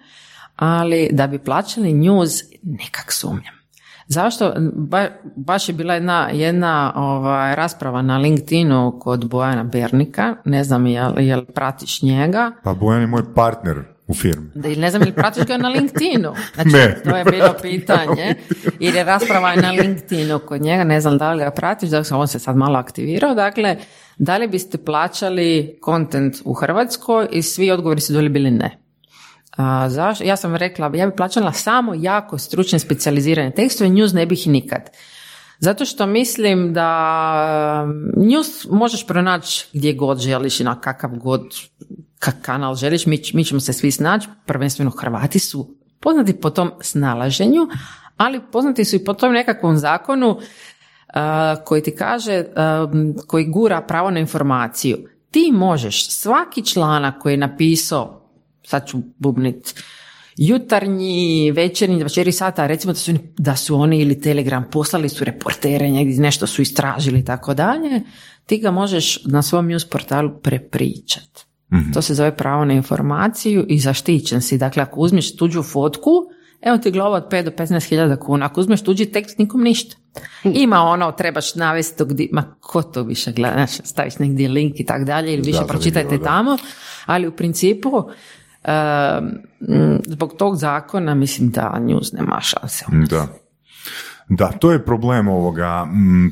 [0.55, 2.31] ali da bi plaćali news,
[2.63, 3.62] nekak sumnjam.
[4.07, 4.53] Zašto?
[4.73, 10.85] Ba, baš je bila jedna, jedna ovaj, rasprava na LinkedInu kod Bojana Bernika, ne znam
[10.85, 13.77] jel, jel pratiš njega, Pa Bojan je moj partner
[14.07, 14.49] u firmi.
[14.55, 16.33] Da, ili ne znam, ili pratiš ga na LinkedInu?
[16.53, 17.01] Znači, Ne.
[17.03, 18.35] to je bilo pitanje.
[18.79, 22.27] Jer je rasprava na LinkedInu kod njega, ne znam da li ga pratiš, dakle, on
[22.27, 23.35] se sad malo aktivirao.
[23.35, 23.77] Dakle,
[24.17, 28.82] da li biste plaćali kontent u Hrvatskoj i svi odgovori su doli bili ne.
[29.57, 30.23] A, zašto?
[30.23, 34.81] Ja sam rekla, ja bi plaćala samo jako stručne specijalizirane tekstove, news ne bih nikad.
[35.59, 37.85] Zato što mislim da
[38.17, 41.41] news možeš pronaći gdje god želiš i na kakav god
[42.19, 46.71] ka- kanal želiš, mi, mi ćemo se svi snaći, prvenstveno Hrvati su poznati po tom
[46.81, 47.67] snalaženju,
[48.17, 50.39] ali poznati su i po tom nekakvom zakonu uh,
[51.65, 52.43] koji ti kaže,
[52.83, 54.97] um, koji gura pravo na informaciju.
[55.31, 58.22] Ti možeš svaki članak koji je napisao,
[58.63, 59.75] sad ću bubnit,
[60.37, 65.89] jutarnji, večernji, 24 sata, recimo da su, da su oni ili Telegram poslali su reportere,
[65.89, 68.01] negdje nešto su istražili i tako dalje,
[68.45, 71.45] ti ga možeš na svom news portalu prepričati.
[71.93, 74.57] To se zove pravo na informaciju i zaštićen si.
[74.57, 76.11] Dakle, ako uzmeš tuđu fotku,
[76.61, 78.45] evo ti glava od 5 do 15 hiljada kuna.
[78.45, 79.95] Ako uzmeš tuđi tekst, nikom ništa.
[80.43, 84.85] Ima ono, trebaš navesti to gdje, ma ko to više gleda, staviš negdje link i
[84.85, 86.57] tako dalje ili više Da, pročitajte tamo,
[87.05, 88.03] ali u principu
[90.07, 92.85] zbog tog zakona mislim da news nema šanse.
[93.09, 93.27] Da.
[94.29, 95.87] Da, to je problem ovoga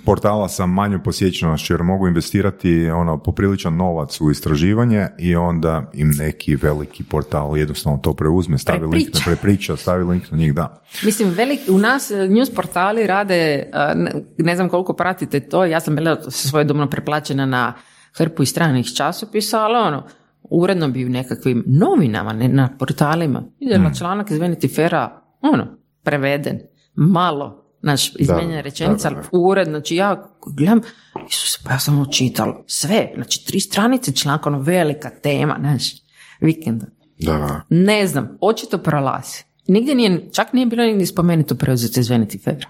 [0.06, 6.12] portala sa manjom posjećenošću jer mogu investirati ono popriličan novac u istraživanje i onda im
[6.18, 9.78] neki veliki portal jednostavno to preuzme, stavi link na Prepriča.
[9.78, 10.82] stavi link na njih, da.
[11.04, 15.66] Mislim, velik, u nas e, news portali rade, a, ne, ne znam koliko pratite to,
[15.66, 17.74] ja sam bila svojedobno preplaćena na
[18.14, 20.08] hrpu i stranih časopisa, ali ono,
[20.52, 25.68] uredno bi u nekakvim novinama, ne na portalima, vidjela članak iz Faira, ono,
[26.04, 26.60] preveden,
[26.96, 30.24] malo, Znaš, izmijenjena rečenica, da, da, ali ured, znači ja
[30.58, 30.82] gledam,
[31.30, 35.94] Isus, pa ja sam učitala sve, znači tri stranice članka, ono velika tema, znaš,
[36.42, 36.86] vikenda.
[37.20, 37.62] Da.
[37.70, 39.44] Ne znam, očito prolazi.
[39.68, 42.68] Nigdje nije, čak nije bilo nigdje spomenuto preuzeti iz Vanity Faira.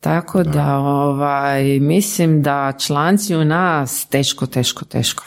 [0.00, 5.24] Tako da, ovaj, mislim da članci u nas teško, teško, teško.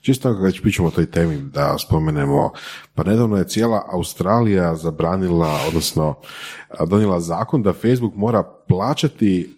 [0.00, 2.52] Čisto ako već pričamo o toj temi da spomenemo,
[2.94, 6.14] pa nedavno je cijela Australija zabranila, odnosno
[6.88, 9.56] donijela zakon da Facebook mora plaćati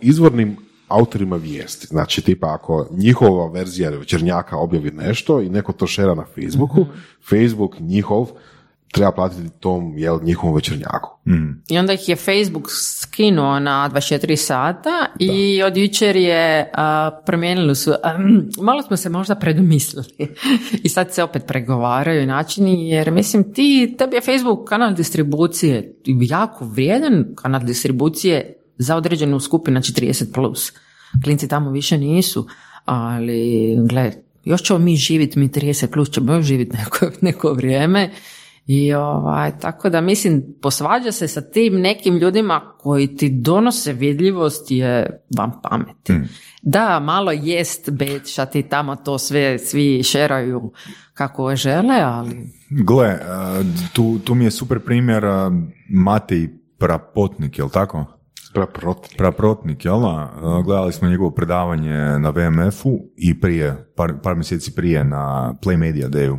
[0.00, 0.56] izvornim
[0.88, 1.86] autorima vijesti.
[1.86, 6.86] Znači, tipa ako njihova verzija večernjaka objavi nešto i neko to šera na Facebooku,
[7.28, 8.28] Facebook njihov
[8.92, 11.10] treba platiti tom jel, njihovom večernjaku.
[11.68, 17.76] I onda ih je Facebook skinuo na 24 sata i od jučer je a, promijenili
[17.76, 20.34] su, ahm, malo smo se možda predomislili
[20.84, 26.64] i sad se opet pregovaraju načini jer mislim ti, tebi je Facebook kanal distribucije jako
[26.64, 30.34] vrijedan kanal distribucije za određenu skupinu, znači 30+.
[30.34, 30.72] Plus.
[31.24, 32.46] Klinci tamo više nisu,
[32.84, 34.12] ali gle,
[34.44, 38.10] još ćemo mi živjeti, mi 30 plus ćemo još živjeti neko, neko vrijeme
[38.66, 44.70] i ovaj, tako da mislim, posvađa se sa tim nekim ljudima koji ti donose vidljivost
[44.70, 46.14] je vam pameti.
[46.62, 50.72] Da, malo jest bet šta ti tamo to sve svi šeraju
[51.14, 52.36] kako žele, ali
[52.70, 53.18] Gle, eh,
[53.92, 55.50] tu, tu mi je super primjer eh,
[55.88, 56.48] Matej
[56.78, 58.04] Prapotnik, jel tako?
[58.52, 59.16] Pra protiv.
[59.16, 60.32] Praprotnik, jel da?
[60.36, 65.76] E, Gledali smo njegovo predavanje na VMF-u i prije, par, par mjeseci prije na Play
[65.76, 66.38] Media Dayu.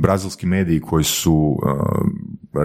[0.00, 1.56] Brazilski mediji koji su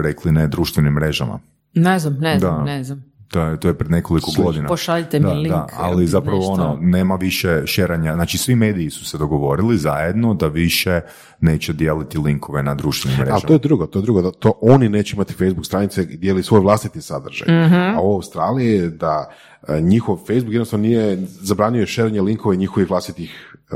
[0.02, 1.38] rekli ne društvenim mrežama.
[1.74, 2.64] ne znam, ne znam, Da.
[2.64, 3.04] ne znam.
[3.28, 4.68] To je, to je pred nekoliko godina.
[4.68, 6.52] Pošaljite mi da, link, Da, ali zapravo nešto.
[6.52, 8.14] ono, nema više šeranja.
[8.14, 11.00] Znači, svi mediji su se dogovorili zajedno da više
[11.40, 13.34] neće dijeliti linkove na društvenim mrežama.
[13.34, 16.16] Ali to je drugo, to je drugo, da to oni neće imati Facebook stranice gdje
[16.16, 17.66] dijeli svoj vlastiti sadržaj.
[17.66, 17.74] Mhm.
[17.96, 19.30] A u Australiji je da
[19.80, 23.74] njihov Facebook jednostavno nije zabranio je šeranje linkova njihovih vlastitih e,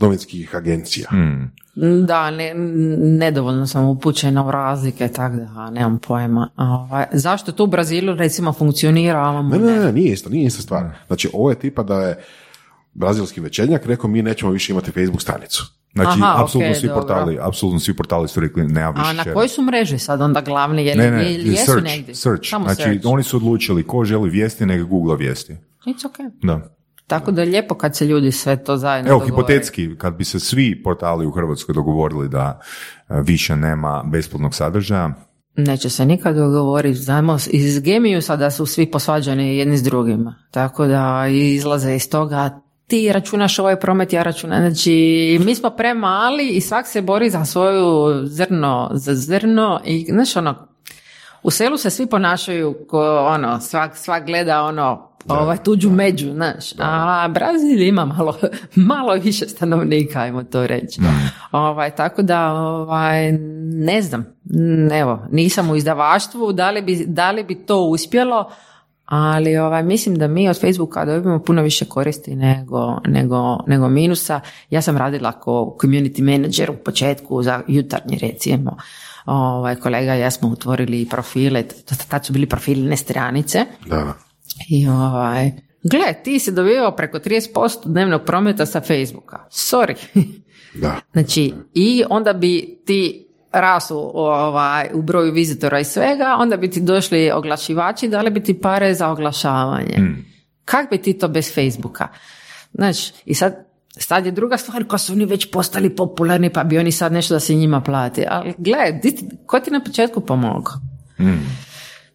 [0.00, 1.08] novinskih agencija.
[1.10, 1.52] Hmm.
[2.06, 2.54] Da, ne,
[3.18, 6.50] nedovoljno sam upućena u razlike, tako da nemam pojma.
[6.56, 9.78] Ovaj, zašto to u Brazilu recimo funkcionira, a Ne, ne, ne?
[9.78, 10.84] ne, nije isto, nije ista stvar.
[11.06, 12.24] Znači, ovo je tipa da je
[12.94, 15.77] brazilski večernjak rekao mi nećemo više imati Facebook stranicu.
[15.94, 17.02] Znači, Aha, apsolutno ok, svi dobro.
[17.02, 20.40] portali, apsolutno svi portali su rekli nema više A na koji su mreži sad onda
[20.40, 20.86] glavni?
[20.86, 22.14] Je li, Ne, ne, je- jesu search, negdje?
[22.14, 22.42] search.
[22.44, 23.06] Samo Znači, search.
[23.06, 25.52] oni su odlučili ko želi vijesti, nego Google vijesti.
[25.86, 26.30] It's okay.
[26.42, 26.74] Da.
[27.06, 29.42] Tako da je lijepo kad se ljudi sve to zajedno Evo, dogovore.
[29.42, 32.60] hipotetski, kad bi se svi portali u Hrvatskoj dogovorili da
[33.08, 35.14] e, više nema besplatnog sadržaja,
[35.56, 36.98] Neće se nikad dogovoriti.
[36.98, 40.34] Znamo iz Gemiusa da su svi posvađani jedni s drugima.
[40.50, 44.60] Tako da izlaze iz toga ti računaš ovaj promet, ja računam.
[44.60, 44.92] Znači,
[45.44, 50.68] mi smo premali i svak se bori za svoju zrno, za zrno i znaš ono,
[51.42, 56.72] u selu se svi ponašaju ko ono, svak, svak gleda ono, ovaj, tuđu među, znaš.
[56.78, 58.36] A Brazil ima malo,
[58.90, 61.00] malo više stanovnika, ajmo to reći.
[61.52, 63.32] Ovaj, tako da, ovaj,
[63.72, 64.26] ne znam,
[64.92, 68.50] evo, nisam u izdavaštvu, da li bi, da li bi to uspjelo,
[69.08, 74.40] ali ovaj, mislim da mi od Facebooka dobijemo puno više koristi nego, nego, nego minusa.
[74.70, 78.76] Ja sam radila kao community manager u početku za jutarnji recimo.
[79.26, 81.64] Ovaj, kolega i ja smo otvorili profile,
[82.08, 83.64] tad su bili profili ne stranice.
[83.86, 84.14] Da.
[84.68, 85.52] I ovaj,
[85.82, 89.46] gle, ti si dobivao preko 30% dnevnog prometa sa Facebooka.
[89.50, 89.94] Sorry.
[90.74, 91.00] Da.
[91.12, 96.80] Znači, i onda bi ti rasu ovaj, u broju vizitora i svega, onda bi ti
[96.80, 99.94] došli oglašivači, dali bi ti pare za oglašavanje.
[99.96, 100.24] Hmm.
[100.64, 102.08] Kak bi ti to bez Facebooka?
[102.72, 106.78] Znači, i sad, sad je druga stvar, ko su oni već postali popularni, pa bi
[106.78, 108.24] oni sad nešto da se njima plati.
[108.28, 109.00] Ali gledaj,
[109.46, 110.74] ko ti na početku pomogao?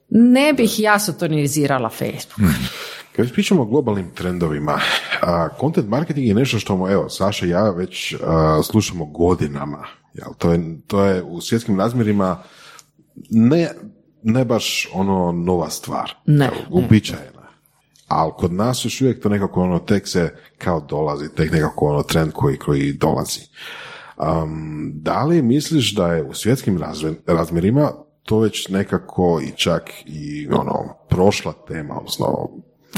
[0.09, 2.49] Ne bih ja sotonizirala Facebook.
[3.15, 4.79] Kad već pričamo o globalnim trendovima,
[5.21, 9.87] a, content marketing je nešto što, evo, Saša i ja već a, slušamo godinama.
[10.13, 10.33] Jel?
[10.37, 12.43] To, je, to je u svjetskim razmjerima
[13.29, 13.69] ne,
[14.23, 16.11] ne baš ono nova stvar.
[16.25, 17.43] Ne, Uobičajena.
[18.07, 22.03] Ali kod nas još uvijek to nekako ono tek se kao dolazi, tek nekako ono
[22.03, 23.39] trend koji, koji dolazi.
[24.17, 27.91] Um, da li misliš da je u svjetskim razve- razmjerima
[28.23, 32.49] to već nekako i čak i ono prošla tema, odnosno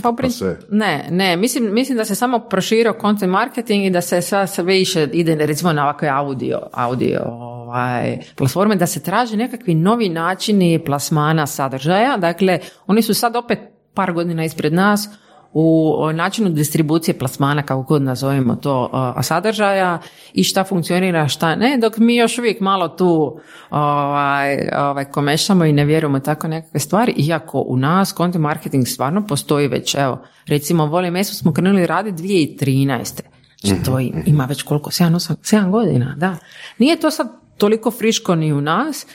[0.02, 3.90] Pa u prin- se- Ne, ne, mislim, mislim da se samo proširio content marketing i
[3.90, 9.04] da se sve, sve više ide recimo na ovakve audio, audio ovaj, platforme, da se
[9.04, 12.18] traže nekakvi novi načini plasmana sadržaja.
[12.18, 13.60] Dakle, oni su sad opet
[13.94, 15.10] par godina ispred nas
[15.58, 18.90] u načinu distribucije plasmana, kako god nazovemo to,
[19.22, 20.00] sadržaja
[20.34, 25.74] i šta funkcionira, šta ne, dok mi još uvijek malo tu ovaj, ovaj, komešamo i
[25.74, 30.86] ne vjerujemo tako nekakve stvari, iako u nas content marketing stvarno postoji već, evo, recimo
[30.86, 33.22] Voli meso smo krenuli raditi 2013.
[33.62, 36.38] Znači to i- ima već koliko, 7, 7 godina, da.
[36.78, 37.28] Nije to sad
[37.58, 39.08] toliko friško ni u nas,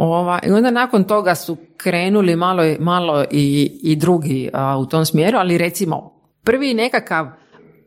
[0.00, 5.04] Ova, I onda nakon toga su krenuli malo, malo i, i drugi a, u tom
[5.06, 7.26] smjeru, ali recimo prvi nekakav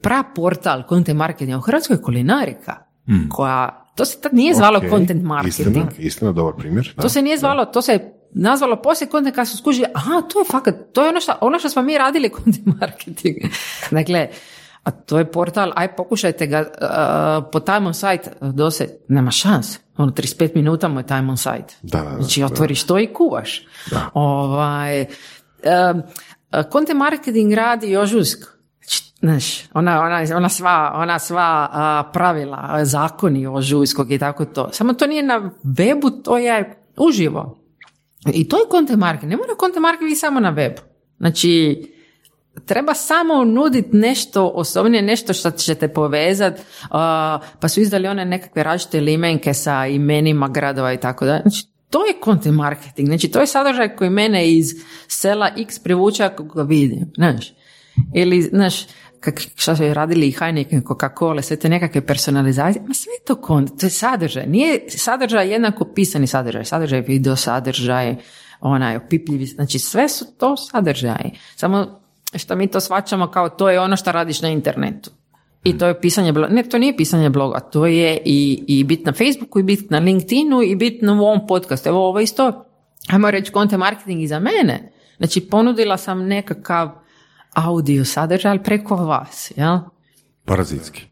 [0.02, 2.76] praportal content marketinga u Hrvatskoj je kulinarika,
[3.30, 5.68] koja, to se tad nije zvalo Ok, content marketing.
[5.68, 6.94] Istina, istina, dobar primjer.
[6.96, 7.02] da.
[7.02, 8.00] To se nije zvalo, to se
[8.34, 11.60] nazvalo poslije content kad su skužili, aha, to je fakat, to je ono što, ono
[11.60, 13.36] što smo mi radili content marketing.
[13.92, 14.28] dakle,
[14.84, 19.80] a to je portal, aj pokušajte ga uh, po time on site dosad, nema šans.
[19.98, 21.76] Ono, 35 minuta mu je time on site.
[21.82, 22.45] Da, da, da, znači, da.
[22.45, 23.68] otvoriš to i kuvaš.
[24.14, 26.02] Ovaj, um,
[26.72, 28.40] content marketing radi Jožusk.
[28.80, 34.70] Znači, Znaš, ona, ona, ona sva, ona sva a, pravila, zakoni Ožujskog i tako to.
[34.72, 37.64] Samo to nije na webu, to je uživo.
[38.34, 39.30] I to je content marketing.
[39.30, 40.80] Ne mora content marketing samo na webu.
[41.18, 41.82] Znači,
[42.65, 46.61] treba samo nuditi nešto osobnije, nešto što ćete povezati,
[47.60, 51.41] pa su izdali one nekakve različite limenke sa imenima gradova i tako dalje.
[51.41, 53.07] Znači, to je content marketing.
[53.07, 54.68] Znači, to je sadržaj koji mene iz
[55.07, 57.11] sela X privuče ako ga vidim.
[57.15, 57.53] Znaš,
[58.15, 58.88] ili, znaš,
[59.19, 63.86] kak, su radili i Heineken, Coca-Cola, sve te nekakve personalizacije, ma sve to content, to
[63.86, 64.48] je sadržaj.
[64.48, 68.15] Nije sadržaj jednako pisani sadržaj, sadržaj video, sadržaj,
[68.60, 71.32] onaj opipljivi, znači sve su to sadržaji.
[71.56, 72.01] Samo
[72.38, 75.12] što mi to shvaćamo kao to je ono što radiš na internetu.
[75.64, 76.53] I to je pisanje bloga.
[76.53, 79.99] Ne, to nije pisanje bloga, to je i, i bit na Facebooku, i bit na
[79.99, 81.90] LinkedInu, i bit na ovom podcastu.
[81.90, 82.66] Evo ovo isto,
[83.08, 84.91] ajmo reći content marketing i za mene.
[85.18, 86.90] Znači ponudila sam nekakav
[87.53, 89.78] audio sadržaj, preko vas, jel?
[90.45, 91.11] Parazitski.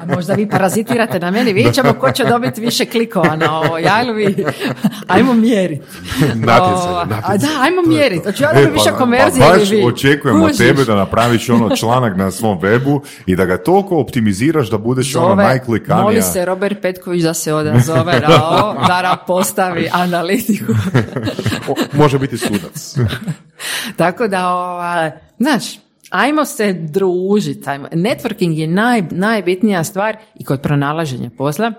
[0.00, 3.78] A možda vi parazitirate na meni, vidjet ćemo ko će dobiti više klikova na ovo,
[3.78, 4.44] ja ili vi?
[5.08, 5.82] Ajmo mjeriti.
[6.34, 7.38] Natjecanje, A natjecanje.
[7.38, 8.22] da, ajmo mjeriti.
[8.24, 8.30] to.
[8.30, 9.84] Hoću ja dobiti više konverzije pa baš vi?
[9.86, 14.78] očekujemo tebe da napraviš ono članak na svom webu i da ga toliko optimiziraš da
[14.78, 16.02] budeš ono Zove, najklikanija.
[16.02, 20.72] Moli se Robert Petković da se odazove na ovo, da postavi analitiku.
[21.68, 22.96] O, može biti sudac.
[23.96, 25.64] Tako da, ovaj, znaš,
[26.12, 27.70] ajmo se družiti.
[27.70, 27.88] Ajmo.
[27.92, 31.72] Networking je naj, najbitnija stvar i kod pronalaženja posla.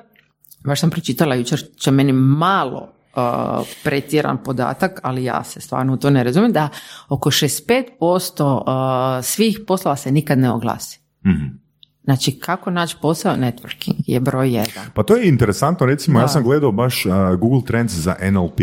[0.66, 5.98] Baš sam pročitala jučer, će meni malo uh, pretjeran podatak, ali ja se stvarno u
[5.98, 6.70] to ne razumijem, da
[7.10, 11.00] oko 65% uh, svih poslova se nikad ne oglasi.
[12.04, 13.36] Znači, kako naći posao?
[13.36, 14.86] Networking je broj jedan.
[14.94, 18.60] Pa to je interesantno, recimo ja sam gledao baš uh, Google Trends za NLP.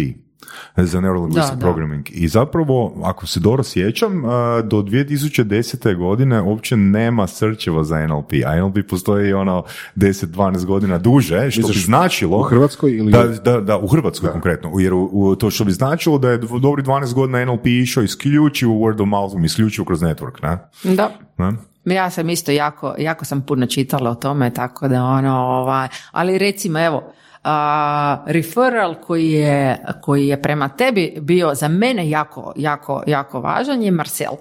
[0.76, 1.60] Za Neurolinguistic Da, da.
[1.62, 2.04] Programming.
[2.08, 2.70] I zapravo,
[3.02, 4.28] ako se dobro sjećam, a,
[4.62, 5.96] do 2010.
[5.96, 9.64] godine uopće nema srčeva za NLP, a NLP postoji ono
[9.96, 10.30] 10-12
[10.64, 12.38] godina duže, što bi Misliš značilo...
[12.38, 15.72] u Hrvatskoj ili- Da, da, da, u Hrvatskoj konkretno, jer u, u- to što bi
[15.72, 20.42] značilo da je dobri 12 godina NLP išao isključivo word of mouthom, isključivo kroz network,
[20.42, 20.58] ne?
[20.94, 21.10] Da.
[21.38, 21.52] ne?
[21.86, 26.38] Ja sam isto jako, jako sam puno čitala o tome, tako da ono, ovaj, ali
[26.38, 27.12] recimo evo,
[27.44, 33.82] a, referral koji je, koji je prema tebi bio za mene jako, jako, jako važan
[33.82, 34.32] je Marcel,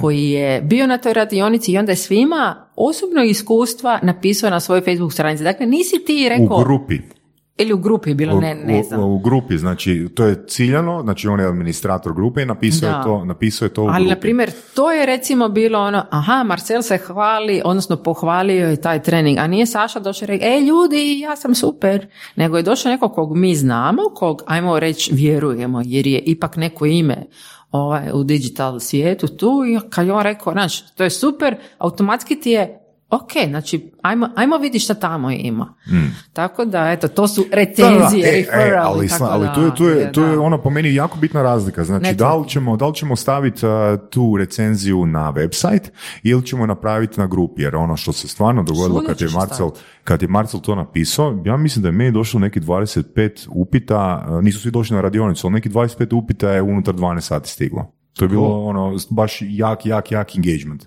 [0.00, 4.80] koji je bio na toj radionici i onda je svima osobno iskustva napisao na svojoj
[4.80, 5.44] Facebook stranici.
[5.44, 6.98] Dakle, nisi ti rekao, U grupi.
[7.60, 9.00] Ili u grupi bilo, ne, ne znam.
[9.00, 13.02] u, u grupi, znači to je ciljano, znači on je administrator grupe i napisao je
[13.04, 14.08] to, napisao je to u Ali, grupi.
[14.08, 19.02] na primjer, to je recimo bilo ono, aha, Marcel se hvali, odnosno pohvalio je taj
[19.02, 22.06] trening, a nije Saša došao i rekao, e ljudi, ja sam super,
[22.36, 26.86] nego je došao neko kog mi znamo, kog, ajmo reći, vjerujemo, jer je ipak neko
[26.86, 27.26] ime
[27.70, 32.40] ovaj, u digital svijetu tu i kad je on rekao, znaš, to je super, automatski
[32.40, 32.80] ti je
[33.10, 35.74] Ok, znači, ajmo, ajmo vidjeti šta tamo ima.
[36.32, 39.60] Tako da, eto, to su recenzije, Da, da, e, e, ali, tako ali da, tu
[39.60, 41.84] je, tu je, tu je ono po meni jako bitna razlika.
[41.84, 43.72] Znači, da li ćemo, da li ćemo staviti uh,
[44.10, 45.88] tu recenziju na website
[46.22, 49.70] ili ćemo napraviti na grupi, jer ono što se stvarno dogodilo kad je, Marcel,
[50.04, 54.44] kad je Marcel to napisao, ja mislim da je meni došlo neki 25 upita, uh,
[54.44, 57.92] nisu svi došli na radionicu, ali neki 25 upita je unutar 12 sati stiglo.
[58.12, 60.86] To je bilo ono, baš jak, jak, jak engagement.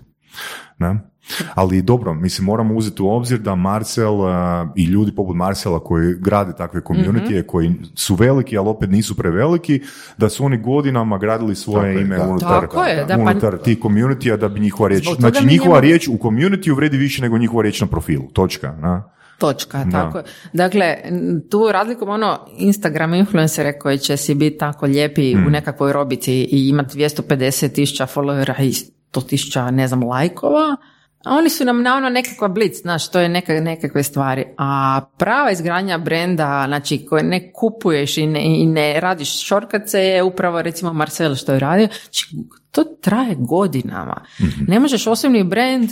[0.78, 1.13] Ne?
[1.54, 4.28] Ali dobro, mislim, moramo uzeti u obzir da Marcel uh,
[4.76, 7.46] i ljudi poput Marcela koji grade takve community Mhm.
[7.46, 9.80] koji su veliki, ali opet nisu preveliki,
[10.18, 12.24] da su oni godinama gradili svoje Tako ime da.
[12.24, 15.70] unutar, Tako je, da, pa- unutar tih community da bi njihova riječ, Zbog znači njihova
[15.70, 18.72] njemu- riječ u community vredi više nego njihova riječ na profilu, točka.
[18.72, 19.10] Na?
[19.38, 19.90] Točka, Da.
[19.92, 20.24] tako je.
[20.52, 20.96] Dakle,
[21.50, 25.46] tu razlikom ono Instagram influencere koji će si biti tako lijepi Hmm.
[25.46, 30.76] u nekakvoj robici i imati 250 tisuća followera i 100 tisuća, ne znam, lajkova,
[31.26, 34.44] oni su nam na ono nekakva blic, znaš, to je neka, nekakve stvari.
[34.58, 40.22] A prava izgradnja brenda, znači koje ne kupuješ i ne, i ne radiš šorkace je
[40.22, 42.26] upravo recimo Marcel što je radio, znači,
[42.70, 44.24] to traje godinama.
[44.40, 44.64] Mhm.
[44.68, 45.90] Ne možeš osobni brand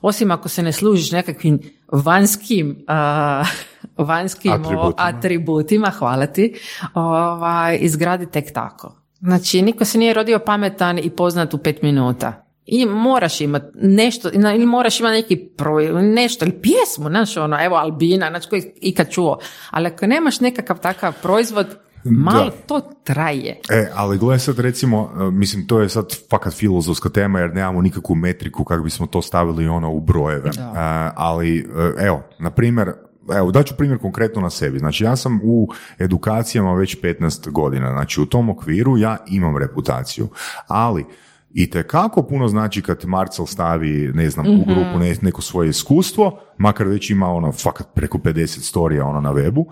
[0.00, 1.60] osim ako se ne služiš nekakvim
[1.92, 3.44] vanjskim a,
[3.98, 4.80] vanjskim Atributima.
[4.80, 6.54] atributima, atributima hvala ti,
[6.94, 8.96] ovaj, izgradi tek tako.
[9.20, 12.49] Znači, niko se nije rodio pametan i poznat u pet minuta.
[12.72, 17.76] I moraš imati nešto, ili moraš imati neki proj, nešto, ili pjesmu, znaš, ono, evo
[17.76, 19.38] Albina, znači koji ikad čuo.
[19.70, 21.66] Ali ako nemaš nekakav takav proizvod,
[22.04, 23.60] malo to traje.
[23.70, 27.82] E, ali gledaj sad recimo, e, mislim to je sad fakat filozofska tema jer nemamo
[27.82, 30.50] nikakvu metriku kako bismo to stavili ono u brojeve.
[30.50, 30.62] Da.
[30.62, 32.92] E, ali e, evo, na primjer,
[33.36, 34.78] Evo, daću primjer konkretno na sebi.
[34.78, 35.68] Znači, ja sam u
[35.98, 37.90] edukacijama već 15 godina.
[37.92, 40.28] Znači, u tom okviru ja imam reputaciju.
[40.66, 41.06] Ali,
[41.54, 46.40] i kako puno znači kad Marcel stavi, ne znam, u grupu ne- neko svoje iskustvo,
[46.58, 49.64] makar već ima ono, fakat preko 50 storija ono na webu.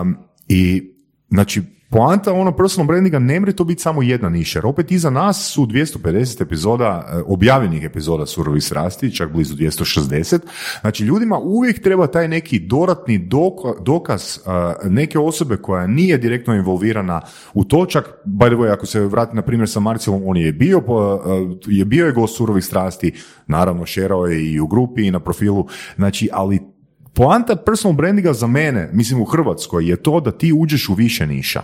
[0.00, 0.16] Um,
[0.48, 0.90] I,
[1.30, 5.52] znači, poanta ono personal brandinga ne mre to biti samo jedna niša, opet iza nas
[5.52, 10.38] su 250 epizoda, e, objavljenih epizoda surovih strasti, čak blizu 260.
[10.80, 16.54] Znači, ljudima uvijek treba taj neki dodatni doka- dokaz e, neke osobe koja nije direktno
[16.54, 17.20] involvirana
[17.54, 20.52] u to, čak, by the way, ako se vrati na primjer sa Marcelom, on je
[20.52, 23.12] bio, e, je bio je gost surovih strasti,
[23.46, 26.75] naravno, šerao je i u grupi i na profilu, znači, ali
[27.16, 31.26] Poanta personal brandinga za mene, mislim u Hrvatskoj, je to da ti uđeš u više
[31.26, 31.62] niša.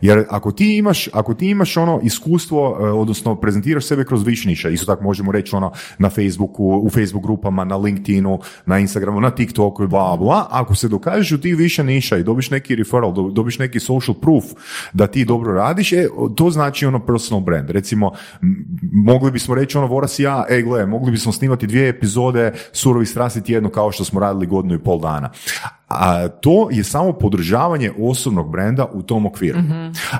[0.00, 4.48] Jer ako ti imaš, ako ti imaš ono iskustvo, e, odnosno prezentiraš sebe kroz više
[4.48, 9.20] niša, isto tako možemo reći ono na Facebooku, u Facebook grupama, na LinkedInu, na Instagramu,
[9.20, 12.76] na TikToku i bla bla, ako se dokažeš u tih više niša i dobiš neki
[12.76, 14.44] referral, do- dobiš neki social proof
[14.92, 17.70] da ti dobro radiš, e, to znači ono personal brand.
[17.70, 18.12] Recimo,
[18.92, 23.06] mogli bismo reći ono Voras i ja, ej gle, mogli bismo snimati dvije epizode surovi
[23.06, 25.30] strasti tjedno kao što smo radili godinu i pol dana.
[25.88, 29.58] A to je samo podržavanje osobnog brenda u tom okviru.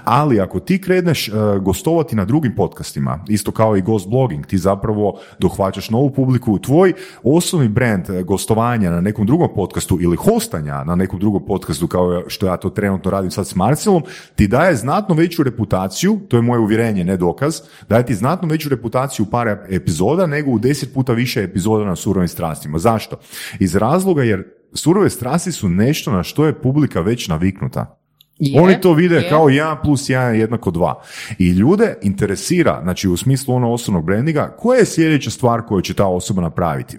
[0.05, 4.59] Ali ako ti kreneš e, gostovati na drugim podcastima, isto kao i ghost blogging, ti
[4.59, 6.93] zapravo dohvaćaš novu publiku, tvoj
[7.23, 12.23] osobni brand e, gostovanja na nekom drugom podcastu ili hostanja na nekom drugom podcastu kao
[12.27, 14.03] što ja to trenutno radim sad s Marcelom,
[14.35, 18.69] ti daje znatno veću reputaciju, to je moje uvjerenje, ne dokaz, daje ti znatno veću
[18.69, 22.79] reputaciju u par epizoda nego u deset puta više epizoda na surovim strastima.
[22.79, 23.17] Zašto?
[23.59, 24.45] Iz razloga jer
[24.75, 27.99] surove strasti su nešto na što je publika već naviknuta.
[28.39, 29.29] Je, Oni to vide je.
[29.29, 30.95] kao 1 plus 1 je jednako 2.
[31.39, 35.95] I ljude interesira, znači u smislu ono osobnog brandinga, koja je sljedeća stvar koju će
[35.95, 36.99] ta osoba napraviti.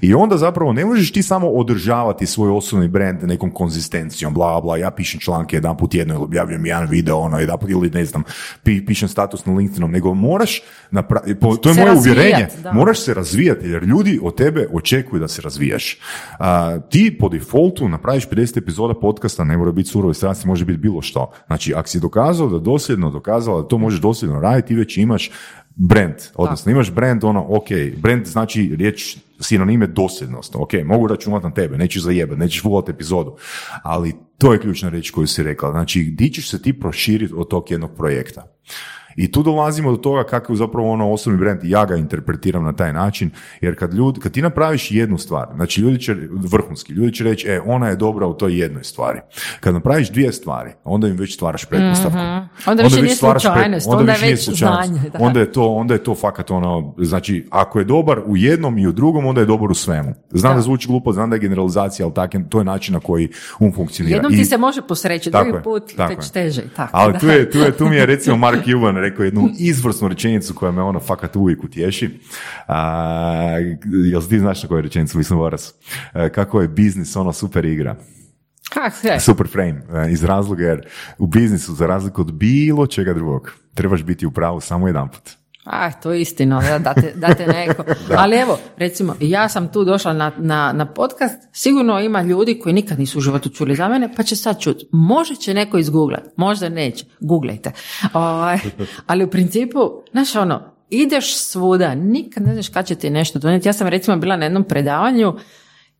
[0.00, 4.76] I onda zapravo ne možeš ti samo održavati svoj osobni brand nekom konzistencijom, bla, bla,
[4.76, 8.04] ja pišem članke jedan put jedno ili objavljujem jedan video, ono, jedan put ili ne
[8.04, 8.22] znam,
[8.62, 12.72] pi, pišem status na LinkedInom, nego moraš, napra- po- to je Se moje uvjerenje, da.
[12.72, 15.98] moraš se razvijati jer ljudi od tebe očekuju da se razvijaš.
[16.38, 20.78] A, ti po defaultu napraviš 50 epizoda podcasta, ne mora biti surove strasti, može biti
[20.78, 21.30] bilo što.
[21.46, 25.30] Znači, ako si dokazao da dosljedno dokazala da to možeš dosljedno raditi, ti već imaš
[25.74, 31.54] brand, odnosno imaš brand, ono, ok, brand znači riječ sinonime dosljednost, ok, mogu računati na
[31.54, 33.36] tebe, nećeš zajebat, nećeš fulati epizodu,
[33.82, 37.48] ali to je ključna riječ koju si rekla, znači, di ćeš se ti proširiti od
[37.48, 38.56] tog jednog projekta.
[39.16, 42.72] I tu dolazimo do toga kako je zapravo ono osobni brand, ja ga interpretiram na
[42.72, 43.30] taj način,
[43.60, 47.48] jer kad, ljudi, kad ti napraviš jednu stvar, znači ljudi će, vrhunski, ljudi će reći,
[47.48, 49.20] e, ona je dobra u toj jednoj stvari.
[49.60, 52.18] Kad napraviš dvije stvari, onda im već stvaraš pretpostavku.
[52.66, 54.88] Onda više već stvaraš slučajnost, onda je već slučajnost.
[54.88, 55.18] znanje, da.
[55.20, 58.86] Onda je to, onda je to fakat ono, znači, ako je dobar u jednom i
[58.86, 60.14] u drugom, onda je dobar u svemu.
[60.30, 60.62] Znam da, Da.
[60.62, 63.28] zvuči glupo, znam da je generalizacija, ali tak, to je način na koji
[63.58, 64.16] on funkcionira.
[64.16, 66.62] Jednom I- ti se može posreći, drugi put tako već teže.
[66.76, 67.18] Tako, Ali da.
[67.18, 70.72] tu, je, tu, je, tu mi je recimo Mark Cuban rekao jednu izvrsnu rečenicu koja
[70.72, 72.20] me ono fakat uvijek utješi.
[72.68, 73.56] A,
[74.10, 75.74] jel ti znaš na koju rečenicu mislim Voras?
[76.14, 77.96] E, Kako je biznis ono super igra.
[79.00, 79.20] Se?
[79.20, 79.82] Super frame.
[80.06, 80.86] e, Iz razloga jer
[81.18, 85.08] u biznisu za razliku od bilo čega drugog trebaš biti u pravu samo jedan
[85.64, 87.84] Aj, to je istina, da, da, te, da te neko.
[88.22, 92.72] Ali evo, recimo, ja sam tu došla na, na, na podcast, sigurno ima ljudi koji
[92.72, 94.88] nikad nisu u životu čuli za mene, pa će sad čuti.
[94.92, 97.72] Može će neko izgooglat, možda neće, googlajte.
[98.12, 98.58] Ovaj,
[99.06, 99.78] ali u principu,
[100.12, 103.68] znaš ono, ideš svuda, nikad ne znaš kad će ti nešto donijeti.
[103.68, 105.34] Ja sam recimo bila na jednom predavanju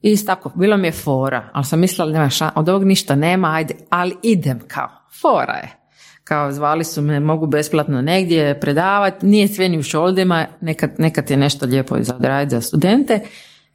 [0.02, 3.54] i tako, bilo mi je fora, ali sam mislila, nema ša- od ovog ništa nema,
[3.54, 4.88] ajde, ali idem kao,
[5.20, 5.81] fora je.
[6.24, 11.30] Kao zvali su me, mogu besplatno negdje predavati, nije sve ni u šoldima, nekad, nekad
[11.30, 13.20] je nešto lijepo za odraditi za studente.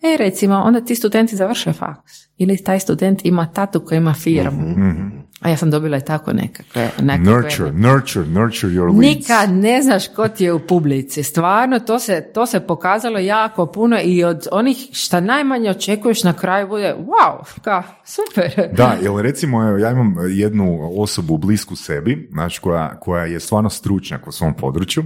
[0.02, 2.12] E, recimo, onda ti studenti završe faks.
[2.38, 4.76] Ili taj student ima tatu koja ima firmu.
[5.42, 6.90] A ja sam dobila i tako nekakve...
[7.02, 9.18] nekakve Nurture, nurture, nurture your leads.
[9.18, 11.24] Nikad ne znaš ko ti je u publici.
[11.24, 16.34] Stvarno, to se, to se pokazalo jako puno i od onih šta najmanje očekuješ na
[16.34, 18.70] kraju bude wow, ka, super.
[18.74, 24.28] Da, jer recimo ja imam jednu osobu blisku sebi, znači koja, koja je stvarno stručnjak
[24.28, 25.04] u svom području,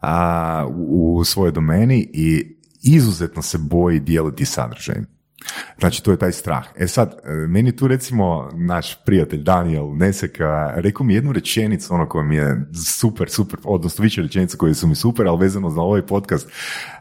[0.00, 4.96] a, u, u svojoj domeni i izuzetno se boji dijeliti sadržaj.
[5.78, 6.64] Znači, to je taj strah.
[6.76, 12.08] E sad, e, meni tu recimo naš prijatelj Daniel Neseka rekao mi jednu rečenicu, ono
[12.08, 12.66] koja mi je
[12.98, 16.50] super, super, odnosno više rečenica koje su mi super, ali vezano za ovaj podcast.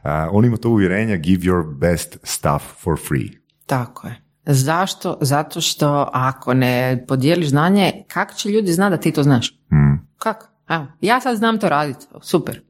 [0.04, 3.30] A, on ima to uvjerenje give your best stuff for free.
[3.66, 4.22] Tako je.
[4.46, 5.18] Zašto?
[5.22, 9.52] Zato što ako ne podijeliš znanje, kako će ljudi znati da ti to znaš?
[9.52, 10.08] Mm.
[10.18, 10.48] Kako?
[10.70, 12.06] Evo, ja sad znam to raditi.
[12.22, 12.62] Super.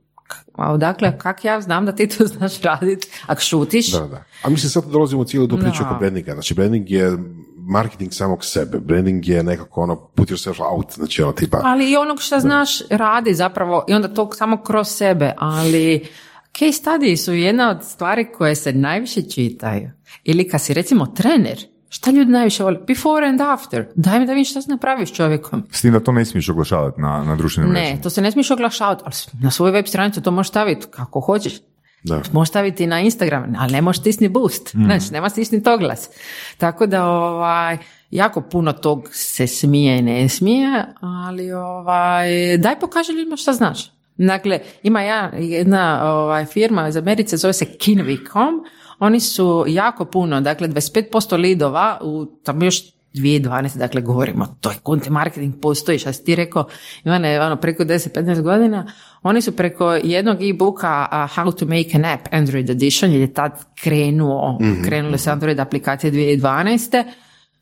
[0.53, 3.07] A odakle, kak ja znam da ti to znaš raditi?
[3.27, 4.23] Ako šutiš, Da, da.
[4.43, 5.89] A mislim sad dolazimo cijelu tu priču Da.
[5.89, 6.33] oko brandinga.
[6.33, 7.17] Znači, branding je
[7.57, 8.79] marketing samog sebe.
[8.79, 10.93] Branding je nekako ono put yourself out.
[10.93, 11.61] Znači, ono tipa...
[11.63, 16.07] ali i onog što znaš radi zapravo i onda to samo kroz sebe, ali
[16.57, 19.89] case study su jedna od stvari koje se najviše čitaju.
[20.23, 21.57] Ili kad si recimo trener,
[21.89, 22.77] šta ljudi najviše vole?
[22.87, 23.85] Before and after.
[23.95, 25.63] Daj mi da vidim šta si napravio s čovjekom.
[25.71, 28.01] S tim da to ne smiješ oglašavati na, na društvenim Ne, mrežama.
[28.01, 31.53] to se ne smiješ oglašavati, ali na svoju web stranicu to možeš staviti kako hoćeš.
[32.03, 32.21] Da.
[32.31, 36.09] Možeš staviti na Instagram, ali ne možeš stisni boost, znači nema stisniti oglas.
[36.57, 37.77] Tako da ovaj,
[38.11, 43.91] jako puno tog se smije i ne smije, ali ovaj, daj pokaži ljudima šta znaš.
[44.17, 48.63] Dakle, ima ja, jedna ovaj, firma iz Americe, zove se Kinvi.com,
[48.99, 52.81] oni su jako puno, dakle 25% lidova u tamo još
[53.13, 56.67] 2012, dakle govorimo, to je content marketing postoji, šta si ti rekao,
[57.03, 58.91] Ivane, ono, preko 10-15 godina,
[59.23, 63.33] oni su preko jednog e-booka uh, How to make an app Android edition, jer je
[63.33, 67.03] tad krenuo, krenule su Android aplikacije 2012.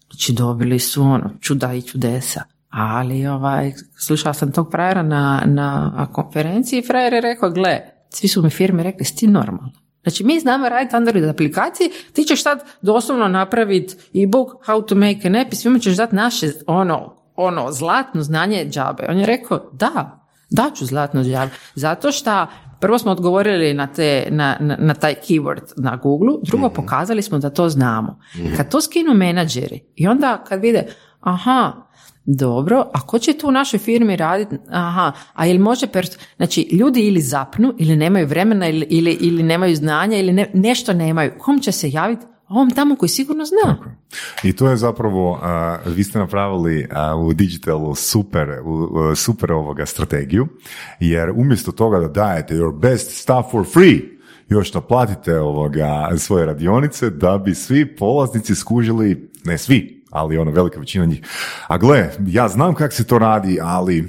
[0.09, 2.43] Znači dobili su ono, čuda i čudesa.
[2.69, 7.79] Ali ovaj, slušala sam tog frajera na, na konferenciji i frajer je rekao, gle,
[8.09, 9.84] svi su mi firme rekli, si ti normalno.
[10.05, 15.27] Znači, mi znamo raditi Android aplikacije, ti ćeš sad doslovno napraviti e-book how to make
[15.27, 19.05] an app i svima ćeš dati naše ono, ono zlatno znanje džabe.
[19.09, 21.51] On je rekao, da, daću zlatno džabe.
[21.75, 22.47] Zato što
[22.79, 27.37] prvo smo odgovorili na, te, na, na, na taj keyword na Google, drugo pokazali smo
[27.37, 28.19] da to znamo.
[28.57, 30.87] Kad to skinu menadžeri i onda kad vide,
[31.21, 31.73] aha,
[32.25, 34.57] dobro, a ko će tu u našoj firmi raditi?
[34.69, 39.43] Aha, a jel može, pers- znači ljudi ili zapnu, ili nemaju vremena, ili, ili, ili
[39.43, 41.31] nemaju znanja, ili ne- nešto nemaju.
[41.39, 42.25] Kom će se javiti?
[42.47, 43.77] Ovom tamo koji sigurno zna.
[44.43, 49.51] I to je zapravo, a, vi ste napravili a, u digitalu super, u- u- super
[49.51, 50.47] ovoga strategiju,
[50.99, 53.99] jer umjesto toga da dajete your best stuff for free,
[54.49, 60.79] još naplatite ovoga, svoje radionice da bi svi polaznici skužili, ne svi, ali ono velika
[60.79, 61.21] većina njih.
[61.67, 64.07] A gle, ja znam kako se to radi, ali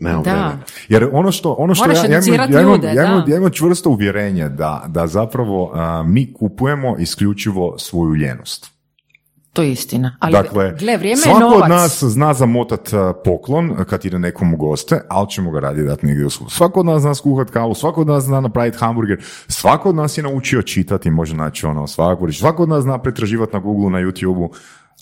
[0.00, 0.30] Nemam Da.
[0.30, 0.58] vremena.
[0.88, 3.36] jer ono što, ono što Moraš ja, ja, imam, ja, imam, ljude, ja, imam, ja
[3.36, 8.79] imam čvrsto uvjerenje da, da zapravo a, mi kupujemo isključivo svoju ljenost.
[9.52, 10.16] To je istina.
[10.20, 11.62] Ali, Dakle, gle, vrijeme je svako novac.
[11.62, 15.86] od nas zna zamotat a, poklon kad ide nekom u goste, ali ćemo ga raditi
[15.88, 16.30] dati negdje u.
[16.30, 20.18] Svako od nas zna skuhat kavu, svako od nas zna napraviti hamburger, svako od nas
[20.18, 23.98] je naučio čitati, može naći ono svako, svako od nas zna pretraživati na Google, na
[23.98, 24.50] YouTube-u,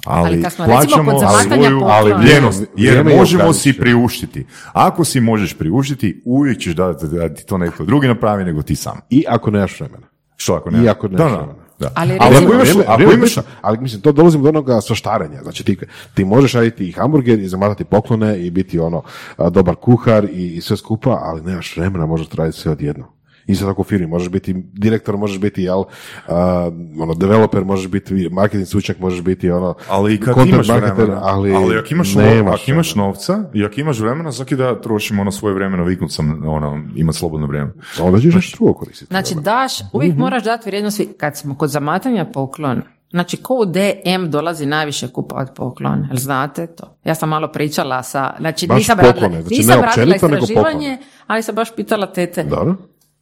[0.04, 3.72] ali, Ali kad smo, recimo, plaćamo kod svoju poklona- ljenost, jer Vrijeme je možemo si
[3.72, 4.46] priuštiti.
[4.72, 8.76] Ako si možeš priuštiti, uvijek ćeš da, da ti to netko drugi napravi nego ti
[8.76, 9.00] sam.
[9.10, 10.06] I ako nemaš vremena.
[10.36, 10.84] Što ako ne?
[10.84, 11.67] I ako nemaš Da, da, vremena.
[11.78, 11.88] Da.
[11.94, 14.80] Ali Ali recimo- ako imaš, Vrijeme- ako vrijeme imaš, ali mislim, to dolazimo do onoga
[14.80, 15.42] svaštarenja.
[15.42, 15.78] Znači ti,
[16.14, 19.02] ti možeš raditi i hamburger i zamatati poklone i biti ono
[19.50, 23.17] dobar kuhar i, i sve skupa, ali nemaš vremena, možeš raditi sve odjedno.
[23.48, 25.84] Isto tako u firmi, možeš biti direktor, možeš biti jel,
[26.28, 26.70] a,
[27.00, 31.20] ono, developer, možeš biti marketing stručnjak, možeš biti ono, Ali i kad imaš marketer, vremena,
[31.24, 35.18] ali, ali, ako imaš, nemaš ako imaš novca i ako imaš vremena, svaki da trošim
[35.18, 37.72] ono svoje vremena, viknut sam ono, imat slobodno vrijeme.
[38.00, 39.08] Onda ćeš nešto drugo koristiti.
[39.10, 40.20] Znači, daš, uvijek Mhm.
[40.20, 45.52] moraš dati vrijednost, kad smo kod zamatanja poklona, znači ko u DM dolazi najviše kupovati
[45.56, 46.96] poklon, jel znate to?
[47.04, 50.98] Ja sam malo pričala sa, znači Baš nisam poklone, radila, znači nisam ne radila istraživanje,
[51.26, 52.76] ali sam baš pitala tete, Dobro?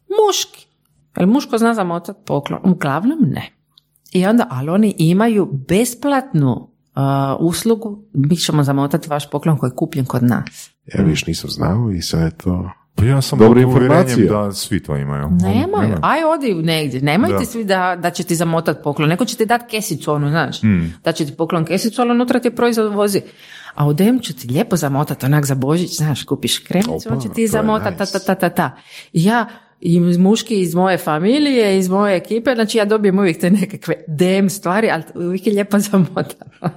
[0.09, 0.66] Muški,
[1.16, 2.61] jel muško zna zamotat poklon?
[2.65, 3.53] Uglavnom ne.
[4.12, 7.03] I onda, ali oni imaju besplatnu uh,
[7.41, 10.70] uslugu, mi ćemo zamotati vaš poklon koji je kupljen kod nas.
[10.95, 12.70] Ja viš nisam znao i sad je to...
[12.95, 14.27] Pa ja sam uvjerenjem informacije.
[14.27, 15.28] da svi to imaju.
[15.31, 17.45] Nemoj, aj odi negdje, nemojte Da.
[17.45, 20.95] svi da, da će ti zamotat poklon, neko će ti dati kesicu onu, znaš, Hmm.
[21.05, 23.20] da će ti poklon kesicu, ali unutra ti je proizvod vozi.
[23.74, 27.28] A u DM ću ti lijepo zamotat, onak za Božić, znaš, kupiš kremicu, on će
[27.28, 28.12] ti to je zamotat, ta, nice.
[28.12, 28.77] ta, ta, ta, ta.
[29.12, 29.47] I ja,
[29.81, 34.48] i muški iz moje familije, iz moje ekipe, znači ja dobijem uvijek te nekakve DM
[34.48, 36.70] stvari, ali uvijek je lijepo zamotano.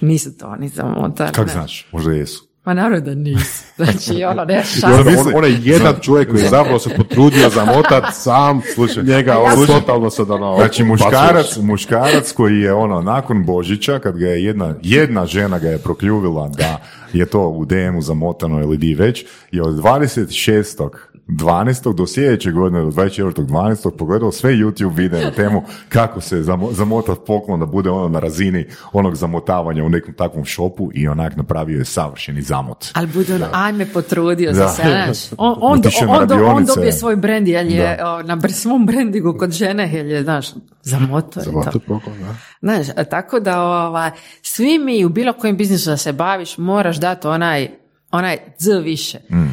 [0.00, 1.32] Nisu to oni zamotani.
[1.32, 1.52] Kak ne.
[1.52, 1.88] znaš?
[1.92, 2.50] Možda jesu.
[2.64, 3.64] Ma naravno da nisu.
[3.76, 4.86] Znači, ono, ne I šanse.
[4.86, 8.62] onda misli- on, onaj jedan čovjek koji je zapravo se potrudio zamotat sam,
[9.02, 10.56] njega on totalno sad ono...
[10.56, 15.68] Znači muškarac, muškarac koji je ono nakon Božića kad ga je jedna, jedna žena ga
[15.68, 16.80] je prokljuvila da
[17.12, 20.88] je to u DM-u zamotano ili di već je od 26.
[21.30, 21.94] 12.
[21.94, 23.32] do sljedeće godine, do 24.
[23.36, 23.90] 12.
[23.90, 28.18] pogledao sve YouTube videe na temu kako se zamo, zamotat poklon da bude ono na
[28.20, 32.84] razini onog zamotavanja u nekom takvom šopu i onak napravio je savršeni zamot.
[32.92, 34.68] Ali bude ono, ajme potrudio Da.
[34.68, 35.32] se, znaš.
[35.38, 39.36] On, on, on, do- on dobije svoj brend, jer je o, na br- svom brendingu
[39.38, 40.46] kod žene, jer je, znaš,
[40.82, 41.50] za motor i to.
[41.50, 42.34] Zamotat poklon, da.
[42.62, 44.10] Znaš, a tako da ovaj,
[44.42, 47.68] svi mi u bilo kojem biznisu da se baviš moraš dati onaj
[48.10, 49.18] onaj z više.
[49.30, 49.42] Mm.
[49.42, 49.50] Uh,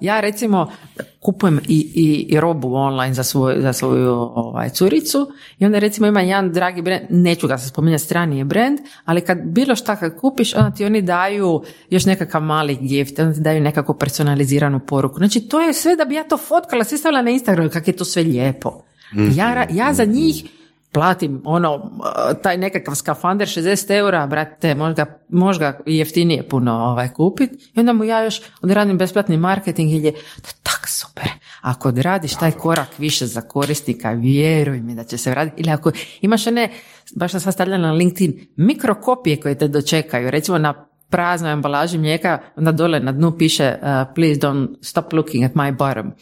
[0.00, 0.72] ja recimo
[1.20, 6.06] kupujem i, i, i robu online za, svoj, za svoju ovaj, curicu i onda recimo
[6.06, 9.96] ima jedan dragi brand, neću ga se spominjati, strani je brand, ali kad bilo šta
[9.96, 14.80] kad kupiš, onda ti oni daju još nekakav mali gift, onda ti daju nekako personaliziranu
[14.80, 15.18] poruku.
[15.18, 17.96] Znači to je sve da bi ja to fotkala, sve stavila na Instagram, kako je
[17.96, 18.82] to sve lijepo.
[19.34, 20.44] Ja, ra- ja za njih
[20.92, 21.90] platim ono,
[22.42, 28.04] taj nekakav skafander 60 eura, brate, možda, možda jeftinije puno ovaj, kupit i onda mu
[28.04, 31.28] ja još odradim besplatni marketing ili je to tak super.
[31.60, 35.62] Ako odradiš taj korak više za korisnika, vjeruj mi da će se vratiti.
[35.62, 36.70] Ili ako imaš one,
[37.16, 42.72] baš sam sad na LinkedIn, mikrokopije koje te dočekaju, recimo na praznoj ambalaži mlijeka, onda
[42.72, 46.12] dole na dnu piše uh, please don't stop looking at my bottom.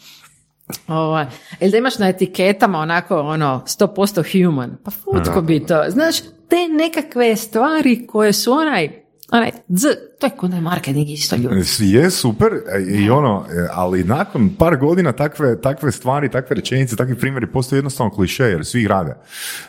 [0.87, 1.25] Ovaj,
[1.59, 5.83] ili da imaš na etiketama onako ono 100% human, pa futko bi to.
[5.89, 9.00] Znaš, te nekakve stvari koje su onaj,
[9.31, 9.87] onaj z,
[10.19, 11.63] to je kod marketing isto ljudi.
[11.79, 16.95] Je super e, i ono, e, ali nakon par godina takve, takve stvari, takve rečenice,
[16.95, 19.15] takvi primjeri postaju jednostavno kliše jer svi ih rade.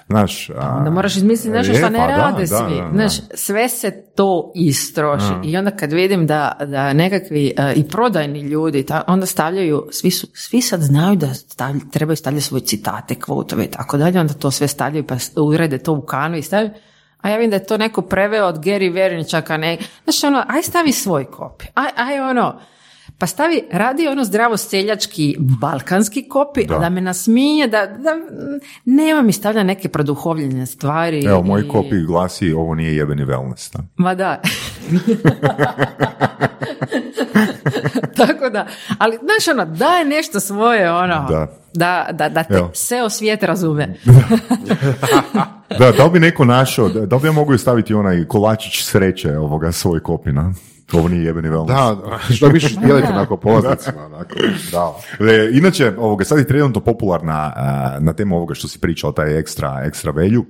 [0.09, 2.77] Znaš, a, Onda moraš izmisliti nešto što ne pa rade da, svi.
[2.77, 2.91] da, da.
[2.93, 5.33] Znaš, sve se to istroši.
[5.45, 10.11] I onda kad vidim da, da nekakvi e, i prodajni ljudi ta, onda stavljaju, svi,
[10.11, 14.35] su, svi sad znaju da stavlj, trebaju stavljati svoje citate, kvotove i tako dalje, onda
[14.35, 16.75] to sve stavljaju pa urede to u kanu i stavljaju.
[17.23, 19.77] A ja vidim da je to neko preveo od Gary Vaynerchuka, ne.
[20.05, 21.65] Znači ono, aj stavi svoj kopi.
[21.75, 22.61] Aj, aj ono,
[23.19, 28.11] pa stavi, radi ono zdravo seljački balkanski kopi, da, da me nasmije, da, da
[28.87, 31.25] nema mi stavlja neke produhovljene stvari.
[31.25, 33.73] Evo, moj i- kopij glasi ovo nije jebeni wellness.
[33.73, 33.83] Da.
[33.97, 34.41] Ma da.
[38.17, 38.67] Tako da,
[38.99, 41.47] ali znaš ono, daj nešto svoje ono, Da.
[41.75, 42.71] da, da, da te Evo.
[42.75, 43.95] seo svijet razume.
[45.79, 48.83] Da, da li bi neko našao, da, da li bi ja mogu staviti onaj kolačić
[48.85, 50.53] sreće ovoga svoj kopina?
[50.93, 51.67] Ovo nije jebeni wellness.
[51.67, 51.97] Da,
[52.35, 54.35] što više dijelite onako polaznicima, onako,
[54.73, 54.93] da.
[55.27, 59.39] E, inače, ovoga, sad je trenutno popularna a, na temu ovoga što si pričao, taj
[59.39, 60.45] ekstra, ekstra velju.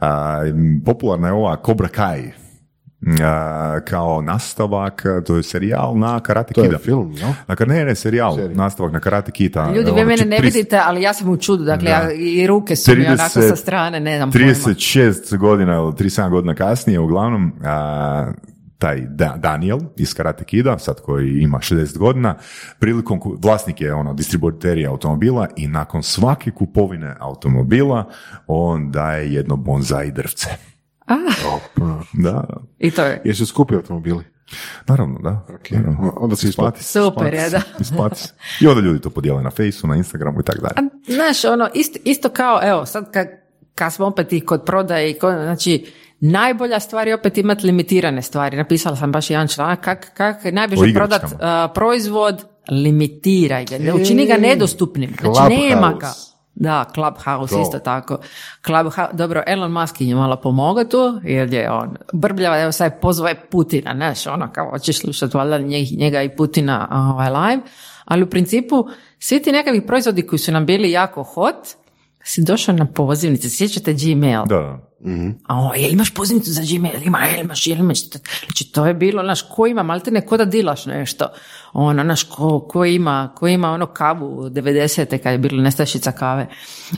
[0.00, 2.22] A, m, popularna je ova Cobra Kai.
[3.84, 6.78] Kao nastavak, to je serijal na Karate To je Kida.
[6.78, 7.30] film, jel?
[7.48, 8.54] Dakle, ne, ne, serijal, Serija.
[8.54, 9.72] nastavak na Karate Kita.
[9.72, 11.96] Ljudi, vi mene ne 30 vidite, ali ja sam u čudu, dakle, Da.
[11.96, 14.46] ja, i ruke su mi 30 onako sa strane, ne znam pojma.
[14.46, 18.32] 36 godina ili 37 godina kasnije, uglavnom, a,
[18.78, 22.34] taj da, Daniel iz Karate Kida, sad koji ima 60 godina,
[22.78, 28.08] prilikom, vlasnik je ono, distributerija automobila i nakon svake kupovine automobila
[28.46, 30.48] on daje jedno bonzai drvce.
[31.06, 31.14] A,
[32.12, 32.44] Da,
[32.78, 33.22] I to je.
[33.24, 34.24] Jesu skupi automobili?
[34.86, 35.46] naravno, da.
[35.70, 36.14] Naravno.
[36.16, 36.84] Onda se isplati.
[36.84, 37.60] Super, je, da.
[37.80, 38.32] Isplati se.
[38.60, 40.74] I onda ljudi to podijele na Fejsu, na Instagramu i tako dalje.
[40.76, 43.26] A, Znaš, ono, isto, isto kao, evo, sad kad,
[43.74, 45.86] kad smo opet i kod prodaje, i kod, znači,
[46.20, 48.56] najbolja stvar je opet imati limitirane stvari.
[48.56, 50.92] Napisala sam baš jedan članak, kak, kak igračkama.
[50.94, 55.16] prodat a, proizvod, limitiraj ga, ne učini ga nedostupnim.
[55.20, 56.12] Znači, nema ga.
[56.54, 57.60] Da, Clubhouse To.
[57.62, 58.18] isto tako.
[58.66, 63.28] Clubhouse, dobro, Elon Musk je malo pomogao tu, jer je on brbljava, evo sad pozvao
[63.28, 67.62] je Putina, znaš, ono kao hoćeš slušati valjda njeg- njega i Putina ovaj, live,
[68.04, 68.86] ali u principu
[69.18, 71.56] svi ti nekakvi proizvodi koji su nam bili jako hot,
[72.24, 74.44] si došao na pozivnice, sjećate Gmail?
[74.46, 74.94] Da, da.
[75.48, 77.02] A o, jel imaš pozivnicu za Gmail?
[77.02, 78.08] Ima, jel imaš, jel imaš?
[78.10, 81.28] Znači, to je bilo, znaš, ko ima, malte ne, ko da dilaš nešto.
[81.72, 85.18] Ono, znaš, ko, ko ima, ko ima ono kavu 90.
[85.18, 86.46] kad je bilo nestašica kave.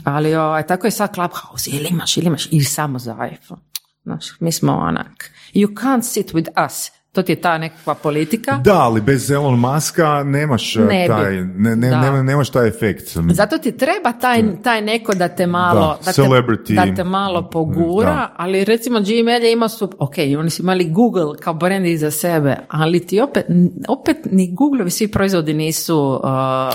[0.03, 2.47] Ali, ovaj, tako je sad Clubhouse, jel imaš, jel imaš?
[2.51, 3.61] Ili samo za iPhone.
[4.03, 6.96] Znaš, mi smo onak, you can't sit with us.
[7.17, 8.51] To ti je ta nekakva politika.
[8.53, 11.07] Da, ali bez Elon Muska nemaš Ne bi.
[11.07, 13.03] taj, ne, ne, nema- nemaš taj efekt.
[13.29, 16.11] Zato ti treba taj, taj neko da te malo, Da, da,
[16.57, 18.33] te, da te malo pogura, Da.
[18.37, 22.55] ali recimo Gmail je imao su, ok, oni su imali Google kao brand iza sebe,
[22.69, 23.45] ali ti opet,
[23.89, 26.21] opet ni Googleovi svi proizvodi nisu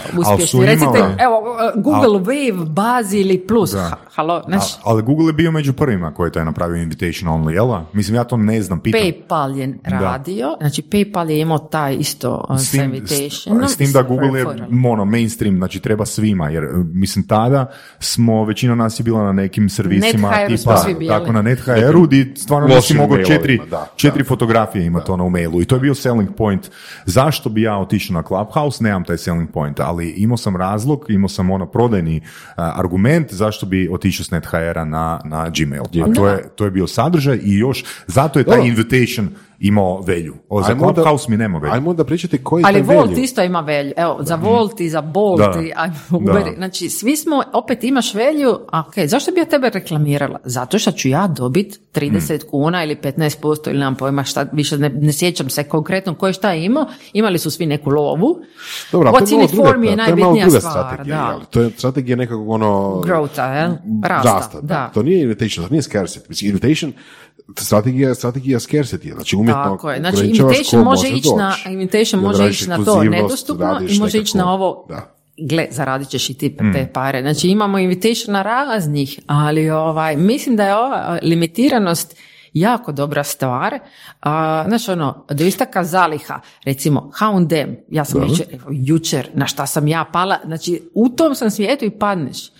[0.08, 0.46] uh, uspješni.
[0.48, 3.96] su Recite, imali- evo, uh, Google Wave, Bazi ili Plus, Da.
[4.06, 7.50] Halo, znaš, A- ali Google je bio među prvima koji je taj napravio invitation only,
[7.50, 7.80] jel?
[7.92, 9.00] Mislim, ja to ne znam, pitam.
[9.00, 13.68] PayPal je radio, znači PayPal je imao taj isto uh, S tim, invitationom.
[13.68, 14.68] s tim da Google je Referral.
[14.92, 19.68] ono, mainstream, znači treba svima, jer mislim tada smo, većina nas je bila na nekim
[19.68, 21.08] servisima tipa, svi bili.
[21.08, 25.62] tako na NetHR-u, di stvarno nisi mogao četiri, da, četiri fotografije imati ono u mailu
[25.62, 26.70] i to je bio selling point.
[27.06, 28.84] Zašto bi ja otišao na Clubhouse?
[28.84, 32.20] Nemam taj selling point, ali imao sam razlog, imao sam ono prodajni
[32.56, 35.82] a, argument zašto bi otišao s NetHR-a na, na Gmail.
[35.82, 39.28] A to je, to je bio sadržaj i još, zato je taj invitation
[39.62, 40.34] imao velju.
[40.48, 41.72] O, za Clubhouse mi nema velju.
[41.74, 43.22] Ajmo onda pričati koji je Ali taj Volt value.
[43.22, 43.92] isto ima velju.
[43.96, 45.60] Evo, za Volt i za Bolt Da.
[45.60, 45.72] i
[46.10, 46.34] Uber.
[46.34, 46.50] Da.
[46.56, 50.38] Znači, svi smo, opet imaš velju, a ok, zašto bi ja tebe reklamirala?
[50.44, 52.10] Zato što ću ja dobit 30
[52.44, 53.30] kuna ili 15%
[53.66, 56.86] ili nemam pojma šta, više ne, ne sjećam se konkretno ko je šta imao.
[57.12, 58.38] Imali su svi neku lovu.
[58.92, 60.44] Dobro, ali to What's je in malo it druga- for me je to malo najbitnija
[60.44, 60.72] druga stvar.
[60.74, 61.44] strategija, Da.
[61.46, 62.66] To je strategija nekakvog ono...
[63.04, 63.70] Growtha, jel?
[64.02, 64.66] Rasta, Rasta, da.
[64.66, 64.90] da.
[64.94, 66.28] To nije invitation, to nije scarcity.
[66.28, 66.92] Mislim, invitation,
[67.58, 69.14] strategija strategija scarcity.
[69.14, 69.98] Znači, umjetno Tako je.
[69.98, 74.18] Znači, invitation ko može ići na, invitation Jer može ići na to nedostupno i može
[74.18, 75.14] ići na ovo Da.
[75.48, 77.22] gle, zaradit ćeš i ti te pare.
[77.22, 82.16] Znači imamo invitationa raznih, ali ovaj, mislim da je ova limitiranost
[82.52, 83.78] jako dobra stvar.
[84.20, 89.88] A, znaš ono, do istaka zaliha, recimo H&M, ja sam jučer, jučer, na šta sam
[89.88, 92.50] ja pala, znači u tom sam svijetu i padneš.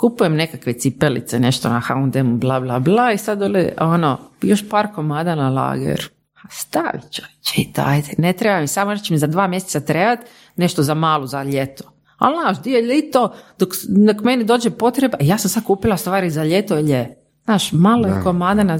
[0.00, 4.94] Kupujem nekakve cipelice, nešto na H&M, bla, bla, bla i sad dole, ono, još par
[4.94, 6.08] komada na lager.
[6.42, 10.18] A Stavi čovječe, i dajte, ne treba mi, samo će mi za dva mjeseca trebat
[10.56, 11.84] nešto za malu, za ljeto.
[12.18, 16.30] Ali znaš, di je ljeto, dok, dok meni dođe potreba, ja sam sad kupila stvari
[16.30, 17.16] za ljeto i lje.
[17.44, 18.78] Znaš, malo je komada na...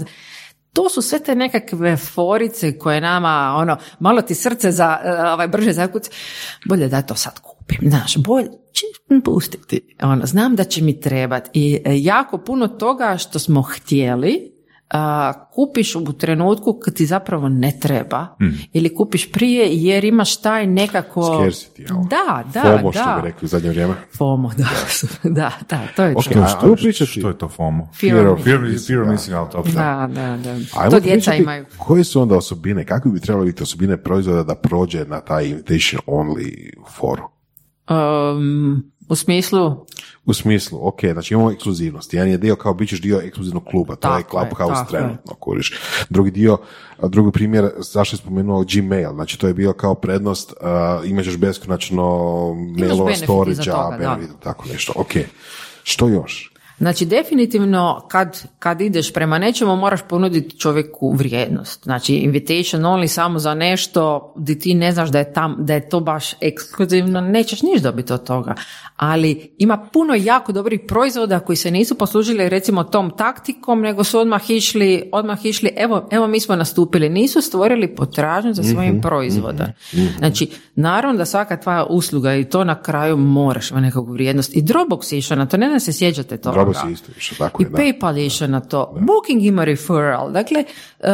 [0.72, 5.48] To su sve te nekakve forice koje nama, ono, malo ti srce za, eh, ovaj,
[5.48, 6.10] brže zakuc,
[6.64, 7.49] bolje da to sad kupim,
[7.82, 8.86] znaš, bolje, će
[9.24, 14.60] pustiti, ono, znam da će mi trebati i eh, jako puno toga što smo htjeli,
[14.90, 18.26] a, kupiš u trenutku kad ti zapravo ne treba
[18.72, 21.20] ili kupiš prije jer imaš taj nekako...
[21.20, 21.96] Scarcity, jel?
[22.10, 23.20] Da, da, FOMO, što da.
[23.22, 23.94] bi rekli u zadnje vrijeme.
[24.16, 24.68] FOMO, da,
[25.40, 26.40] da, da, to je Ok, to.
[26.40, 27.10] a- ajmo pričati.
[27.10, 27.88] Što je to FOMO?
[28.00, 29.52] Fear of Fear, fear of missing out.
[29.74, 30.50] Da, da, da.
[30.76, 31.64] Ajmo To djeca imaju.
[31.78, 36.00] Koje su onda osobine, kakve bi trebalo biti osobine proizvoda da prođe na taj invitation
[36.06, 37.22] only foru?
[37.90, 39.86] Um, u smislu,
[40.26, 42.14] U smislu, ok, znači imamo ekskluzivnost.
[42.14, 45.80] Jedan je dio kao bit ćeš dio ekskluzivnog kluba, to je Clubhouse trenutno, kuriš.
[46.08, 46.58] Drugi dio,
[46.98, 51.24] a drugi primjer, zašto je spomenuo Gmail, znači to je bio kao prednost, uh, imat
[51.24, 52.04] ćeš beskonačno
[52.78, 53.70] mailova storage
[54.42, 55.12] tako nešto, ok.
[55.82, 56.49] Što još?
[56.80, 61.84] Znači, definitivno kad, kad ideš prema nečemu moraš ponuditi čovjeku vrijednost.
[61.84, 65.88] Znači, invitation only samo za nešto di ti ne znaš da je, tam, da je
[65.88, 68.54] to baš ekskluzivno, nećeš niš dobiti od toga.
[68.96, 74.18] Ali ima puno jako dobrih proizvoda koji se nisu poslužili recimo tom taktikom, nego su
[74.18, 79.66] odmah išli, odmah išli evo, evo mi smo nastupili, nisu stvorili potražnju za svojim proizvodom.
[80.18, 84.56] Znači, naravno da svaka tvoja usluga i to na kraju moraš imati nekakvu vrijednost.
[84.56, 86.69] I Dropbox je išao na to, ne da se sjećate toga.
[86.72, 87.78] Dropbox je isto išao, tako I je, da.
[87.78, 88.96] PayPal je išao na to.
[89.00, 90.32] Booking ima referral.
[90.32, 90.64] Dakle,
[91.00, 91.06] uh,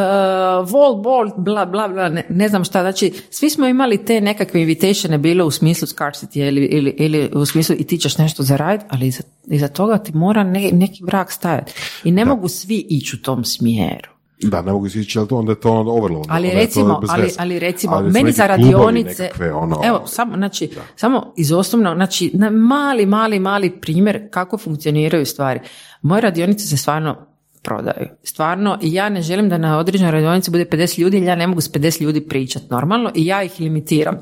[0.69, 2.81] Volt, Bolt, bla, bla, bla, ne, ne znam šta.
[2.81, 7.45] Znači, svi smo imali te nekakve invitatione bilo u smislu scarcity ili, ili, ili u
[7.45, 11.31] smislu i ti ćeš nešto zaraditi, ali iza, iza toga ti mora ne- neki vrak
[11.31, 11.73] stajati.
[12.03, 14.16] I ne mogu svi ići u tom smjeru.
[14.41, 16.25] Da, ne mogu ići, ali to onda je to ono overload.
[16.29, 20.69] Ali onda recimo, ali, ali recimo, Ali meni za radionice, nekakve, ono, evo, samo, znači,
[20.95, 25.59] samo izosobno, znači, na mali, mali, mali primjer kako funkcioniraju stvari.
[26.01, 27.15] Moje radionice se stvarno
[27.63, 28.07] prodaju.
[28.23, 31.47] Stvarno, i ja ne želim da na određenoj radionici bude 50 ljudi, jer ja ne
[31.47, 34.17] mogu s 50 ljudi pričati normalno i ja ih limitiram.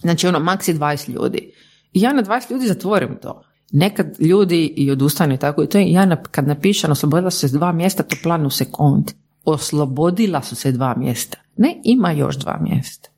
[0.00, 1.52] Znači, ono, maks je 20 ljudi.
[1.92, 3.42] I ja na 20 ljudi zatvorim to.
[3.72, 5.78] Nekad ljudi i odustanu tako i to.
[5.78, 9.12] Ja kad napišem oslobodila se s dva mjesta, to plan u sekundi.
[9.44, 11.38] Oslobodila su se dva mjesta.
[11.56, 13.08] Ne, ima još dva mjesta.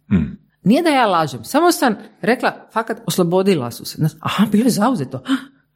[0.63, 4.09] Nije da ja lažem, samo sam rekla, fakat oslobodila su se.
[4.21, 5.23] Aha, bilo je zauzeto.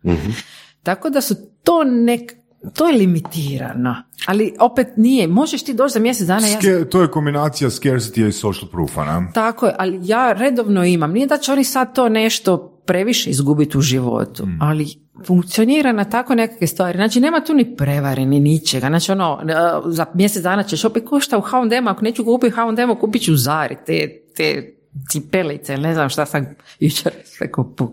[0.83, 1.35] Tako da su
[1.65, 2.33] to nek,
[2.75, 3.97] to je limitirano.
[4.27, 8.29] Ali opet nije, možeš ti doći za mjesec dana, ja Ske- to je kombinacija scarcity
[8.29, 9.31] i social proofa, ne?
[9.35, 11.13] tako je, ali ja redovno imam.
[11.13, 16.35] Nije da će oni sad to nešto previše izgubiti u životu, ali funkcionira na tako
[16.35, 16.99] nekakve stvari.
[16.99, 18.87] Znači, nema tu ni prevare, ni ničega.
[18.87, 19.55] Znači, ono, e,
[19.87, 23.77] za mjesec dana ćeš opet košta u H&M, ako neću kupiti H&M, kupit ću Zari,
[23.87, 24.75] te, te
[25.11, 26.47] cipelice, ne znam šta sam
[26.81, 27.13] jučer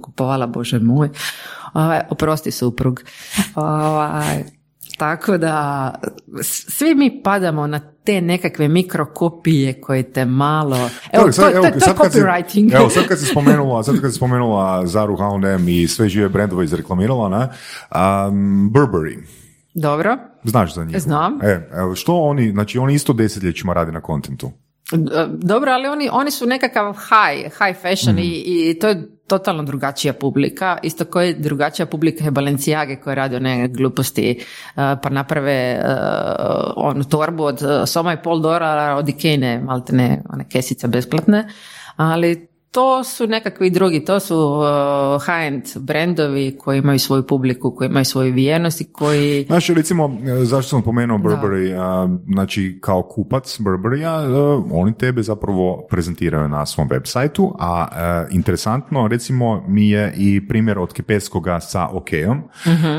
[0.02, 1.10] kupovala, bože moj.
[1.74, 3.02] Ovaj, oprosti suprug.
[3.56, 4.44] Ovaj,
[4.98, 5.94] tako da,
[6.42, 10.90] svi mi padamo na te nekakve mikrokopije koje te malo...
[11.12, 12.76] Evo, to, sad- to, to, to je sad kad si- copywriting.
[12.76, 16.66] evo, sad kad si spomenula, sad kad si spomenula Zaru, H&M i sve žive brendove
[16.66, 17.38] izreklamirala, ne?
[18.28, 19.18] Um, Burberry.
[19.74, 20.18] Dobro.
[20.44, 21.02] Znaš za njih?
[21.02, 21.40] Znam.
[21.42, 24.52] E, evo, što oni, znači oni isto desetljećima rade na kontentu.
[25.30, 30.14] Dobro, ali oni, oni su nekakav high, high fashion i, i to je totalno drugačija
[30.14, 30.78] publika.
[30.84, 36.74] Isto koja je drugačija publika je Balenciage koja radi one gluposti uh, pa naprave uh,
[36.76, 41.48] onu torbu od uh, soma i pol dolara od Ikene, malte ne, one kesice besplatne.
[41.96, 44.66] Ali to su nekakvi drugi, to su uh,
[45.26, 49.44] high-end brendovi koji imaju svoju publiku, koji imaju svoju vjernost i koji...
[49.44, 55.86] Znači, recimo, zašto sam pomenuo Burberry, a, znači kao kupac Burberrya, e, oni tebe zapravo
[55.90, 61.60] prezentiraju na svom web sajtu, a e, interesantno, recimo, mi je i primjer od Kepeskoga
[61.60, 62.42] sa OK-om,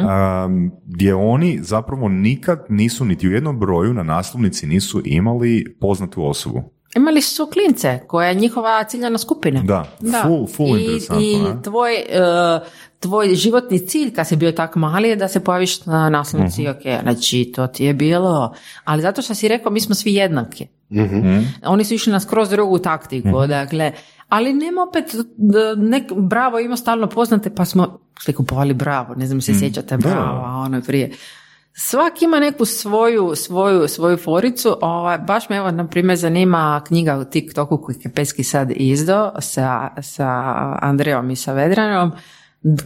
[0.08, 0.48] a,
[0.86, 6.75] gdje oni zapravo nikad nisu niti u jednom broju na naslovnici nisu imali poznatu osobu.
[6.96, 9.62] Imali su klince koja je njihova ciljana skupina.
[9.62, 11.62] Da, full- full I, interesantno, I ne?
[11.62, 12.60] tvoj, e,
[13.00, 16.70] tvoj životni cilj kad si bio tako mali je da se pojaviš na naslovnici Mhm.
[16.70, 18.54] ok, znači to ti je bilo.
[18.84, 20.66] Ali zato što si rekao mi smo svi jednaki.
[20.90, 21.38] Mhm.
[21.64, 23.92] Oni su išli na skroz drugu taktiku, dakle,
[24.28, 25.04] ali nema opet,
[25.78, 27.98] nek, Bravo ima stalno poznate, pa smo
[28.36, 30.08] kupovali Bravo, ne znam se sjećate Da.
[30.08, 31.10] Bravo, a ono je prije.
[31.78, 34.76] Svaki ima neku svoju, svoju, svoju foricu.
[34.80, 39.32] Ovaj, baš me evo, na primjer, zanima knjiga u TikToku koju je Peski sad izdao
[39.40, 40.28] sa, sa
[40.82, 42.12] Andrejom i sa Vedranom.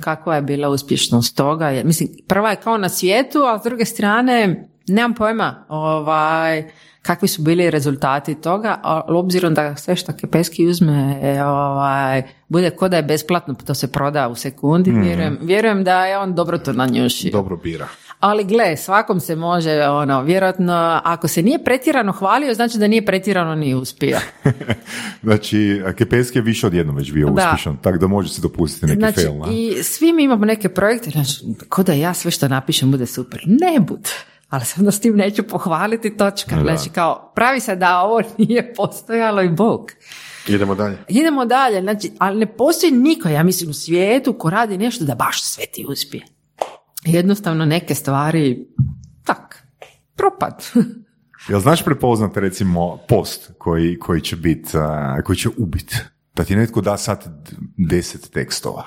[0.00, 1.82] Kakva je bila uspješnost toga?
[1.84, 6.70] Mislim, prva je kao na svijetu, a s druge strane, nemam pojma ovaj,
[7.02, 12.70] kakvi su bili rezultati toga, ali obzirom da sve što Kepeski uzme e, ovaj, bude
[12.70, 16.58] ko da je besplatno, to se proda u sekundi, vjerujem, vjerujem da je on dobro
[16.58, 17.30] to nanjušio.
[17.32, 17.88] Dobro bira.
[18.20, 23.06] Ali gle, svakom se može, ono, vjerojatno, ako se nije pretjerano hvalio, znači da nije
[23.06, 24.18] pretjerano ni uspio.
[25.22, 27.32] Znači, Kepeski je više od jednom već bio Da.
[27.32, 29.34] uspješan, tako da može si dopustiti neki Znači, fail.
[29.38, 29.54] ne?
[29.54, 33.42] i svi mi imamo neke projekte, znači, ko da ja sve što napišem bude super.
[33.46, 34.08] Ne bud.
[34.48, 36.60] Ali sam da s tim neću pohvaliti, točka.
[36.62, 39.90] Znači, kao, pravi se da ovo nije postojalo i bog.
[40.48, 40.98] Idemo dalje.
[41.08, 45.14] Idemo dalje, znači, ali ne postoji niko, ja mislim, u svijetu ko radi nešto da
[45.14, 46.24] baš sve ti uspije.
[47.04, 48.66] Jednostavno neke stvari,
[49.24, 49.66] tak,
[50.16, 50.64] propad.
[51.48, 55.96] Jel znaš prepoznat recimo post koji, koji će bit, a, koji će ubit?
[56.34, 57.24] Da ti netko da sad
[57.76, 58.84] deset tekstova.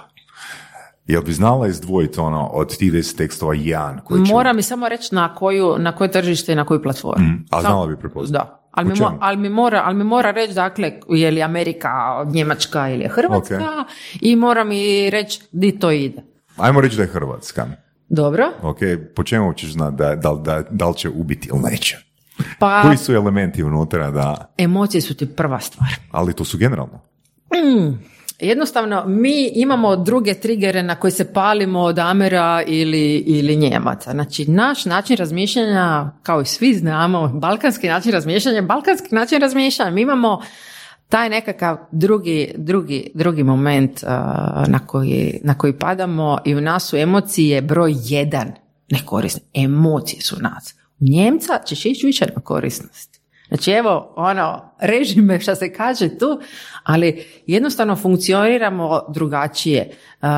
[1.07, 4.33] Jel bi znala izdvojiti ono od tih deset tekstova jedan koji će...
[4.33, 7.25] Mora mi samo reći na koju, na koje tržište i na koju platformu.
[7.25, 8.45] Mm, a znala bi prepoznati.
[8.45, 8.59] Da.
[8.71, 11.89] Ali mi, mo- ali, mi mora, ali mi mora reći, dakle, je li Amerika,
[12.25, 13.87] Njemačka ili je Hrvatska Ok.
[14.21, 16.21] i mora mi reći di to ide.
[16.57, 17.67] Ajmo reći da je Hrvatska.
[18.15, 18.51] Dobro?
[18.61, 18.77] Ok,
[19.15, 21.97] po čemu ćeš znati da, da, da, da li će ubiti ili neće?
[22.59, 24.53] Pa Koji su elementi unutra da...
[24.57, 25.89] emocije su ti prva stvar.
[26.11, 26.99] Ali to su generalno.
[28.39, 34.11] Jednostavno, mi imamo druge trigere na koje se palimo od Amera ili, ili Njemaca.
[34.11, 39.91] Znači, naš način razmišljanja, kao i svi znamo, balkanski način razmišljanja, balkanski način razmišljanja.
[39.91, 40.41] Mi imamo
[41.13, 44.09] taj nekakav drugi, drugi, drugi moment uh,
[44.67, 48.51] na, koji, na koji padamo i u nas su emocije broj jedan
[48.91, 49.41] nekorisne.
[49.53, 50.75] Emocije su u nas.
[50.99, 53.21] U Njemca ćeš ići više na korisnost.
[53.53, 56.39] Znači evo, ono, reži me što se kaže tu,
[56.83, 59.89] ali jednostavno funkcioniramo drugačije.
[59.89, 60.29] Um,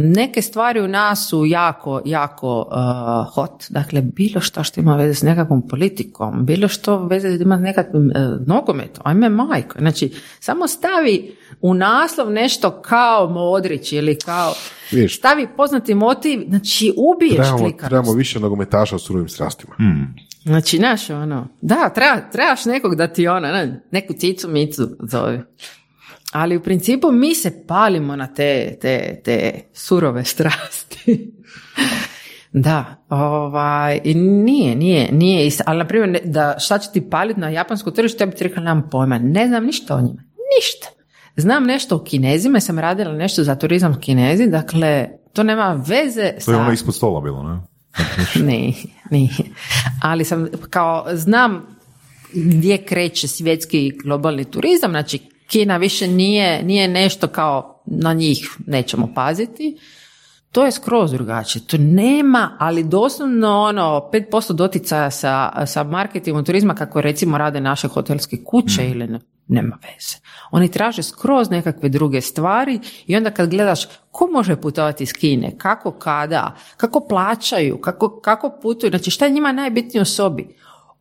[0.00, 3.64] neke stvari u nas su jako, jako uh, hot.
[3.70, 8.06] Dakle, bilo što što ima veze s nekakvom politikom, bilo što veze ima s nekakvim
[8.06, 9.78] uh, nogometom, ajme majko.
[9.78, 14.52] Znači, samo stavi u naslov nešto kao Modrić ili kao...
[14.90, 15.18] Vidiš.
[15.18, 19.74] Stavi poznati motiv, znači ubiješ Trebamo, trebamo više nogometaša u surovim strastima.
[20.44, 25.44] Znači, znaš, ono, da, treba, trebaš nekog da ti ona, ne, neku cicu micu zove.
[26.32, 31.32] Ali u principu mi se palimo na te, te, te surove strasti.
[32.52, 35.64] da, ovaj, i nije, nije, nije isto.
[35.66, 38.62] Ali, na primjer, da šta će ti paliti na japansko tržište, ja bih ti rekla,
[38.62, 40.22] nemam pojma, ne znam ništa o njima,
[40.58, 40.88] ništa.
[41.36, 46.32] Znam nešto o kinezima, sam radila nešto za turizam u kinezi, dakle, to nema veze
[46.34, 46.52] To sa...
[46.52, 47.73] je ono ispod stola bilo, ne?
[48.46, 48.74] Nije,
[49.10, 49.44] nije.
[50.02, 51.66] Ali sam kao znam
[52.34, 59.12] gdje kreće svjetski globalni turizam, znači Kina više nije, nije nešto kao na njih nećemo
[59.14, 59.78] paziti.
[60.52, 61.66] To je skroz drugačije.
[61.66, 67.88] To nema, ali doslovno ono 5% doticaja sa, sa marketingom turizma kako recimo rade naše
[67.88, 70.16] hotelske kuće ili ne, nema veze.
[70.50, 75.58] Oni traže skroz nekakve druge stvari i onda kad gledaš ko može putovati iz Kine,
[75.58, 80.56] kako kada, kako plaćaju, kako, kako putuju, znači šta je njima najbitnije u sobi?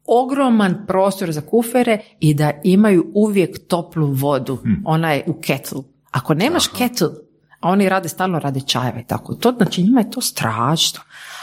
[0.05, 5.81] Ogroman prostor za kufere i da imaju uvijek toplu vodu, ona je u kettle.
[6.11, 7.07] Ako nemaš kettle,
[7.59, 9.33] a oni rade stalno rade čajeve i tako.
[9.33, 10.99] To, znači njima je to strašno.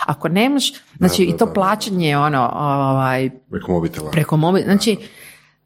[0.07, 4.11] Ako nemaš, znači Da, da, i to da, plaćanje ono, ovaj, Preko mobitela.
[4.11, 4.97] preko mobi, znači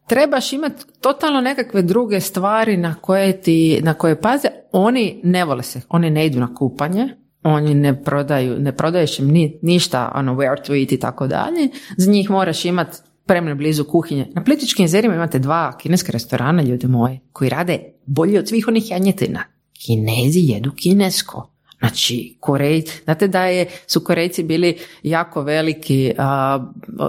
[0.07, 5.63] trebaš imati totalno nekakve druge stvari na koje ti, na koje paze, oni ne vole
[5.63, 7.09] se, oni ne idu na kupanje,
[7.43, 11.69] oni ne prodaju, ne prodaješ im ni, ništa, ono, where to eat i tako dalje,
[11.97, 14.27] za njih moraš imati premne blizu kuhinje.
[14.35, 18.91] Na Plitvičkim jezerima imate dva kineske restorana, ljudi moji, koji rade bolje od svih onih
[18.91, 19.45] janjetina.
[19.87, 21.54] Kinezi jedu kinesko.
[21.89, 26.65] Znači, Korejci, znate da je, su Korejci bili jako veliki a,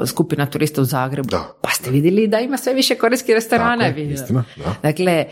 [0.05, 1.29] skupina turista u Zagrebu.
[1.29, 1.57] Da.
[1.61, 3.87] Pa ste vidjeli da ima sve više korejskih restorana.
[3.87, 4.75] Tako istina, da.
[4.83, 5.25] Dakle,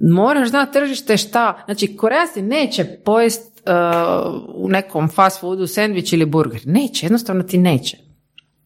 [0.00, 1.62] moraš znati tržište šta.
[1.64, 6.60] Znači, Korejac ti neće pojest uh, u nekom fast foodu sandvič ili burger.
[6.64, 8.03] Neće, jednostavno ti neće.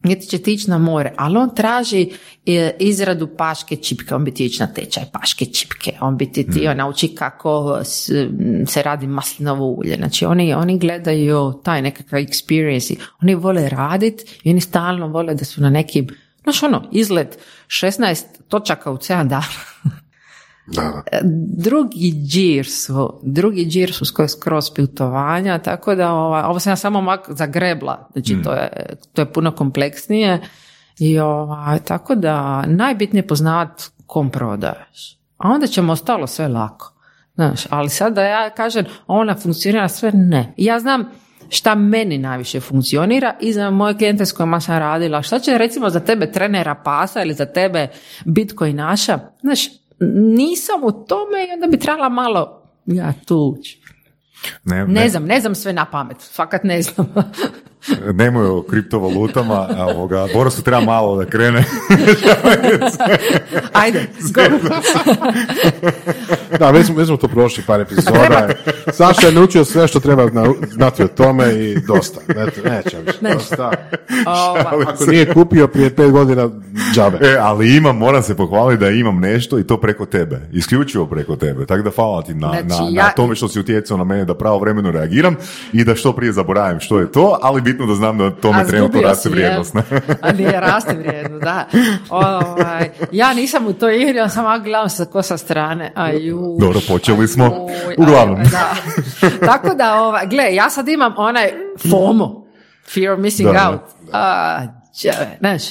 [0.03, 2.11] Niti će ti ići na more, ali on traži
[2.45, 6.47] e, izradu paške čipke, on bi ti ići na tečaj paške čipke, on bi ti
[6.51, 7.81] ti nauči kako
[8.39, 9.95] m, se radi maslinovo ulje.
[9.95, 15.45] Znači oni, oni gledaju taj nekakav experience, oni vole radit i oni stalno vole da
[15.45, 16.07] su na nekim,
[16.43, 19.43] znaš ono, izlet 16 točaka u 7 dana.
[20.71, 21.19] Da, da.
[21.57, 26.75] drugi džir su, drugi džir su skroz, skroz putovanja, tako da ovaj, ovo sam ja
[26.75, 30.41] samo mak zagrebla, znači to, je, to je puno kompleksnije
[30.99, 36.93] i ovaj, tako da najbitnije je poznavati kom prodaješ, a onda ćemo ostalo sve lako.
[37.35, 40.53] Znaš, ali sad da ja kažem ona funkcionira sve, ne.
[40.57, 41.05] Ja znam
[41.49, 45.21] šta meni najviše funkcionira i za moje klijente s kojima sam radila.
[45.21, 47.87] Šta će recimo za tebe trenera pasa ili za tebe
[48.25, 49.19] bitcoinaša?
[49.41, 49.67] Znaš,
[50.15, 53.81] nisam u tome i onda bi trebala malo ja tu ući.
[54.63, 57.13] Ne, Ne znam, ne znam sve na pamet, fakat ne znam.
[58.13, 61.63] Nemoj o kriptovalutama, a ovoga, Borosu treba malo da krene.
[63.73, 64.41] Ajde, go.
[66.59, 68.49] Da, već smo, već smo to prošli par epizoda.
[68.89, 72.21] Saša je naučio sve što treba zna- znati o tome i dosta.
[72.29, 73.33] Eto, neće više.
[73.33, 73.71] Dosta.
[74.25, 76.49] Ako nije kupio prije pet godina,
[76.93, 77.17] džabe.
[77.21, 80.41] E, ali imam, moram se pohvaliti da imam nešto i to preko tebe.
[80.51, 81.65] Isključivo preko tebe.
[81.65, 84.25] Tako da hvala ti na, Znači, na, na ja- tome što si utjecao na mene
[84.25, 85.35] da pravovremeno reagiram
[85.73, 88.65] i da što prije zaboravim što je to, ali bitno da znam da tome A
[88.65, 89.75] trenutno raste vrijednost.
[89.75, 89.99] jel?
[90.21, 91.65] A nije raste vrijednost, da.
[92.09, 95.91] Ovaj, ja nisam u toj igri, ja sam ovako gledam sa ko sa strane.
[95.95, 97.45] Aju, Dobro, počeli smo.
[97.45, 98.39] Ajuj, Uglavnom.
[98.39, 98.73] aj, da.
[99.47, 101.51] Tako da, ovaj, gle, ja sad imam onaj
[101.89, 102.45] FOMO,
[102.93, 103.81] fear of missing Da, out.
[104.13, 104.59] A,
[105.39, 105.61] znaš,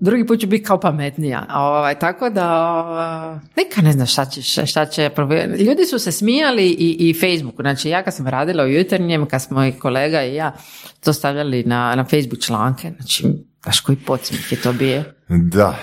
[0.00, 1.46] drugi put ću biti kao pametnija.
[1.48, 5.10] A, Ovaj, tako da, neka ne zna šta će, šta- će
[5.58, 7.62] Ljudi su se smijali i, i Facebooku.
[7.62, 10.52] Znači, ja kad sam radila u jutarnjem, kad smo i kolega i ja
[11.00, 13.24] to stavljali na, na Facebook članke, znači,
[13.62, 15.02] znaš koji podsmijeh je to bio.
[15.28, 15.78] Da.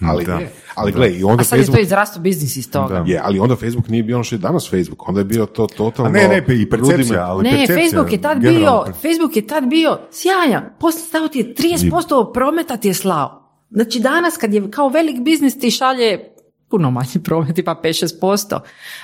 [0.00, 0.40] Ali, da.
[0.74, 1.76] ali gle, i onda A sad je Facebook...
[1.76, 2.94] to izrasto biznis iz toga.
[2.94, 3.12] Da.
[3.12, 5.66] Je, ali onda Facebook nije bio ono što je danas Facebook, onda je bio to
[5.66, 6.10] totalno...
[6.10, 9.46] A ne, ne, i percepcija, ali Ne, percepcija, Facebook je tad generalno bio, Facebook je
[9.46, 10.62] tad bio sjajan.
[10.80, 13.43] Poslije stao ti je 30% prometa ti je slao.
[13.74, 16.34] Znači danas kad je kao velik biznis ti šalje
[16.70, 18.58] puno manji promet, tipa 5-6%.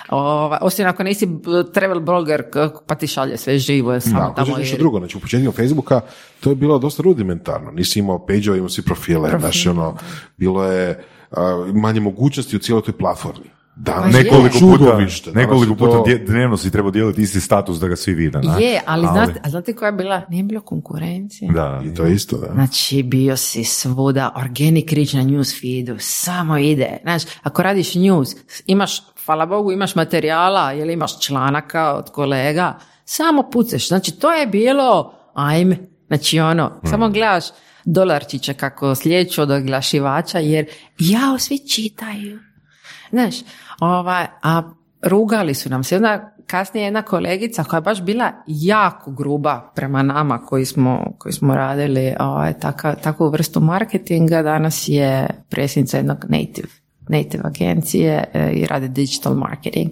[0.08, 1.28] Ova, osim ako nisi
[1.74, 2.42] travel blogger
[2.86, 6.00] pa ti šalje sve živo, je samo Da, tamo nešto drugo, znači u početku Facebooka
[6.40, 9.40] to je bilo dosta rudimentarno, nisi imao page imao si profile, Profile.
[9.40, 9.96] znači ono,
[10.36, 11.04] bilo je
[11.74, 13.59] manje mogućnosti u cijeloj toj platformi.
[13.82, 14.24] Danas Pa je je.
[14.24, 18.14] Nekoliko puta, čudovište, nekoliko puta to- dnevno si trebao dijeliti isti status da ga svi
[18.14, 18.38] vide.
[18.38, 18.58] na?
[18.58, 20.22] Je, ali, Znate, a znate koja je bila?
[20.28, 21.52] Nije bilo konkurencije.
[21.52, 22.52] Da, I to je isto, da.
[22.52, 26.98] Znači, bio si svuda, organic reach na news feedu, samo ide.
[27.02, 28.28] Znači, ako radiš news,
[28.66, 33.88] imaš, hvala Bogu, imaš materijala ili imaš članaka od kolega, samo puceš.
[33.88, 35.76] Znači, to je bilo, ajme,
[36.06, 37.44] znači ono, samo gledaš
[37.84, 40.66] dolarčiće kako slijeću od oglašivača, jer
[40.98, 42.38] jao, svi čitaju.
[43.12, 43.34] Znaš,
[43.80, 44.62] ovaj, a
[45.02, 45.96] rugali su nam se.
[45.96, 51.32] Onda kasnije jedna kolegica koja je baš bila jako gruba prema nama koji smo, koji
[51.32, 54.42] smo radili ovaj, taka, takvu vrstu marketinga.
[54.42, 56.68] Danas je predsjednica jednog native,
[57.08, 59.90] native agencije eh, i radi digital marketing.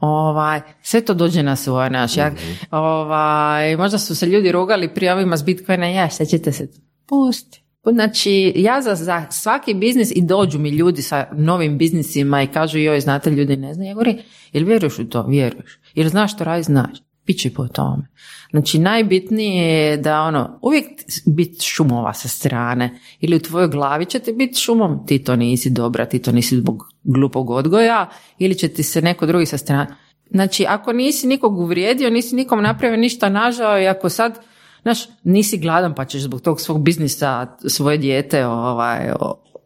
[0.00, 2.16] Ovaj, sve to dođe na svoje naš.
[2.16, 2.32] Ja,
[2.70, 6.68] ovaj, možda su se ljudi rugali prije ovima s Bitcoina, ja, ćete se
[7.06, 7.65] pusti.
[7.92, 12.78] Znači, ja za, za svaki biznis i dođu mi ljudi sa novim biznisima i kažu,
[12.78, 13.88] joj, znate, ljudi ne znaju.
[13.88, 14.18] Ja govorim,
[14.52, 15.26] jel vjeruješ u to?
[15.26, 15.78] Vjeruješ.
[15.94, 16.62] Jel znaš što radi?
[16.62, 16.98] Znaš.
[17.24, 18.08] Pići po tome.
[18.50, 20.86] Znači, najbitnije je da ono, uvijek
[21.26, 22.98] biti šumova sa strane.
[23.20, 26.56] Ili u tvojoj glavi će ti biti šumom, ti to nisi dobra, ti to nisi
[26.56, 29.86] zbog glupog odgoja, ili će ti se neko drugi sa strane.
[30.30, 34.38] Znači, ako nisi nikog uvrijedio, nisi nikom napravio ništa nažao i ako sad
[34.86, 39.12] Znaš, nisi gladan pa ćeš zbog tog svog biznisa svoje dijete ovaj,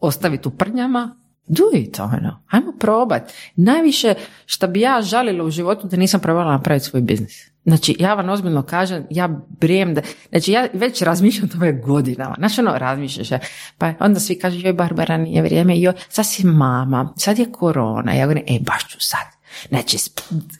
[0.00, 1.16] ostaviti u prnjama,
[1.46, 2.42] do it, ono.
[2.50, 3.32] Ajmo probat.
[3.56, 4.14] Najviše
[4.46, 7.50] što bi ja žalila u životu da nisam probala napraviti svoj biznis.
[7.64, 12.34] Znači, ja vam ozbiljno kažem, ja brijem da, znači ja već razmišljam o tome godinama.
[12.38, 13.40] Znači, ono, razmišljaš, je.
[13.78, 18.12] pa onda svi kažu, joj, Barbara, nije vrijeme, joj, sad si mama, sad je korona.
[18.12, 19.26] Ja govorim, e, baš ću sad.
[19.68, 19.96] Znači,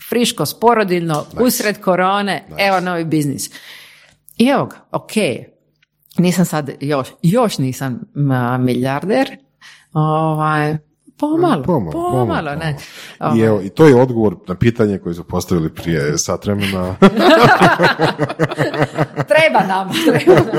[0.08, 3.50] friško, sporodilno, usred korone, evo novi biznis.
[4.40, 5.10] I evo ga, ok,
[6.18, 8.00] nisam sad još, još nisam
[8.58, 9.28] milijarder,
[9.92, 10.76] ovaj,
[11.18, 12.76] pomalo, pomalo, Pomalo, ne.
[13.20, 16.96] I Ovaj, evo, i to je odgovor na pitanje koje su postavili prije sat vremena.
[19.32, 20.42] treba nam, treba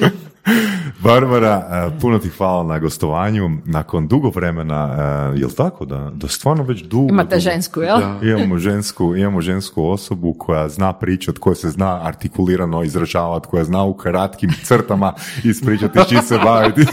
[0.00, 0.29] nam.
[1.04, 3.50] Barbara, eh, puno ti hvala na gostovanju.
[3.64, 4.96] Nakon dugo vremena,
[5.34, 7.08] eh, jel tako da, da stvarno već dugo...
[7.08, 7.98] Imate dugo- žensku, jel?
[8.22, 13.84] Imamo žensku, imamo žensku osobu koja zna pričat, koja se zna artikulirano izražavati, koja zna
[13.84, 15.14] u kratkim crtama
[15.44, 16.86] ispričati s čim se baviti.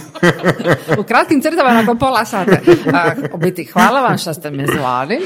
[1.00, 2.58] U kratkim crtama nakon pola sata.
[3.34, 5.20] U biti, hvala vam što ste me zvali.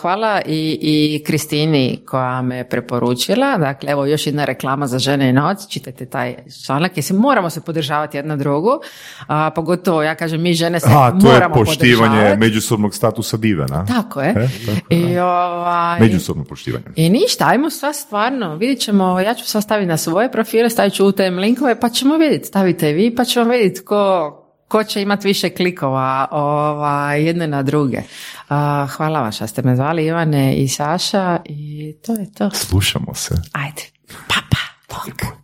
[0.00, 3.56] Hvala i, i Kristini koja me preporučila.
[3.58, 5.58] Dakle, evo još jedna reklama za žene i noć.
[5.68, 6.34] Čitajte taj
[6.66, 8.70] članak jer se moramo se podržavati jedna drugu.
[9.26, 12.40] A, pogotovo, ja kažem, mi žene se A, to je poštivanje podržavati.
[12.40, 13.86] međusobnog statusa dive, na?
[13.86, 14.28] Tako je.
[14.28, 16.84] E, tako, I, ovaj, Međusobno poštivanje.
[16.96, 20.94] I ništa, ajmo sva stvarno, vidjet ćemo, ja ću sva staviti na svoje profile, stavit
[20.94, 24.30] ću u tem linkove, pa ćemo vidjeti, stavite vi, pa ćemo vidjeti ko,
[24.68, 27.98] ko će imati više klikova ovaj, jedne na druge.
[28.48, 32.50] A, hvala vam što ste me zvali, Ivane i Saša, i to je to.
[32.50, 33.34] Slušamo se.
[33.52, 33.82] Ajde,
[34.28, 35.43] pa pa, bok,